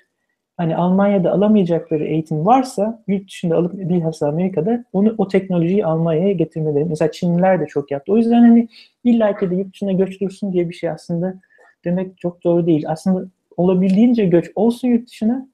hani 0.58 0.76
Almanya'da 0.76 1.32
alamayacakları 1.32 2.04
eğitim 2.06 2.46
varsa 2.46 3.04
yurt 3.08 3.28
dışında 3.28 3.56
alıp 3.56 3.74
bilhassa 3.74 4.28
Amerika'da 4.28 4.86
onu 4.94 5.16
o 5.18 5.28
teknolojiyi 5.28 5.86
Almanya'ya 5.86 6.32
getirmeleri. 6.32 6.86
Mesela 6.86 7.12
Çinliler 7.12 7.62
de 7.62 7.66
çok 7.68 7.92
yaptı. 7.92 8.12
O 8.14 8.18
yüzden 8.18 8.42
hani 8.42 8.68
illa 9.04 9.38
ki 9.38 9.52
de 9.52 9.56
yurt 9.56 9.74
dışına 9.74 9.92
göç 9.92 10.22
dursun 10.22 10.54
diye 10.54 10.70
bir 10.70 10.74
şey 10.74 10.90
aslında 10.90 11.40
demek 11.86 12.18
çok 12.18 12.44
doğru 12.44 12.66
değil. 12.66 12.84
Aslında 12.88 13.30
olabildiğince 13.58 14.26
göç 14.26 14.52
olsun 14.56 14.88
yurt 14.88 15.08
dışına. 15.08 15.48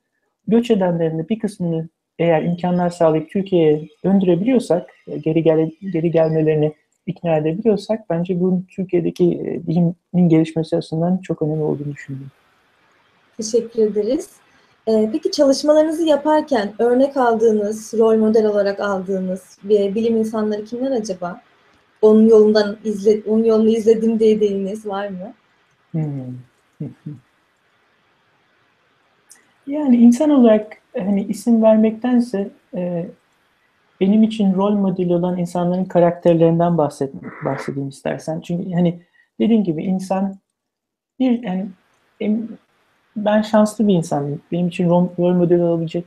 Göç 0.48 0.72
edenlerin 0.72 1.20
de 1.20 1.30
bir 1.30 1.40
kısmını 1.40 1.90
eğer 2.24 2.44
imkanlar 2.44 2.90
sağlayıp 2.90 3.30
Türkiye'ye 3.30 3.88
döndürebiliyorsak, 4.06 4.90
geri 5.22 5.44
gel 5.44 5.72
geri 5.94 6.12
gelmelerini 6.12 6.74
ikna 7.08 7.38
edebiliyorsak 7.38 8.10
bence 8.10 8.40
bunun 8.40 8.68
Türkiye'deki 8.70 9.24
e, 9.26 9.68
bilimin 9.68 10.30
gelişmesi 10.30 10.78
açısından 10.78 11.18
çok 11.18 11.42
önemli 11.42 11.64
olduğunu 11.64 11.94
düşünüyorum. 11.94 12.32
Teşekkür 13.38 13.82
ederiz. 13.82 14.30
Ee, 14.88 15.10
peki 15.12 15.32
çalışmalarınızı 15.32 16.04
yaparken 16.04 16.74
örnek 16.80 17.18
aldığınız, 17.18 17.94
rol 17.94 18.18
model 18.18 18.46
olarak 18.46 18.80
aldığınız 18.80 19.58
bilim 19.64 20.18
insanları 20.18 20.66
kimler 20.66 20.92
acaba? 20.92 21.42
Onun 22.02 22.28
yolundan 22.28 22.78
izle, 22.84 23.22
onun 23.28 23.44
yolunu 23.44 23.70
izledim 23.70 24.20
dediğiniz 24.20 24.88
var 24.88 25.08
mı? 25.08 25.34
Hmm. 25.92 26.38
yani 29.68 29.98
insan 29.98 30.30
olarak 30.30 30.78
hani 30.98 31.24
isim 31.24 31.64
vermektense 31.64 32.50
e, 32.76 33.08
benim 34.02 34.24
için 34.24 34.54
rol 34.54 34.72
modeli 34.72 35.16
olan 35.16 35.38
insanların 35.38 35.86
karakterlerinden 35.86 36.78
bahset, 36.78 37.14
bahsedeyim 37.46 37.90
istersen. 37.90 38.42
Çünkü 38.42 38.72
hani 38.72 39.02
dediğim 39.40 39.64
gibi 39.64 39.84
insan 39.84 40.40
bir 41.20 41.44
yani 41.44 41.68
ben 43.16 43.42
şanslı 43.42 43.88
bir 43.88 43.94
insanım. 43.94 44.42
Benim 44.52 44.68
için 44.68 44.90
rol, 44.90 45.08
rol 45.20 45.34
model 45.34 45.62
olabilecek 45.62 46.06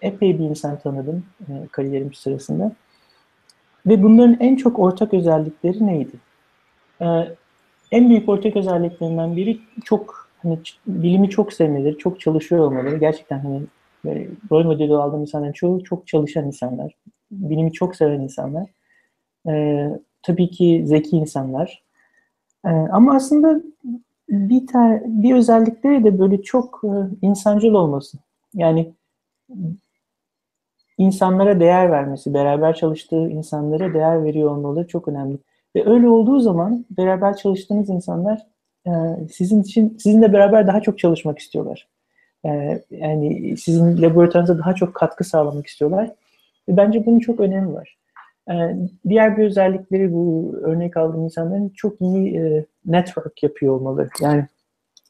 epey 0.00 0.38
bir 0.38 0.44
insan 0.44 0.78
tanıdım 0.78 1.26
e, 1.40 1.52
kariyerim 1.72 2.14
sırasında. 2.14 2.72
Ve 3.86 4.02
bunların 4.02 4.36
en 4.40 4.56
çok 4.56 4.78
ortak 4.78 5.14
özellikleri 5.14 5.86
neydi? 5.86 6.16
E, 7.00 7.06
en 7.92 8.08
büyük 8.08 8.28
ortak 8.28 8.56
özelliklerinden 8.56 9.36
biri 9.36 9.60
çok 9.84 10.25
hani 10.46 10.58
bilimi 10.86 11.30
çok 11.30 11.52
sevmeleri, 11.52 11.98
çok 11.98 12.20
çalışıyor 12.20 12.64
olmaları. 12.64 12.96
Gerçekten 12.96 13.38
hani 13.38 13.62
böyle 14.04 14.28
rol 14.50 14.64
modeli 14.64 14.94
aldığım 14.94 15.20
insanların 15.20 15.52
çoğu 15.52 15.84
çok 15.84 16.06
çalışan 16.06 16.46
insanlar. 16.46 16.94
Bilimi 17.30 17.72
çok 17.72 17.96
seven 17.96 18.20
insanlar. 18.20 18.70
E, 19.48 19.88
tabii 20.22 20.50
ki 20.50 20.82
zeki 20.86 21.16
insanlar. 21.16 21.82
E, 22.64 22.68
ama 22.68 23.14
aslında 23.14 23.62
bir 24.28 24.66
tane 24.66 25.02
bir 25.06 25.34
özellikleri 25.34 26.04
de 26.04 26.18
böyle 26.18 26.42
çok 26.42 26.82
e, 26.84 26.92
insancıl 27.22 27.74
olması. 27.74 28.18
Yani 28.54 28.92
insanlara 30.98 31.60
değer 31.60 31.90
vermesi, 31.90 32.34
beraber 32.34 32.74
çalıştığı 32.74 33.28
insanlara 33.28 33.94
değer 33.94 34.24
veriyor 34.24 34.50
olmaları 34.50 34.86
çok 34.86 35.08
önemli. 35.08 35.38
Ve 35.76 35.90
öyle 35.90 36.08
olduğu 36.08 36.40
zaman 36.40 36.84
beraber 36.90 37.36
çalıştığınız 37.36 37.90
insanlar 37.90 38.38
e, 38.38 38.55
sizin 39.32 39.62
için 39.62 39.96
sizinle 39.98 40.32
beraber 40.32 40.66
daha 40.66 40.80
çok 40.80 40.98
çalışmak 40.98 41.38
istiyorlar. 41.38 41.88
E, 42.44 42.82
yani 42.90 43.56
sizin 43.56 44.02
laboratuvarınıza 44.02 44.58
daha 44.58 44.74
çok 44.74 44.94
katkı 44.94 45.24
sağlamak 45.24 45.66
istiyorlar. 45.66 46.10
Bence 46.68 47.06
bunun 47.06 47.18
çok 47.18 47.40
önemi 47.40 47.74
var. 47.74 47.96
E, 48.50 48.54
diğer 49.08 49.36
bir 49.36 49.44
özellikleri 49.44 50.12
bu 50.12 50.54
örnek 50.62 50.96
aldığım 50.96 51.24
insanların 51.24 51.68
çok 51.68 52.00
iyi 52.00 52.36
e, 52.36 52.64
network 52.86 53.42
yapıyor 53.42 53.74
olmalı. 53.74 54.08
Yani 54.20 54.46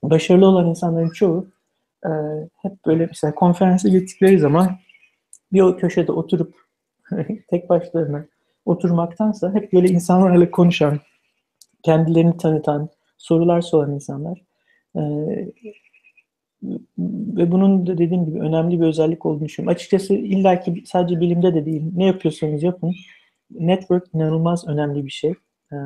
başarılı 0.02 0.46
olan 0.46 0.66
insanların 0.66 1.10
çoğu 1.10 1.46
e, 2.04 2.10
hep 2.62 2.72
böyle 2.86 3.06
mesela 3.06 3.34
konferansa 3.34 3.88
gittikleri 3.88 4.38
zaman 4.38 4.78
bir 5.52 5.60
o 5.60 5.76
köşede 5.76 6.12
oturup 6.12 6.54
tek 7.50 7.68
başlarına 7.68 8.26
oturmaktansa 8.64 9.54
hep 9.54 9.72
böyle 9.72 9.88
insanlarla 9.88 10.50
konuşan, 10.50 11.00
kendilerini 11.82 12.36
tanıtan, 12.36 12.88
sorular 13.18 13.60
soran 13.60 13.92
insanlar. 13.94 14.44
E, 14.96 15.02
ve 17.36 17.52
bunun 17.52 17.86
da 17.86 17.98
dediğim 17.98 18.24
gibi 18.26 18.40
önemli 18.40 18.80
bir 18.80 18.86
özellik 18.86 19.26
olduğunu 19.26 19.44
düşünüyorum. 19.44 19.74
Açıkçası 19.74 20.14
illaki 20.14 20.82
sadece 20.86 21.20
bilimde 21.20 21.54
de 21.54 21.66
değil, 21.66 21.82
ne 21.96 22.06
yapıyorsanız 22.06 22.62
yapın. 22.62 22.94
Network 23.50 24.14
inanılmaz 24.14 24.68
önemli 24.68 25.04
bir 25.04 25.10
şey. 25.10 25.34
E, 25.72 25.76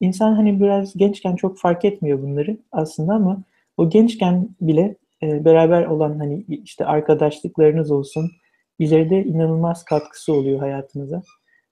İnsan 0.00 0.34
hani 0.34 0.60
biraz 0.60 0.94
gençken 0.96 1.36
çok 1.36 1.58
fark 1.58 1.84
etmiyor 1.84 2.22
bunları 2.22 2.58
aslında 2.72 3.14
ama 3.14 3.42
o 3.76 3.90
gençken 3.90 4.48
bile 4.60 4.96
e, 5.22 5.44
beraber 5.44 5.84
olan 5.84 6.18
hani 6.18 6.44
işte 6.48 6.84
arkadaşlıklarınız 6.84 7.90
olsun 7.90 8.30
ileride 8.78 9.24
inanılmaz 9.24 9.84
katkısı 9.84 10.32
oluyor 10.32 10.58
hayatınıza. 10.58 11.22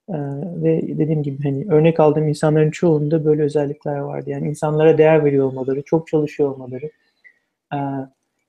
E, 0.09 0.17
ve 0.63 0.99
dediğim 0.99 1.23
gibi 1.23 1.43
hani 1.43 1.67
örnek 1.71 2.01
aldığım 2.01 2.29
insanların 2.29 2.71
çoğunda 2.71 3.25
böyle 3.25 3.43
özellikler 3.43 3.99
vardı. 3.99 4.31
Yani 4.31 4.49
insanlara 4.49 4.99
değer 4.99 5.25
veriyor 5.25 5.47
olmaları, 5.47 5.83
çok 5.83 6.09
çalışıyor 6.09 6.51
olmaları, 6.51 6.87
e, 7.73 7.79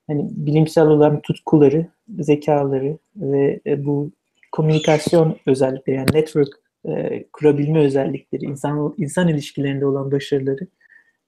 hani 0.08 0.30
bilimsel 0.32 0.88
olan 0.88 1.22
tutkuları, 1.22 1.86
zekaları 2.20 2.98
ve 3.16 3.60
e, 3.66 3.86
bu 3.86 4.12
komünikasyon 4.52 5.38
özellikleri 5.46 5.98
yani 5.98 6.10
network 6.14 6.50
e, 6.86 7.24
kurabilme 7.34 7.80
özellikleri, 7.80 8.46
insan 8.46 8.96
insan 8.98 9.28
ilişkilerinde 9.28 9.86
olan 9.86 10.12
başarıları 10.12 10.68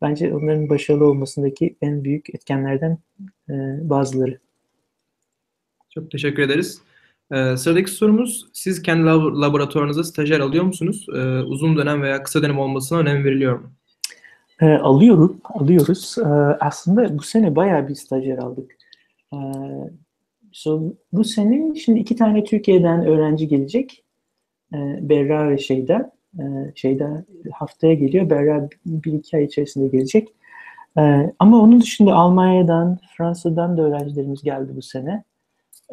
bence 0.01 0.35
onların 0.35 0.69
başarılı 0.69 1.05
olmasındaki 1.05 1.75
en 1.81 2.03
büyük 2.03 2.35
etkenlerden 2.35 2.97
e, 3.49 3.53
bazıları. 3.89 4.39
Çok 5.89 6.11
teşekkür 6.11 6.43
ederiz. 6.43 6.81
Ee, 7.31 7.57
sıradaki 7.57 7.91
sorumuz, 7.91 8.45
siz 8.53 8.81
kendi 8.81 9.03
lab- 9.03 9.41
laboratuvarınıza 9.41 10.03
stajyer 10.03 10.39
alıyor 10.39 10.63
musunuz? 10.63 11.05
Ee, 11.15 11.39
uzun 11.39 11.77
dönem 11.77 12.01
veya 12.01 12.23
kısa 12.23 12.41
dönem 12.43 12.59
olmasına 12.59 12.99
önem 12.99 13.23
veriliyor 13.23 13.59
mu? 13.59 13.71
E, 14.61 14.65
alıyorum, 14.65 15.41
alıyoruz. 15.43 16.15
E, 16.17 16.27
aslında 16.59 17.17
bu 17.17 17.23
sene 17.23 17.55
bayağı 17.55 17.87
bir 17.87 17.95
stajyer 17.95 18.37
aldık. 18.37 18.71
E, 19.33 19.37
so, 20.51 20.93
bu 21.13 21.23
sene 21.23 21.75
şimdi 21.75 21.99
iki 21.99 22.15
tane 22.15 22.43
Türkiye'den 22.43 23.05
öğrenci 23.05 23.47
gelecek. 23.47 24.03
E, 24.73 24.77
Berra 25.01 25.49
ve 25.49 25.57
Şeyda. 25.57 26.11
E, 26.39 26.43
Şeyda 26.75 27.25
haftaya 27.53 27.93
geliyor. 27.93 28.29
Berra 28.29 28.69
bir 28.85 29.13
iki 29.13 29.37
ay 29.37 29.43
içerisinde 29.43 29.87
gelecek. 29.87 30.27
E, 30.97 31.33
ama 31.39 31.61
onun 31.61 31.81
dışında 31.81 32.13
Almanya'dan, 32.13 32.99
Fransa'dan 33.17 33.77
da 33.77 33.81
öğrencilerimiz 33.81 34.43
geldi 34.43 34.71
bu 34.75 34.81
sene. 34.81 35.23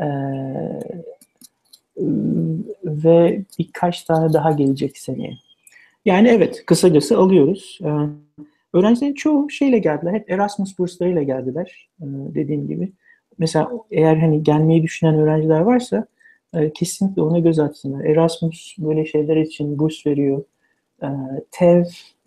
E, 0.01 0.07
ve 2.85 3.43
birkaç 3.59 4.03
tane 4.03 4.33
daha 4.33 4.53
gelecek 4.53 4.99
seneye. 4.99 5.39
Yani 6.05 6.29
evet 6.29 6.67
kısacası 6.67 7.19
alıyoruz. 7.19 7.79
Ee, 7.85 7.89
öğrencilerin 8.73 9.15
çoğu 9.15 9.51
şeyle 9.51 9.79
geldiler. 9.79 10.13
Hep 10.13 10.31
Erasmus 10.31 10.79
burslarıyla 10.79 11.23
geldiler 11.23 11.89
ee, 12.01 12.05
dediğim 12.35 12.69
gibi. 12.69 12.93
Mesela 13.39 13.71
eğer 13.91 14.17
hani 14.17 14.43
gelmeyi 14.43 14.83
düşünen 14.83 15.15
öğrenciler 15.15 15.61
varsa 15.61 16.07
e, 16.55 16.73
kesinlikle 16.73 17.23
ona 17.23 17.39
göz 17.39 17.59
atsınlar. 17.59 18.05
Erasmus 18.05 18.77
böyle 18.79 19.07
şeyler 19.07 19.37
için 19.37 19.79
burs 19.79 20.07
veriyor. 20.07 20.45
Ee, 21.03 21.07
TEV, 21.51 21.85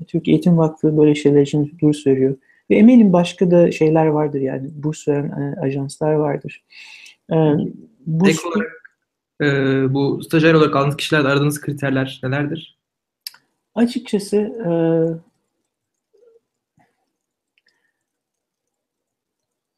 Türk 0.08 0.28
Eğitim 0.28 0.58
Vakfı 0.58 0.98
böyle 0.98 1.16
şeyler 1.16 1.42
için 1.42 1.78
burs 1.82 2.08
veriyor. 2.08 2.38
Ve 2.70 2.76
eminim 2.76 3.14
başka 3.14 3.52
da 3.52 3.72
şeyler 3.72 4.06
vardır 4.06 4.42
yani 4.42 4.70
burs 4.76 5.08
veren 5.08 5.30
e, 5.30 5.62
ajanslar 5.62 6.14
vardır. 6.14 6.64
Ee, 7.32 7.36
burs... 8.06 8.30
Ek 8.30 8.40
olarak 8.48 8.79
e, 9.42 9.46
bu 9.94 10.24
stajyer 10.24 10.54
olarak 10.54 10.76
aldığınız 10.76 10.98
kişilerde 10.98 11.28
aradığınız 11.28 11.62
kriterler 11.62 12.20
nelerdir? 12.24 12.78
Açıkçası 13.76 14.38
e, 14.38 14.72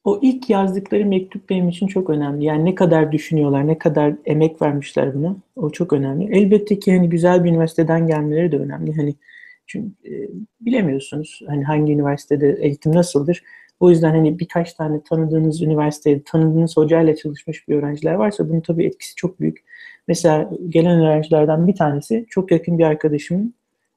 o 0.03 0.20
ilk 0.22 0.49
yazdıkları 0.49 1.05
mektup 1.05 1.49
benim 1.49 1.70
için 1.70 1.88
çok 1.88 2.09
önemli. 2.09 2.45
Yani 2.45 2.66
ne 2.66 2.76
kadar 2.76 3.12
düşünüyorlar, 3.12 3.68
ne 3.68 3.78
kadar 3.78 4.14
emek 4.26 4.62
vermişler 4.62 5.16
buna. 5.16 5.36
O 5.55 5.70
çok 5.70 5.93
önemli. 5.93 6.38
Elbette 6.38 6.80
ki 6.80 6.95
hani 6.95 7.09
güzel 7.09 7.43
bir 7.43 7.49
üniversiteden 7.49 8.07
gelmeleri 8.07 8.51
de 8.51 8.57
önemli. 8.57 8.95
Hani 8.95 9.16
çünkü 9.68 9.91
e, 10.05 10.30
bilemiyorsunuz 10.62 11.41
hani 11.47 11.64
hangi 11.64 11.93
üniversitede 11.93 12.57
eğitim 12.62 12.95
nasıldır. 12.95 13.43
O 13.82 13.90
yüzden 13.90 14.12
hani 14.12 14.40
birkaç 14.40 14.74
tane 14.74 15.04
tanıdığınız 15.04 15.62
üniversitede 15.62 16.24
tanıdığınız 16.24 16.78
hocayla 16.78 17.16
çalışmış 17.16 17.68
bir 17.68 17.76
öğrenciler 17.76 18.14
varsa 18.14 18.50
bunun 18.50 18.62
tabii 18.62 18.86
etkisi 18.86 19.16
çok 19.16 19.40
büyük. 19.40 19.64
Mesela 20.08 20.52
gelen 20.70 21.00
öğrencilerden 21.00 21.68
bir 21.68 21.76
tanesi 21.76 22.26
çok 22.30 22.52
yakın 22.52 22.80
bir 22.80 22.84
arkadaşımın, 22.84 23.54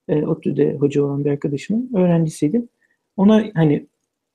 e, 0.08 0.26
ODTÜ'de 0.26 0.74
hoca 0.74 1.04
olan 1.04 1.24
bir 1.24 1.30
arkadaşımın 1.30 1.90
öğrencisiydi. 1.94 2.62
Ona 3.16 3.44
hani 3.54 3.86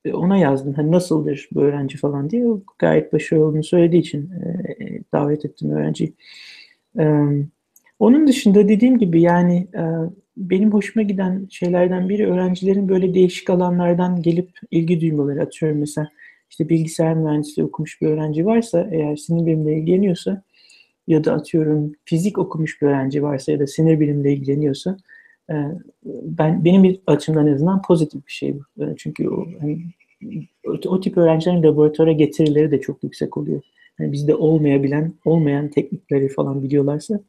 e, 0.06 0.14
ona 0.14 0.38
yazdım 0.38 0.74
hani 0.74 0.92
nasıldır 0.92 1.50
bu 1.52 1.62
öğrenci 1.62 1.98
falan 1.98 2.30
diye. 2.30 2.48
O 2.48 2.62
gayet 2.80 3.14
başarılı 3.14 3.46
olduğunu 3.46 3.64
söylediği 3.64 4.02
için 4.02 4.32
e, 4.32 4.84
e, 4.84 5.02
davet 5.14 5.46
ettim 5.46 5.72
öğrenciyi. 5.72 6.14
E, 7.00 7.04
onun 8.00 8.28
dışında 8.28 8.68
dediğim 8.68 8.98
gibi 8.98 9.22
yani 9.22 9.68
e, 9.74 9.84
benim 10.38 10.74
hoşuma 10.74 11.04
giden 11.04 11.48
şeylerden 11.50 12.10
biri 12.10 12.28
öğrencilerin 12.32 12.90
böyle 12.90 13.14
değişik 13.14 13.50
alanlardan 13.50 14.22
gelip 14.22 14.50
ilgi 14.72 15.02
duymaları. 15.02 15.42
Atıyorum 15.42 15.78
mesela 15.78 16.10
işte 16.50 16.70
bilgisayar 16.70 17.14
mühendisliği 17.14 17.68
okumuş 17.68 18.02
bir 18.02 18.08
öğrenci 18.08 18.46
varsa 18.46 18.90
eğer 18.92 19.16
sinir 19.16 19.46
bilimle 19.46 19.78
ilgileniyorsa 19.78 20.44
ya 21.08 21.24
da 21.24 21.34
atıyorum 21.34 21.92
fizik 22.06 22.38
okumuş 22.38 22.82
bir 22.82 22.88
öğrenci 22.88 23.24
varsa 23.24 23.52
ya 23.52 23.60
da 23.60 23.68
sinir 23.68 24.00
bilimle 24.00 24.34
ilgileniyorsa 24.34 24.98
e, 25.50 25.54
ben 26.24 26.66
benim 26.66 26.84
bir 26.84 27.00
açımdan 27.08 27.48
en 27.48 27.54
azından 27.54 27.82
pozitif 27.82 28.28
bir 28.28 28.32
şey 28.32 28.56
bu. 28.56 28.84
E, 28.84 28.96
çünkü 28.98 29.30
o, 29.30 29.46
hani, 29.60 29.82
o, 30.68 30.72
o 30.72 31.02
tip 31.02 31.18
öğrencilerin 31.18 31.64
laboratuvara 31.64 32.12
getirileri 32.12 32.72
de 32.72 32.82
çok 32.82 33.04
yüksek 33.04 33.38
oluyor. 33.38 33.62
Yani 34.00 34.12
bizde 34.12 34.36
olmayabilen, 34.36 35.14
olmayan 35.26 35.70
teknikleri 35.70 36.30
falan 36.30 36.64
biliyorlarsa 36.64 37.20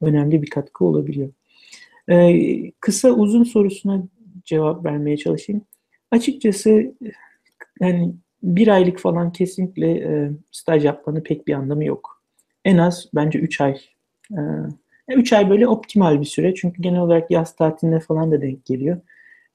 önemli 0.00 0.42
bir 0.42 0.50
katkı 0.50 0.84
olabiliyor. 0.84 1.28
Ee, 2.10 2.70
kısa 2.80 3.10
uzun 3.10 3.44
sorusuna 3.44 4.02
cevap 4.44 4.84
vermeye 4.84 5.16
çalışayım. 5.16 5.62
Açıkçası 6.10 6.94
yani 7.80 8.14
bir 8.42 8.68
aylık 8.68 8.98
falan 8.98 9.32
kesinlikle 9.32 9.90
e, 9.90 10.30
staj 10.52 10.84
yapmanın 10.84 11.20
pek 11.20 11.46
bir 11.46 11.54
anlamı 11.54 11.84
yok. 11.84 12.22
En 12.64 12.78
az 12.78 13.10
bence 13.14 13.38
3 13.38 13.60
ay. 13.60 13.80
3 15.08 15.32
ee, 15.32 15.36
ay 15.36 15.50
böyle 15.50 15.68
optimal 15.68 16.20
bir 16.20 16.26
süre. 16.26 16.54
Çünkü 16.54 16.82
genel 16.82 17.00
olarak 17.00 17.30
yaz 17.30 17.56
tatiline 17.56 18.00
falan 18.00 18.32
da 18.32 18.42
denk 18.42 18.64
geliyor. 18.64 19.00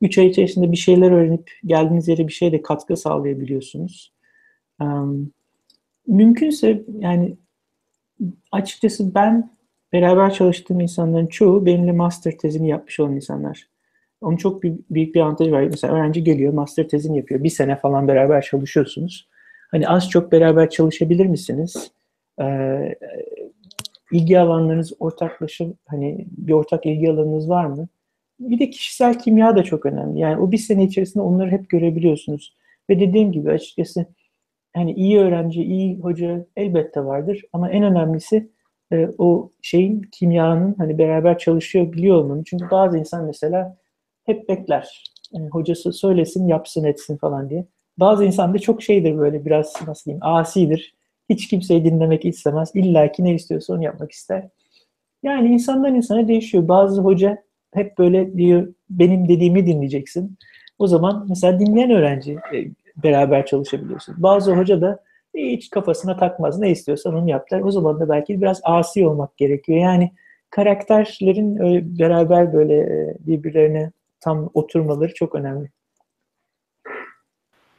3 0.01 0.17
ay 0.17 0.27
içerisinde 0.27 0.71
bir 0.71 0.77
şeyler 0.77 1.11
öğrenip 1.11 1.51
geldiğiniz 1.65 2.07
yere 2.07 2.27
bir 2.27 2.33
şeyde 2.33 2.61
katkı 2.61 2.97
sağlayabiliyorsunuz. 2.97 4.13
Ee, 4.81 4.85
mümkünse 6.07 6.83
yani 6.99 7.37
açıkçası 8.51 9.15
ben 9.15 9.51
beraber 9.93 10.33
çalıştığım 10.33 10.79
insanların 10.79 11.27
çoğu 11.27 11.65
benimle 11.65 11.91
master 11.91 12.37
tezini 12.37 12.69
yapmış 12.69 12.99
olan 12.99 13.15
insanlar. 13.15 13.67
Onun 14.21 14.37
çok 14.37 14.63
büyük, 14.63 14.89
bir 15.15 15.21
avantajı 15.21 15.51
var. 15.51 15.61
Mesela 15.61 15.93
öğrenci 15.93 16.23
geliyor, 16.23 16.53
master 16.53 16.87
tezini 16.87 17.17
yapıyor. 17.17 17.43
Bir 17.43 17.49
sene 17.49 17.75
falan 17.75 18.07
beraber 18.07 18.41
çalışıyorsunuz. 18.41 19.27
Hani 19.71 19.87
az 19.89 20.09
çok 20.09 20.31
beraber 20.31 20.69
çalışabilir 20.69 21.25
misiniz? 21.25 21.91
Ee, 22.41 22.95
ilgi 24.11 24.39
alanlarınız 24.39 24.93
ortaklaşım, 24.99 25.77
hani 25.85 26.25
bir 26.37 26.53
ortak 26.53 26.85
ilgi 26.85 27.11
alanınız 27.11 27.49
var 27.49 27.65
mı? 27.65 27.87
Bir 28.39 28.59
de 28.59 28.69
kişisel 28.69 29.19
kimya 29.19 29.55
da 29.55 29.63
çok 29.63 29.85
önemli. 29.85 30.19
Yani 30.19 30.41
o 30.41 30.51
bir 30.51 30.57
sene 30.57 30.83
içerisinde 30.83 31.23
onları 31.23 31.51
hep 31.51 31.69
görebiliyorsunuz. 31.69 32.55
Ve 32.89 32.99
dediğim 32.99 33.31
gibi 33.31 33.51
açıkçası 33.51 34.05
hani 34.75 34.93
iyi 34.93 35.19
öğrenci, 35.19 35.63
iyi 35.63 35.99
hoca 35.99 36.45
elbette 36.55 37.05
vardır. 37.05 37.41
Ama 37.53 37.69
en 37.69 37.83
önemlisi 37.83 38.49
e, 38.93 39.09
o 39.17 39.51
şeyin 39.61 40.01
kimyanın 40.11 40.75
hani 40.77 40.97
beraber 40.97 41.37
çalışıyor 41.37 41.93
biliyor 41.93 42.15
olmanın. 42.15 42.43
Çünkü 42.43 42.65
bazı 42.71 42.97
insan 42.97 43.25
mesela 43.25 43.77
hep 44.25 44.49
bekler. 44.49 45.03
Yani 45.31 45.49
hocası 45.49 45.93
söylesin, 45.93 46.47
yapsın, 46.47 46.83
etsin 46.83 47.17
falan 47.17 47.49
diye. 47.49 47.65
Bazı 47.97 48.25
insan 48.25 48.53
da 48.53 48.59
çok 48.59 48.83
şeydir 48.83 49.17
böyle 49.17 49.45
biraz 49.45 49.73
nasıl 49.87 50.05
diyeyim 50.05 50.23
asidir. 50.23 50.95
Hiç 51.29 51.47
kimseyi 51.47 51.85
dinlemek 51.85 52.25
istemez. 52.25 52.71
İlla 52.73 53.11
ki 53.11 53.23
ne 53.23 53.33
istiyorsa 53.33 53.73
onu 53.73 53.83
yapmak 53.83 54.11
ister. 54.11 54.49
Yani 55.23 55.47
insandan 55.47 55.95
insana 55.95 56.27
değişiyor. 56.27 56.67
Bazı 56.67 57.01
hoca 57.01 57.43
hep 57.73 57.97
böyle 57.97 58.37
diyor 58.37 58.73
benim 58.89 59.29
dediğimi 59.29 59.65
dinleyeceksin. 59.65 60.37
O 60.79 60.87
zaman 60.87 61.25
mesela 61.29 61.59
dinleyen 61.59 61.91
öğrenci 61.91 62.33
e, 62.33 62.57
beraber 63.03 63.45
çalışabiliyorsun. 63.45 64.15
Bazı 64.17 64.55
hoca 64.55 64.81
da 64.81 65.03
hiç 65.36 65.69
kafasına 65.69 66.17
takmaz. 66.17 66.59
Ne 66.59 66.71
istiyorsan 66.71 67.15
onu 67.15 67.29
yap 67.29 67.51
der. 67.51 67.61
O 67.61 67.71
zaman 67.71 67.99
da 67.99 68.09
belki 68.09 68.41
biraz 68.41 68.61
asi 68.63 69.07
olmak 69.07 69.38
gerekiyor. 69.38 69.79
Yani 69.79 70.11
karakterlerin 70.49 71.57
öyle 71.57 71.99
beraber 71.99 72.53
böyle 72.53 72.79
e, 72.79 73.15
birbirlerine 73.19 73.91
tam 74.19 74.49
oturmaları 74.53 75.13
çok 75.13 75.36
önemli. 75.36 75.69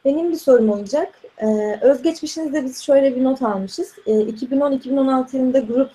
Benim 0.05 0.31
bir 0.31 0.37
sorum 0.37 0.71
olacak. 0.71 1.09
Ee, 1.39 1.79
özgeçmişinizde 1.81 2.65
biz 2.65 2.83
şöyle 2.83 3.17
bir 3.17 3.25
not 3.25 3.43
almışız. 3.43 3.95
Ee, 4.07 4.11
2010-2016 4.11 5.37
yılında 5.37 5.59
grup 5.59 5.91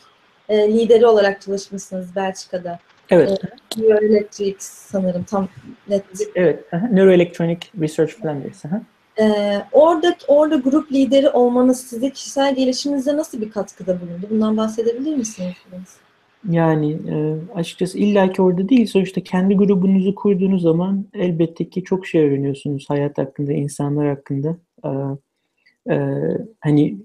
e, 0.49 0.73
lideri 0.73 1.05
olarak 1.05 1.41
çalışmışsınız 1.41 2.15
Belçika'da. 2.15 2.79
Evet. 3.09 3.29
Ee, 3.29 3.81
Neuroelectrics 3.81 4.65
sanırım 4.65 5.23
tam 5.23 5.47
net. 5.87 6.03
Evet. 6.35 6.65
Neuroelectronic 6.91 7.59
Research 7.81 8.23
Blenders. 8.23 8.63
Ee, 9.19 9.65
orada 9.71 10.15
orada 10.27 10.55
grup 10.55 10.91
lideri 10.91 11.29
olmanız 11.29 11.81
size 11.81 12.09
kişisel 12.09 12.55
gelişiminizde 12.55 13.17
nasıl 13.17 13.41
bir 13.41 13.51
katkıda 13.51 14.01
bulundu? 14.01 14.27
Bundan 14.29 14.57
bahsedebilir 14.57 15.15
misiniz? 15.15 15.55
Yani 16.49 16.91
e, 16.91 17.35
açıkçası 17.55 17.97
illaki 17.97 18.41
orada 18.41 18.69
değil. 18.69 18.87
Sonuçta 18.87 19.21
kendi 19.21 19.55
grubunuzu 19.55 20.15
kurduğunuz 20.15 20.61
zaman 20.61 21.05
elbette 21.13 21.69
ki 21.69 21.83
çok 21.83 22.07
şey 22.07 22.23
öğreniyorsunuz 22.23 22.89
hayat 22.89 23.17
hakkında, 23.17 23.53
insanlar 23.53 24.07
hakkında. 24.07 24.57
E, 24.85 24.89
e, 25.93 25.97
hani 26.59 26.97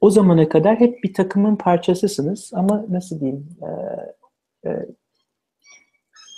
o 0.00 0.10
zamana 0.10 0.48
kadar 0.48 0.80
hep 0.80 1.02
bir 1.04 1.14
takımın 1.14 1.56
parçasısınız 1.56 2.50
ama 2.54 2.86
nasıl 2.88 3.20
diyeyim 3.20 3.48
e, 3.62 4.68
e, 4.68 4.86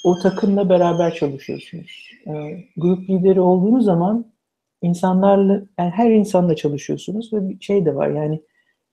o 0.05 0.19
takımla 0.19 0.69
beraber 0.69 1.15
çalışıyorsunuz. 1.15 2.11
E, 2.27 2.33
grup 2.77 3.11
lideri 3.11 3.41
olduğunuz 3.41 3.85
zaman 3.85 4.27
insanlarla, 4.83 5.63
yani 5.79 5.91
her 5.91 6.11
insanla 6.11 6.57
çalışıyorsunuz 6.57 7.33
ve 7.33 7.49
bir 7.49 7.61
şey 7.61 7.85
de 7.85 7.95
var 7.95 8.09
yani 8.09 8.41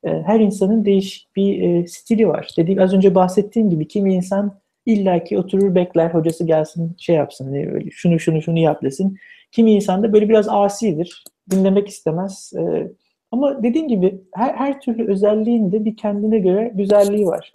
e, 0.03 0.09
her 0.09 0.39
insanın 0.39 0.85
değişik 0.85 1.35
bir 1.35 1.61
e, 1.61 1.87
stili 1.87 2.27
var. 2.27 2.49
Dediğim 2.57 2.81
az 2.81 2.93
önce 2.93 3.15
bahsettiğim 3.15 3.69
gibi 3.69 3.87
kimi 3.87 4.13
insan 4.13 4.59
illaki 4.85 5.37
oturur 5.37 5.75
bekler 5.75 6.09
hocası 6.09 6.45
gelsin 6.45 6.95
şey 6.97 7.15
yapsın 7.15 7.45
hani 7.45 7.69
öyle 7.71 7.89
şunu 7.91 8.19
şunu 8.19 8.41
şunu 8.41 8.59
yap 8.59 8.83
desin. 8.83 9.17
Kimi 9.51 9.71
insan 9.71 10.03
da 10.03 10.13
böyle 10.13 10.29
biraz 10.29 10.49
asidir. 10.49 11.23
Dinlemek 11.51 11.87
istemez. 11.87 12.53
E, 12.57 12.91
ama 13.31 13.63
dediğim 13.63 13.87
gibi 13.87 14.21
her, 14.35 14.53
her 14.53 14.81
türlü 14.81 15.11
özelliğin 15.11 15.71
de 15.71 15.85
bir 15.85 15.97
kendine 15.97 16.39
göre 16.39 16.71
güzelliği 16.75 17.25
var. 17.25 17.51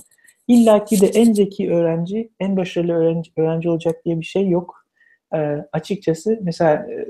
İlla 0.48 0.84
ki 0.84 1.00
de 1.00 1.06
en 1.06 1.32
zeki 1.32 1.70
öğrenci, 1.70 2.30
en 2.40 2.56
başarılı 2.56 2.92
öğrenci, 2.92 3.30
öğrenci 3.36 3.70
olacak 3.70 4.04
diye 4.04 4.20
bir 4.20 4.24
şey 4.24 4.48
yok. 4.48 4.86
E, 5.34 5.38
açıkçası 5.72 6.40
mesela 6.42 6.74
e, 6.74 7.06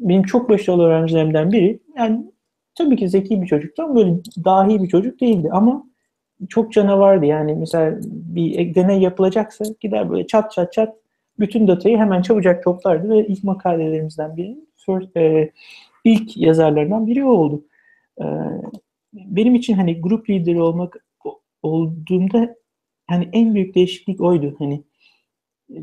benim 0.00 0.22
çok 0.22 0.50
başarılı 0.50 0.84
öğrencilerimden 0.84 1.52
biri 1.52 1.80
yani 1.96 2.32
tabii 2.74 2.96
ki 2.96 3.08
zeki 3.08 3.42
bir 3.42 3.46
çocuktu 3.46 3.82
ama 3.82 3.94
böyle 3.94 4.14
dahi 4.44 4.82
bir 4.82 4.88
çocuk 4.88 5.20
değildi 5.20 5.48
ama 5.52 5.84
çok 6.48 6.72
canavardı. 6.72 7.26
Yani 7.26 7.54
mesela 7.54 7.98
bir 8.04 8.74
deney 8.74 9.00
yapılacaksa 9.00 9.64
gider 9.80 10.10
böyle 10.10 10.26
çat 10.26 10.52
çat 10.52 10.72
çat 10.72 10.96
bütün 11.38 11.68
datayı 11.68 11.98
hemen 11.98 12.22
çabucak 12.22 12.64
toplardı 12.64 13.10
ve 13.10 13.26
ilk 13.26 13.44
makalelerimizden 13.44 14.36
biri 14.36 14.58
first, 14.86 15.16
e, 15.16 15.50
ilk 16.04 16.36
yazarlarından 16.36 17.06
biri 17.06 17.24
o 17.24 17.30
oldu. 17.30 17.64
E, 18.20 18.24
benim 19.12 19.54
için 19.54 19.74
hani 19.74 20.00
grup 20.00 20.30
lideri 20.30 20.62
olmak 20.62 20.96
olduğumda 21.62 22.56
hani 23.06 23.28
en 23.32 23.54
büyük 23.54 23.74
değişiklik 23.74 24.20
oydu. 24.20 24.54
Hani 24.58 24.82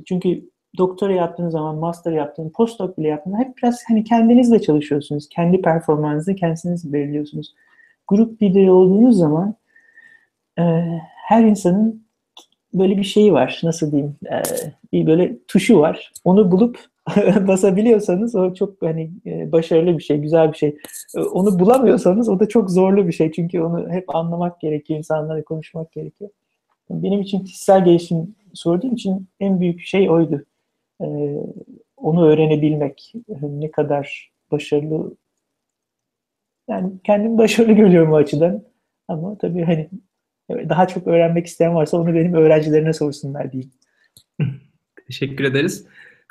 çünkü 0.06 0.50
doktora 0.78 1.14
yaptığınız 1.14 1.52
zaman, 1.52 1.76
master 1.76 2.12
yaptığınız, 2.12 2.52
postdoc 2.54 2.98
bile 2.98 3.08
yaptığınız 3.08 3.40
hep 3.40 3.58
biraz 3.58 3.84
hani 3.88 4.04
kendinizle 4.04 4.62
çalışıyorsunuz. 4.62 5.30
Kendi 5.30 5.62
performansınızı 5.62 6.36
kendiniz 6.36 6.94
belirliyorsunuz. 6.94 7.56
Grup 8.08 8.42
lideri 8.42 8.72
olduğunuz 8.72 9.18
zaman 9.18 9.56
e, 10.60 10.64
her 11.28 11.44
insanın 11.44 12.06
böyle 12.74 12.98
bir 12.98 13.04
şeyi 13.04 13.34
var. 13.34 13.62
Nasıl 13.64 13.92
diyeyim? 13.92 14.16
E, 14.32 14.42
bir 14.92 15.08
böyle 15.08 15.38
tuşu 15.48 15.80
var. 15.80 16.12
Onu 16.24 16.52
bulup 16.52 16.80
basabiliyorsanız 17.48 18.36
o 18.36 18.54
çok 18.54 18.82
hani 18.82 19.12
e, 19.26 19.52
başarılı 19.52 19.98
bir 19.98 20.04
şey, 20.04 20.18
güzel 20.18 20.52
bir 20.52 20.58
şey. 20.58 20.78
E, 21.16 21.20
onu 21.20 21.60
bulamıyorsanız 21.60 22.30
o 22.30 22.40
da 22.40 22.48
çok 22.48 22.72
zorlu 22.72 23.08
bir 23.08 23.14
şey. 23.14 23.32
Çünkü 23.32 23.62
onu 23.62 23.90
hep 23.90 24.16
anlamak 24.16 24.62
gerekiyor, 24.62 24.98
insanlarla 24.98 25.44
konuşmak 25.44 25.92
gerekiyor. 25.92 26.30
Benim 26.90 27.22
için 27.22 27.44
kişisel 27.44 27.86
gelişim 27.86 28.36
sorduğum 28.54 28.94
için 28.94 29.28
en 29.40 29.60
büyük 29.60 29.82
şey 29.82 30.10
oydu. 30.10 30.46
E, 31.02 31.08
onu 31.98 32.28
öğrenebilmek. 32.28 33.14
Ne 33.42 33.72
kadar 33.72 34.32
başarılı 34.52 35.16
yani 36.70 36.94
kendimi 37.04 37.38
başarılı 37.38 37.72
görüyorum 37.74 38.14
o 38.14 38.16
açıdan. 38.16 38.64
Ama 39.08 39.38
tabii 39.38 39.64
hani 39.64 39.90
daha 40.50 40.88
çok 40.88 41.08
öğrenmek 41.08 41.46
isteyen 41.46 41.76
varsa 41.76 41.98
onu 41.98 42.14
benim 42.14 42.34
öğrencilerine 42.34 42.94
sorsunlar 42.94 43.52
diyeyim. 43.52 43.72
Teşekkür 45.08 45.44
ederiz. 45.44 45.86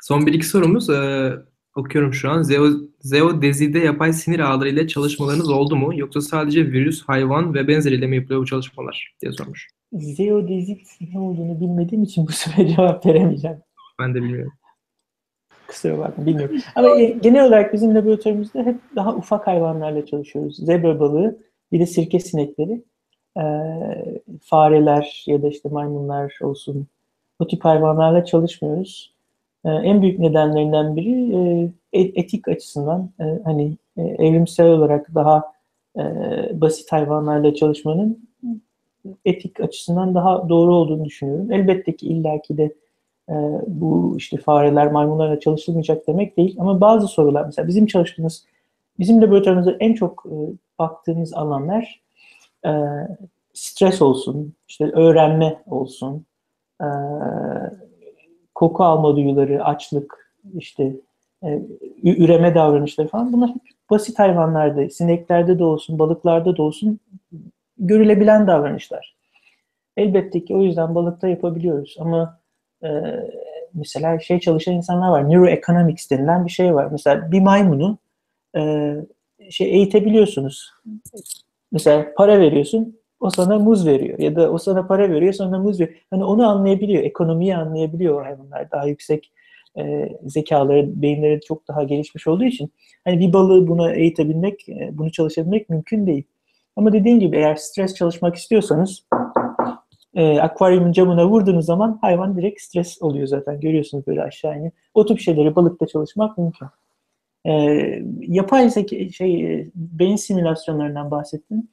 Son 0.07 0.25
bir 0.25 0.33
iki 0.33 0.45
sorumuz. 0.47 0.89
Ee, 0.89 1.33
okuyorum 1.75 2.13
şu 2.13 2.29
an. 2.29 2.41
Zeo, 2.41 2.67
Zeodezide 2.99 3.79
yapay 3.79 4.13
sinir 4.13 4.39
ağları 4.39 4.69
ile 4.69 4.87
çalışmalarınız 4.87 5.49
oldu 5.49 5.75
mu? 5.75 5.91
Yoksa 5.95 6.21
sadece 6.21 6.71
virüs, 6.71 7.03
hayvan 7.03 7.53
ve 7.53 7.67
benzeriyle 7.67 8.07
mi 8.07 8.15
yapılıyor 8.15 8.41
bu 8.41 8.45
çalışmalar? 8.45 9.15
diye 9.21 9.31
sormuş. 9.31 9.67
Zeodezid 9.93 10.79
ne 11.13 11.19
olduğunu 11.19 11.59
bilmediğim 11.61 12.03
için 12.03 12.27
bu 12.27 12.31
sefer 12.31 12.67
cevap 12.75 13.05
veremeyeceğim. 13.05 13.57
Ben 13.99 14.15
de 14.15 14.21
bilmiyorum. 14.21 14.53
Kusura 15.67 15.97
bakma 15.97 16.25
bilmiyorum. 16.25 16.55
Ama 16.75 16.89
e, 16.89 17.05
genel 17.05 17.47
olarak 17.47 17.73
bizim 17.73 17.95
laboratuvarımızda 17.95 18.63
hep 18.63 18.77
daha 18.95 19.15
ufak 19.15 19.47
hayvanlarla 19.47 20.05
çalışıyoruz. 20.05 20.55
Zebra 20.55 20.99
balığı, 20.99 21.39
bir 21.71 21.79
de 21.79 21.85
sirke 21.85 22.19
sinekleri, 22.19 22.83
e, 23.37 23.43
fareler 24.43 25.23
ya 25.27 25.41
da 25.41 25.49
işte 25.49 25.69
maymunlar 25.69 26.37
olsun. 26.41 26.87
O 27.39 27.47
tip 27.47 27.65
hayvanlarla 27.65 28.25
çalışmıyoruz. 28.25 29.14
E, 29.65 29.69
en 29.69 30.01
büyük 30.01 30.19
nedenlerinden 30.19 30.95
biri 30.95 31.35
e, 31.93 31.99
etik 31.99 32.47
açısından 32.47 33.09
e, 33.19 33.23
hani 33.43 33.77
e, 33.97 34.01
evrimsel 34.01 34.67
olarak 34.67 35.15
daha 35.15 35.55
basit 36.51 36.91
hayvanlarla 36.91 37.53
çalışmanın 37.53 38.29
etik 39.25 39.59
açısından 39.59 40.15
daha 40.15 40.49
doğru 40.49 40.75
olduğunu 40.75 41.05
düşünüyorum. 41.05 41.51
Elbette 41.51 41.95
ki 41.95 42.07
illaki 42.07 42.57
de 42.57 42.73
bu 43.67 44.15
işte 44.17 44.37
fareler, 44.37 44.91
maymunlarla 44.91 45.39
çalışılmayacak 45.39 46.07
demek 46.07 46.37
değil. 46.37 46.55
Ama 46.59 46.81
bazı 46.81 47.07
sorular 47.07 47.45
mesela 47.45 47.67
bizim 47.67 47.85
çalıştığımız, 47.85 48.45
bizim 48.99 49.21
laboratuvarımızda 49.21 49.75
en 49.79 49.93
çok 49.93 50.25
baktığımız 50.79 51.33
alanlar 51.33 52.01
stres 53.53 54.01
olsun, 54.01 54.53
işte 54.67 54.91
öğrenme 54.91 55.63
olsun, 55.67 56.25
koku 58.55 58.83
alma 58.83 59.15
duyuları, 59.15 59.65
açlık, 59.65 60.33
işte 60.57 60.95
e, 61.43 61.61
üreme 62.03 62.55
davranışları 62.55 63.07
falan 63.07 63.33
bunlar 63.33 63.49
hep 63.49 63.61
basit 63.89 64.19
hayvanlarda, 64.19 64.89
sineklerde 64.89 65.59
de 65.59 65.63
olsun, 65.63 65.99
balıklarda 65.99 66.57
da 66.57 66.63
olsun 66.63 66.99
görülebilen 67.77 68.47
davranışlar. 68.47 69.15
Elbette 69.97 70.45
ki 70.45 70.55
o 70.55 70.61
yüzden 70.61 70.95
balıkta 70.95 71.27
yapabiliyoruz 71.27 71.95
ama 71.99 72.39
e, 72.83 72.89
mesela 73.73 74.19
şey 74.19 74.39
çalışan 74.39 74.73
insanlar 74.73 75.09
var. 75.09 75.29
Neuroeconomics 75.29 76.11
denilen 76.11 76.45
bir 76.45 76.51
şey 76.51 76.75
var. 76.75 76.87
Mesela 76.91 77.31
bir 77.31 77.41
maymunu 77.41 77.97
e, 78.57 78.93
şey 79.49 79.75
eğitebiliyorsunuz. 79.75 80.73
Mesela 81.71 82.13
para 82.17 82.39
veriyorsun, 82.39 82.99
o 83.25 83.29
sana 83.29 83.59
muz 83.59 83.87
veriyor. 83.87 84.19
Ya 84.19 84.35
da 84.35 84.51
o 84.51 84.57
sana 84.57 84.87
para 84.87 85.09
veriyor, 85.11 85.33
sonra 85.33 85.59
muz 85.59 85.79
veriyor. 85.79 85.97
Hani 86.09 86.23
onu 86.23 86.47
anlayabiliyor, 86.47 87.03
ekonomiyi 87.03 87.55
anlayabiliyor 87.55 88.23
hayvanlar. 88.23 88.71
Daha 88.71 88.87
yüksek 88.87 89.31
e, 89.77 90.09
zekaları, 90.25 91.01
beyinleri 91.01 91.41
çok 91.41 91.67
daha 91.67 91.83
gelişmiş 91.83 92.27
olduğu 92.27 92.43
için. 92.43 92.71
Hani 93.03 93.19
bir 93.19 93.33
balığı 93.33 93.67
buna 93.67 93.93
eğitebilmek, 93.93 94.69
e, 94.69 94.89
bunu 94.93 95.11
çalışabilmek 95.11 95.69
mümkün 95.69 96.07
değil. 96.07 96.23
Ama 96.75 96.93
dediğim 96.93 97.19
gibi 97.19 97.37
eğer 97.37 97.55
stres 97.55 97.95
çalışmak 97.95 98.35
istiyorsanız 98.35 99.05
e, 100.15 100.39
akvaryumun 100.39 100.91
camına 100.91 101.27
vurduğunuz 101.29 101.65
zaman 101.65 101.97
hayvan 102.01 102.37
direkt 102.37 102.61
stres 102.61 103.01
oluyor 103.01 103.27
zaten. 103.27 103.59
Görüyorsunuz 103.59 104.07
böyle 104.07 104.23
aşağı 104.23 104.57
iniyor. 104.57 104.71
O 104.93 105.05
tip 105.05 105.19
şeyleri 105.19 105.55
balıkta 105.55 105.87
çalışmak 105.87 106.37
mümkün. 106.37 106.67
E, 107.45 107.53
yapay 108.21 108.69
zeka, 108.69 109.09
şey, 109.09 109.69
beyin 109.75 110.15
simülasyonlarından 110.15 111.11
bahsettim. 111.11 111.67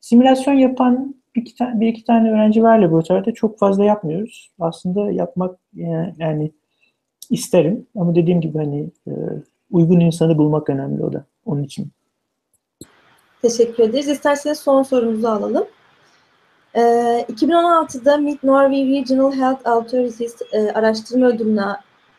Simülasyon 0.00 0.54
yapan 0.54 1.14
bir 1.34 1.40
iki, 1.40 1.54
tane, 1.54 1.80
bir 1.80 1.86
iki 1.86 2.04
tane 2.04 2.30
öğrenci 2.30 2.62
var 2.62 2.78
laboratuvarda. 2.78 3.34
Çok 3.34 3.58
fazla 3.58 3.84
yapmıyoruz. 3.84 4.50
Aslında 4.60 5.12
yapmak 5.12 5.58
yani, 5.74 6.14
yani 6.18 6.52
isterim. 7.30 7.86
Ama 7.96 8.14
dediğim 8.14 8.40
gibi 8.40 8.58
hani 8.58 8.90
e, 9.06 9.12
uygun 9.70 10.00
insanı 10.00 10.38
bulmak 10.38 10.70
önemli 10.70 11.04
o 11.04 11.12
da. 11.12 11.24
Onun 11.46 11.62
için. 11.62 11.88
Teşekkür 13.42 13.82
ederiz. 13.82 14.08
İsterseniz 14.08 14.58
son 14.58 14.82
sorumuzu 14.82 15.28
alalım. 15.28 15.66
E, 16.74 16.80
2016'da 17.32 18.16
Mid 18.16 18.38
Norway 18.42 19.00
Regional 19.00 19.32
Health 19.32 19.66
Authorities 19.66 20.36
e, 20.52 20.72
araştırma 20.72 21.26
ödülüne, 21.26 21.64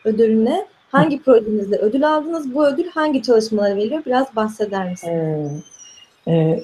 ödülüne 0.04 0.66
hangi 0.90 1.22
projenizde 1.22 1.76
ödül 1.76 2.14
aldınız? 2.14 2.54
Bu 2.54 2.66
ödül 2.66 2.88
hangi 2.88 3.22
çalışmalara 3.22 3.76
veriliyor? 3.76 4.04
Biraz 4.06 4.36
bahseder 4.36 4.90
misiniz? 4.90 5.64
Ee, 6.26 6.32
e, 6.32 6.60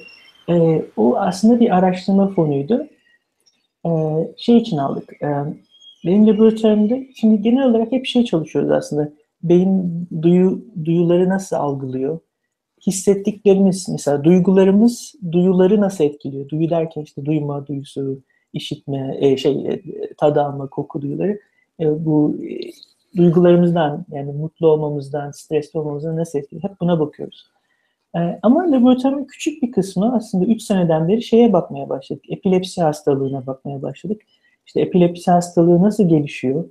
e, 0.49 0.85
o 0.97 1.17
aslında 1.17 1.59
bir 1.59 1.77
araştırma 1.77 2.27
fonuydu. 2.27 2.87
E, 3.85 3.89
şey 4.37 4.57
için 4.57 4.77
aldık. 4.77 5.13
E, 5.21 5.27
benim 6.05 6.27
laboratuvarımda 6.27 6.95
şimdi 7.15 7.41
genel 7.41 7.69
olarak 7.69 7.91
hep 7.91 8.05
şey 8.05 8.25
çalışıyoruz 8.25 8.71
aslında. 8.71 9.11
Beyin 9.43 10.07
duyu, 10.21 10.65
duyuları 10.85 11.29
nasıl 11.29 11.55
algılıyor? 11.55 12.19
hissettiklerimiz 12.87 13.89
mesela 13.89 14.23
duygularımız 14.23 15.15
duyuları 15.31 15.81
nasıl 15.81 16.03
etkiliyor? 16.03 16.49
Duyu 16.49 16.69
derken 16.69 17.01
işte 17.01 17.25
duyma 17.25 17.67
duyusu, 17.67 18.19
işitme, 18.53 19.17
e, 19.19 19.37
şey 19.37 19.67
e, 19.67 19.81
tad 20.17 20.35
alma, 20.35 20.69
koku 20.69 21.01
duyuları 21.01 21.39
e, 21.79 22.05
bu 22.05 22.35
e, 22.43 22.59
duygularımızdan 23.17 24.05
yani 24.11 24.31
mutlu 24.31 24.67
olmamızdan, 24.67 25.31
stresli 25.31 25.79
olmamızdan 25.79 26.17
nasıl 26.17 26.39
etkiliyor? 26.39 26.69
Hep 26.69 26.81
buna 26.81 26.99
bakıyoruz. 26.99 27.51
E, 28.15 28.39
ama 28.43 28.71
laboratuvarın 28.71 29.25
küçük 29.25 29.63
bir 29.63 29.71
kısmı 29.71 30.15
aslında 30.15 30.45
3 30.45 30.61
seneden 30.61 31.07
beri 31.07 31.23
şeye 31.23 31.53
bakmaya 31.53 31.89
başladık. 31.89 32.23
Epilepsi 32.29 32.81
hastalığına 32.83 33.47
bakmaya 33.47 33.81
başladık. 33.81 34.21
İşte 34.65 34.81
epilepsi 34.81 35.31
hastalığı 35.31 35.83
nasıl 35.83 36.09
gelişiyor? 36.09 36.65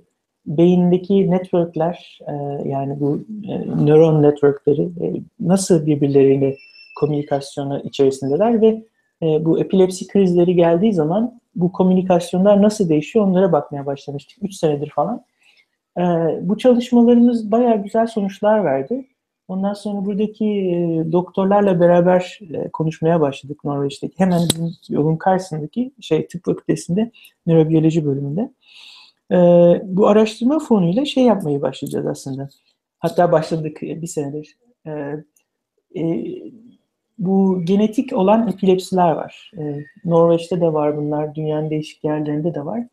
beyindeki 0.47 1.31
networkler 1.31 2.19
e, 2.27 2.33
yani 2.69 2.99
bu 2.99 3.19
e, 3.47 3.85
nöron 3.85 4.23
networkleri 4.23 4.81
e, 4.81 5.21
nasıl 5.39 5.85
birbirleriyle 5.85 6.57
komünikasyonu 6.99 7.81
içerisindeler 7.83 8.61
ve 8.61 8.67
e, 9.23 9.45
bu 9.45 9.59
epilepsi 9.59 10.07
krizleri 10.07 10.55
geldiği 10.55 10.93
zaman 10.93 11.39
bu 11.55 11.71
komünikasyonlar 11.71 12.61
nasıl 12.61 12.89
değişiyor 12.89 13.25
onlara 13.25 13.51
bakmaya 13.51 13.85
başlamıştık 13.85 14.37
3 14.41 14.53
senedir 14.53 14.89
falan. 14.89 15.23
Bu 16.41 16.57
çalışmalarımız 16.57 17.51
bayağı 17.51 17.83
güzel 17.83 18.07
sonuçlar 18.07 18.63
verdi. 18.63 19.07
Ondan 19.47 19.73
sonra 19.73 20.05
buradaki 20.05 20.45
e, 20.45 21.11
doktorlarla 21.11 21.79
beraber 21.79 22.39
e, 22.53 22.69
konuşmaya 22.69 23.21
başladık 23.21 23.63
Norveç'teki. 23.63 24.19
Hemen 24.19 24.41
yolun 24.89 25.17
karşısındaki 25.17 25.91
şey 26.01 26.27
tıp 26.27 26.45
fakültesinde 26.45 27.11
nörobiyoloji 27.45 28.05
bölümünde. 28.05 28.51
E, 29.31 29.37
bu 29.83 30.07
araştırma 30.07 30.59
fonuyla 30.59 31.05
şey 31.05 31.23
yapmayı 31.23 31.61
başlayacağız 31.61 32.05
aslında. 32.05 32.49
Hatta 32.99 33.31
başladık 33.31 33.83
e, 33.83 34.01
bir 34.01 34.07
senedir. 34.07 34.57
E, 34.85 34.91
e, 35.99 36.25
bu 37.19 37.61
genetik 37.65 38.13
olan 38.13 38.47
epilepsiler 38.47 39.11
var. 39.11 39.51
E, 39.57 39.83
Norveç'te 40.05 40.61
de 40.61 40.73
var 40.73 40.97
bunlar, 40.97 41.35
dünyanın 41.35 41.69
değişik 41.69 42.03
yerlerinde 42.03 42.53
de 42.53 42.65
var. 42.65 42.87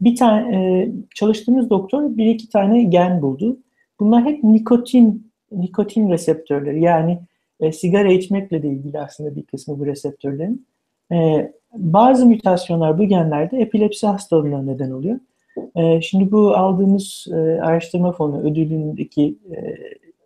Bir 0.00 0.16
tane 0.16 0.56
e, 0.56 0.92
çalıştığımız 1.14 1.70
doktor 1.70 2.16
bir 2.16 2.26
iki 2.26 2.48
tane 2.48 2.82
gen 2.82 3.22
buldu. 3.22 3.58
Bunlar 4.00 4.24
hep 4.24 4.44
nikotin 4.44 5.33
nikotin 5.60 6.10
reseptörleri 6.10 6.82
yani 6.82 7.20
e, 7.60 7.72
sigara 7.72 8.12
içmekle 8.12 8.62
de 8.62 8.68
ilgili 8.68 9.00
aslında 9.00 9.36
bir 9.36 9.42
kısmı 9.42 9.78
bu 9.78 9.86
reseptörlerin. 9.86 10.66
E, 11.12 11.52
bazı 11.72 12.26
mutasyonlar 12.26 12.98
bu 12.98 13.04
genlerde 13.04 13.58
epilepsi 13.58 14.06
hastalığına 14.06 14.62
neden 14.62 14.90
oluyor. 14.90 15.18
E, 15.76 16.00
şimdi 16.00 16.32
bu 16.32 16.56
aldığımız 16.56 17.26
e, 17.30 17.34
araştırma 17.36 18.12
fonu 18.12 18.40
ödülündeki 18.40 19.38
e, 19.56 19.76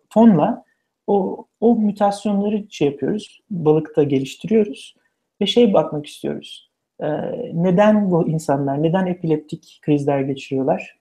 fonla 0.09 0.63
o, 1.07 1.45
o 1.61 1.75
mutasyonları 1.75 2.63
şey 2.69 2.87
yapıyoruz, 2.87 3.41
balıkta 3.49 4.03
geliştiriyoruz 4.03 4.95
ve 5.41 5.45
şey 5.45 5.73
bakmak 5.73 6.05
istiyoruz. 6.05 6.69
E, 6.99 7.07
neden 7.53 8.11
bu 8.11 8.29
insanlar, 8.29 8.83
neden 8.83 9.05
epileptik 9.05 9.79
krizler 9.81 10.21
geçiriyorlar? 10.21 10.99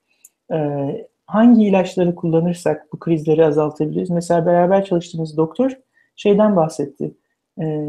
E, 0.53 0.59
hangi 1.29 1.65
ilaçları 1.65 2.15
kullanırsak 2.15 2.93
bu 2.93 2.99
krizleri 2.99 3.47
azaltabiliriz? 3.47 4.11
Mesela 4.11 4.47
beraber 4.47 4.85
çalıştığımız 4.85 5.37
doktor 5.37 5.71
şeyden 6.17 6.57
bahsetti. 6.57 7.15
E, 7.61 7.87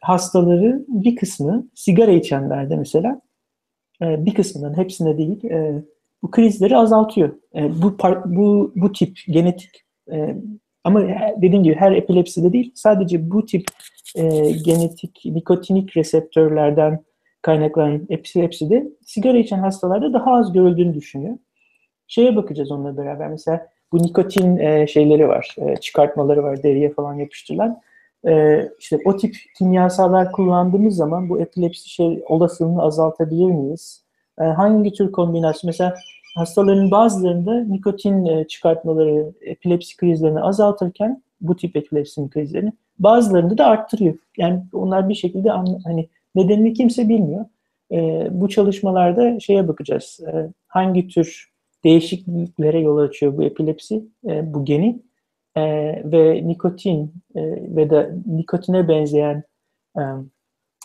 hastaları 0.00 0.84
bir 0.88 1.16
kısmı 1.16 1.66
sigara 1.74 2.10
içenlerde 2.10 2.76
mesela 2.76 3.20
e, 4.02 4.26
bir 4.26 4.34
kısmından 4.34 4.76
hepsinde 4.76 5.18
değil 5.18 5.44
e, 5.44 5.82
bu 6.22 6.30
krizleri 6.30 6.76
azaltıyor. 6.76 7.34
E, 7.54 7.82
bu 7.82 7.96
bu 8.24 8.72
bu 8.76 8.92
tip 8.92 9.18
genetik 9.28 9.84
e, 10.12 10.36
ama 10.84 11.02
dediğim 11.36 11.64
gibi 11.64 11.74
her 11.74 11.92
epilepside 11.92 12.52
değil 12.52 12.72
sadece 12.74 13.30
bu 13.30 13.46
tip 13.46 13.64
e, 14.16 14.50
genetik 14.50 15.22
nikotinik 15.24 15.96
reseptörlerden 15.96 17.04
kaynaklanan 17.42 18.06
epilepside 18.08 18.88
sigara 19.04 19.38
içen 19.38 19.58
hastalarda 19.58 20.12
daha 20.12 20.32
az 20.32 20.52
görüldüğünü 20.52 20.94
düşünüyor 20.94 21.38
şeye 22.10 22.36
bakacağız 22.36 22.70
onunla 22.70 22.96
beraber. 22.96 23.28
Mesela 23.28 23.66
bu 23.92 24.02
nikotin 24.02 24.58
e, 24.58 24.86
şeyleri 24.86 25.28
var, 25.28 25.56
e, 25.58 25.76
çıkartmaları 25.76 26.42
var, 26.42 26.62
deriye 26.62 26.92
falan 26.92 27.14
yapıştırılan. 27.14 27.80
E, 28.28 28.62
işte 28.78 28.98
o 29.04 29.16
tip 29.16 29.36
kimyasallar 29.58 30.32
kullandığımız 30.32 30.96
zaman 30.96 31.28
bu 31.28 31.40
epilepsi 31.40 31.88
şey 31.90 32.22
olasılığını 32.28 32.82
azaltabilir 32.82 33.46
miyiz? 33.46 34.04
E, 34.40 34.44
hangi 34.44 34.92
tür 34.92 35.12
kombinasyon? 35.12 35.68
Mesela 35.68 35.94
hastaların 36.36 36.90
bazılarında 36.90 37.64
nikotin 37.64 38.26
e, 38.26 38.46
çıkartmaları 38.48 39.32
epilepsi 39.40 39.96
krizlerini 39.96 40.40
azaltırken 40.40 41.22
bu 41.40 41.56
tip 41.56 41.76
epilepsi 41.76 42.30
krizlerini 42.30 42.72
bazılarında 42.98 43.58
da 43.58 43.66
arttırıyor. 43.66 44.14
Yani 44.36 44.62
onlar 44.72 45.08
bir 45.08 45.14
şekilde 45.14 45.50
hani 45.84 46.08
nedenini 46.34 46.72
kimse 46.72 47.08
bilmiyor. 47.08 47.44
E, 47.92 48.28
bu 48.30 48.48
çalışmalarda 48.48 49.40
şeye 49.40 49.68
bakacağız. 49.68 50.20
E, 50.26 50.52
hangi 50.68 51.08
tür 51.08 51.50
değişikliklere 51.84 52.80
yol 52.80 52.98
açıyor 52.98 53.36
bu 53.36 53.42
epilepsi, 53.42 54.04
e, 54.28 54.54
bu 54.54 54.64
geni 54.64 55.02
e, 55.56 55.62
ve 56.12 56.48
nikotin 56.48 57.14
e, 57.34 57.42
ve 57.76 57.90
de 57.90 58.14
nikotine 58.26 58.88
benzeyen 58.88 59.42
e, 59.98 60.02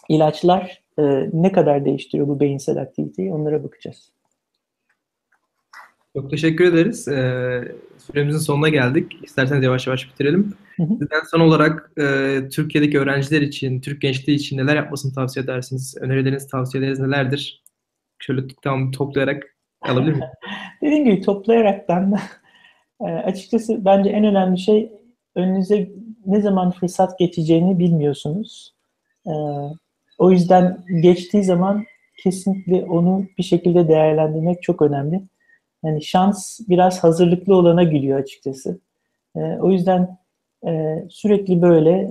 ilaçlar 0.10 0.84
e, 1.00 1.30
ne 1.34 1.52
kadar 1.52 1.86
değiştiriyor 1.86 2.28
bu 2.28 2.40
beyinsel 2.40 2.78
aktiviteyi 2.78 3.34
onlara 3.34 3.64
bakacağız. 3.64 4.16
Çok 6.16 6.30
teşekkür 6.30 6.66
ederiz. 6.66 7.08
Ee, 7.08 7.76
süremizin 7.98 8.40
sonuna 8.40 8.70
geldik. 8.70 9.12
İsterseniz 9.24 9.64
yavaş 9.64 9.88
yavaş 9.88 10.10
bitirelim. 10.10 10.54
Hı 10.78 10.84
hı. 10.84 10.88
Sizden 11.00 11.22
son 11.32 11.40
olarak 11.40 11.92
e, 12.00 12.40
Türkiye'deki 12.52 13.00
öğrenciler 13.00 13.42
için, 13.42 13.82
Türk 13.82 14.02
gençliği 14.02 14.38
için 14.38 14.58
neler 14.58 14.76
yapmasını 14.76 15.14
tavsiye 15.14 15.44
edersiniz? 15.44 15.96
Önerileriniz, 16.00 16.48
tavsiyeleriniz 16.48 17.00
nelerdir? 17.00 17.64
Şöyle 18.20 18.42
tam 18.62 18.92
toplayarak 18.92 19.55
Alabilir 19.90 20.12
miyim? 20.12 20.24
Dediğim 20.82 21.06
gibi 21.06 21.22
toplayaraktan 21.22 22.12
da 22.12 22.20
e, 23.02 23.04
açıkçası 23.04 23.86
bence 23.86 24.10
en 24.10 24.26
önemli 24.26 24.60
şey 24.60 24.92
önünüze 25.36 25.90
ne 26.26 26.42
zaman 26.42 26.72
fırsat 26.72 27.20
geçeceğini 27.20 27.80
bilmiyorsunuz. 27.80 28.74
E, 29.28 29.34
o 30.18 30.32
yüzden 30.32 30.78
geçtiği 31.02 31.44
zaman 31.44 31.86
kesinlikle 32.24 32.86
onu 32.86 33.26
bir 33.38 33.44
şekilde 33.44 33.88
değerlendirmek 33.88 34.64
çok 34.64 34.82
önemli. 34.82 35.22
Yani 35.84 36.04
şans 36.04 36.60
biraz 36.70 37.04
hazırlıklı 37.04 37.56
olana 37.56 37.84
gülüyor 37.84 38.20
açıkçası. 38.20 38.80
E, 39.36 39.40
o 39.40 39.72
yüzden 39.72 40.18
sürekli 41.10 41.62
böyle 41.62 42.10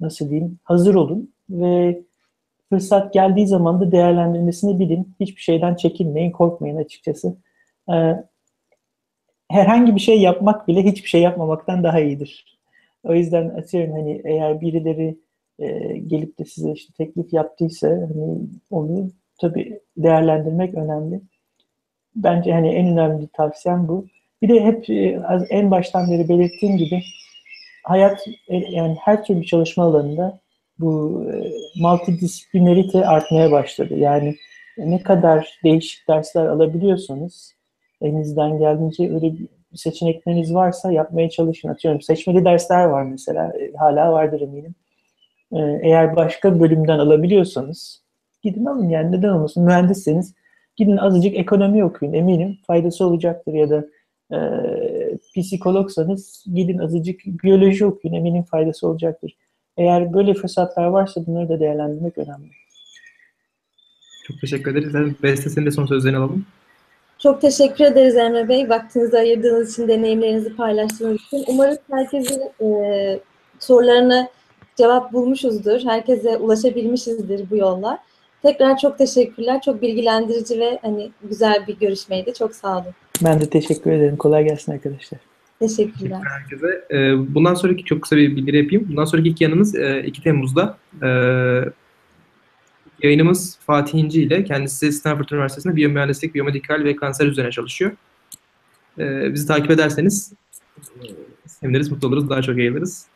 nasıl 0.00 0.30
diyeyim 0.30 0.58
hazır 0.64 0.94
olun 0.94 1.32
ve 1.50 2.02
fırsat 2.70 3.12
geldiği 3.12 3.46
zaman 3.46 3.80
da 3.80 3.92
değerlendirmesini 3.92 4.78
bilin. 4.78 5.14
Hiçbir 5.20 5.40
şeyden 5.40 5.74
çekinmeyin, 5.74 6.30
korkmayın 6.30 6.76
açıkçası. 6.76 7.36
Ee, 7.92 8.24
herhangi 9.50 9.94
bir 9.94 10.00
şey 10.00 10.20
yapmak 10.20 10.68
bile 10.68 10.84
hiçbir 10.84 11.08
şey 11.08 11.22
yapmamaktan 11.22 11.84
daha 11.84 12.00
iyidir. 12.00 12.58
O 13.04 13.14
yüzden 13.14 13.48
atıyorum 13.48 13.92
hani 13.92 14.22
eğer 14.24 14.60
birileri 14.60 15.18
e, 15.58 15.98
gelip 15.98 16.38
de 16.38 16.44
size 16.44 16.72
işte 16.72 16.92
teklif 16.96 17.32
yaptıysa 17.32 17.88
hani 17.88 18.38
onu 18.70 19.10
tabii 19.40 19.80
değerlendirmek 19.96 20.74
önemli. 20.74 21.20
Bence 22.16 22.52
hani 22.52 22.68
en 22.68 22.86
önemli 22.86 23.28
tavsiyem 23.28 23.88
bu. 23.88 24.06
Bir 24.42 24.48
de 24.48 24.60
hep 24.64 24.90
e, 24.90 25.20
en 25.50 25.70
baştan 25.70 26.10
beri 26.10 26.28
belirttiğim 26.28 26.76
gibi 26.76 27.02
hayat 27.84 28.24
e, 28.48 28.56
yani 28.56 28.96
her 29.00 29.24
türlü 29.24 29.46
çalışma 29.46 29.84
alanında 29.84 30.40
bu 30.80 31.24
e, 31.32 31.52
multidisiplinarite 31.80 33.06
artmaya 33.06 33.52
başladı. 33.52 33.94
Yani 33.98 34.36
ne 34.78 35.02
kadar 35.02 35.58
değişik 35.64 36.08
dersler 36.08 36.46
alabiliyorsanız 36.46 37.54
elinizden 38.02 38.58
geldiğince 38.58 39.14
öyle 39.14 39.32
seçenekleriniz 39.74 40.54
varsa 40.54 40.92
yapmaya 40.92 41.30
çalışın. 41.30 41.68
Atıyorum 41.68 42.00
seçmeli 42.00 42.44
dersler 42.44 42.84
var 42.84 43.02
mesela. 43.02 43.52
E, 43.58 43.72
hala 43.76 44.12
vardır 44.12 44.40
eminim. 44.40 44.74
E, 45.52 45.58
eğer 45.82 46.16
başka 46.16 46.60
bölümden 46.60 46.98
alabiliyorsanız 46.98 48.02
gidin 48.42 48.64
alın 48.64 48.88
yani 48.88 49.12
neden 49.12 49.28
olmasın. 49.28 49.64
Mühendisseniz 49.64 50.34
gidin 50.76 50.96
azıcık 50.96 51.36
ekonomi 51.36 51.84
okuyun 51.84 52.12
eminim 52.12 52.58
faydası 52.66 53.06
olacaktır 53.06 53.52
ya 53.52 53.70
da 53.70 53.84
e, 54.32 54.38
psikologsanız 55.36 56.44
gidin 56.54 56.78
azıcık 56.78 57.20
biyoloji 57.26 57.86
okuyun 57.86 58.14
eminim 58.14 58.42
faydası 58.42 58.88
olacaktır. 58.88 59.36
Eğer 59.78 60.12
böyle 60.12 60.34
fırsatlar 60.34 60.86
varsa 60.86 61.26
bunları 61.26 61.48
da 61.48 61.60
değerlendirmek 61.60 62.18
önemli. 62.18 62.48
Çok 64.26 64.40
teşekkür 64.40 64.70
ederiz. 64.70 65.22
Beste 65.22 65.50
senin 65.50 65.66
de 65.66 65.70
son 65.70 65.86
sözlerini 65.86 66.18
alalım. 66.18 66.46
Çok 67.18 67.40
teşekkür 67.40 67.84
ederiz 67.84 68.16
Emre 68.16 68.48
Bey. 68.48 68.68
Vaktinizi 68.68 69.18
ayırdığınız 69.18 69.72
için, 69.72 69.88
deneyimlerinizi 69.88 70.56
paylaştığınız 70.56 71.16
için. 71.20 71.44
Umarım 71.46 71.76
herkesin 71.90 72.42
e, 72.60 73.20
sorularına 73.58 74.28
cevap 74.76 75.12
bulmuşuzdur. 75.12 75.80
Herkese 75.84 76.36
ulaşabilmişizdir 76.36 77.50
bu 77.50 77.56
yolla. 77.56 77.98
Tekrar 78.42 78.78
çok 78.78 78.98
teşekkürler. 78.98 79.60
Çok 79.64 79.82
bilgilendirici 79.82 80.60
ve 80.60 80.78
hani 80.82 81.10
güzel 81.22 81.66
bir 81.66 81.78
görüşmeydi. 81.78 82.34
Çok 82.34 82.54
sağ 82.54 82.72
olun. 82.72 82.94
Ben 83.24 83.40
de 83.40 83.50
teşekkür 83.50 83.92
ederim. 83.92 84.16
Kolay 84.16 84.44
gelsin 84.44 84.72
arkadaşlar. 84.72 85.20
Teşekkürler. 85.58 86.20
herkese. 86.24 86.84
Ee, 86.90 87.34
bundan 87.34 87.54
sonraki 87.54 87.84
çok 87.84 88.02
kısa 88.02 88.16
bir 88.16 88.36
bildiri 88.36 88.56
yapayım. 88.56 88.86
Bundan 88.88 89.04
sonraki 89.04 89.28
iki 89.28 89.44
yanımız 89.44 89.74
2 89.74 89.80
e, 89.80 90.12
Temmuz'da. 90.24 90.78
Ee, 91.02 91.64
yayınımız 93.02 93.58
Fatih 93.66 93.98
İnci 93.98 94.22
ile 94.22 94.44
kendisi 94.44 94.92
Stanford 94.92 95.28
Üniversitesi'nde 95.32 95.76
biyomühendislik, 95.76 96.34
biyomedikal 96.34 96.84
ve 96.84 96.96
kanser 96.96 97.26
üzerine 97.26 97.50
çalışıyor. 97.50 97.92
Ee, 98.98 99.34
bizi 99.34 99.46
takip 99.46 99.70
ederseniz 99.70 100.32
e, 100.78 101.06
seviniriz, 101.46 101.90
mutlu 101.90 102.08
oluruz, 102.08 102.30
daha 102.30 102.42
çok 102.42 102.58
eğleniriz. 102.58 103.06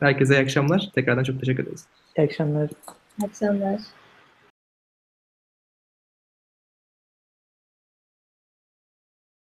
Herkese 0.00 0.34
iyi 0.34 0.42
akşamlar. 0.42 0.90
Tekrardan 0.94 1.24
çok 1.24 1.40
teşekkür 1.40 1.62
ederiz. 1.62 1.84
İyi 2.18 2.22
akşamlar. 2.26 2.70
İyi 3.20 3.26
akşamlar. 3.26 3.80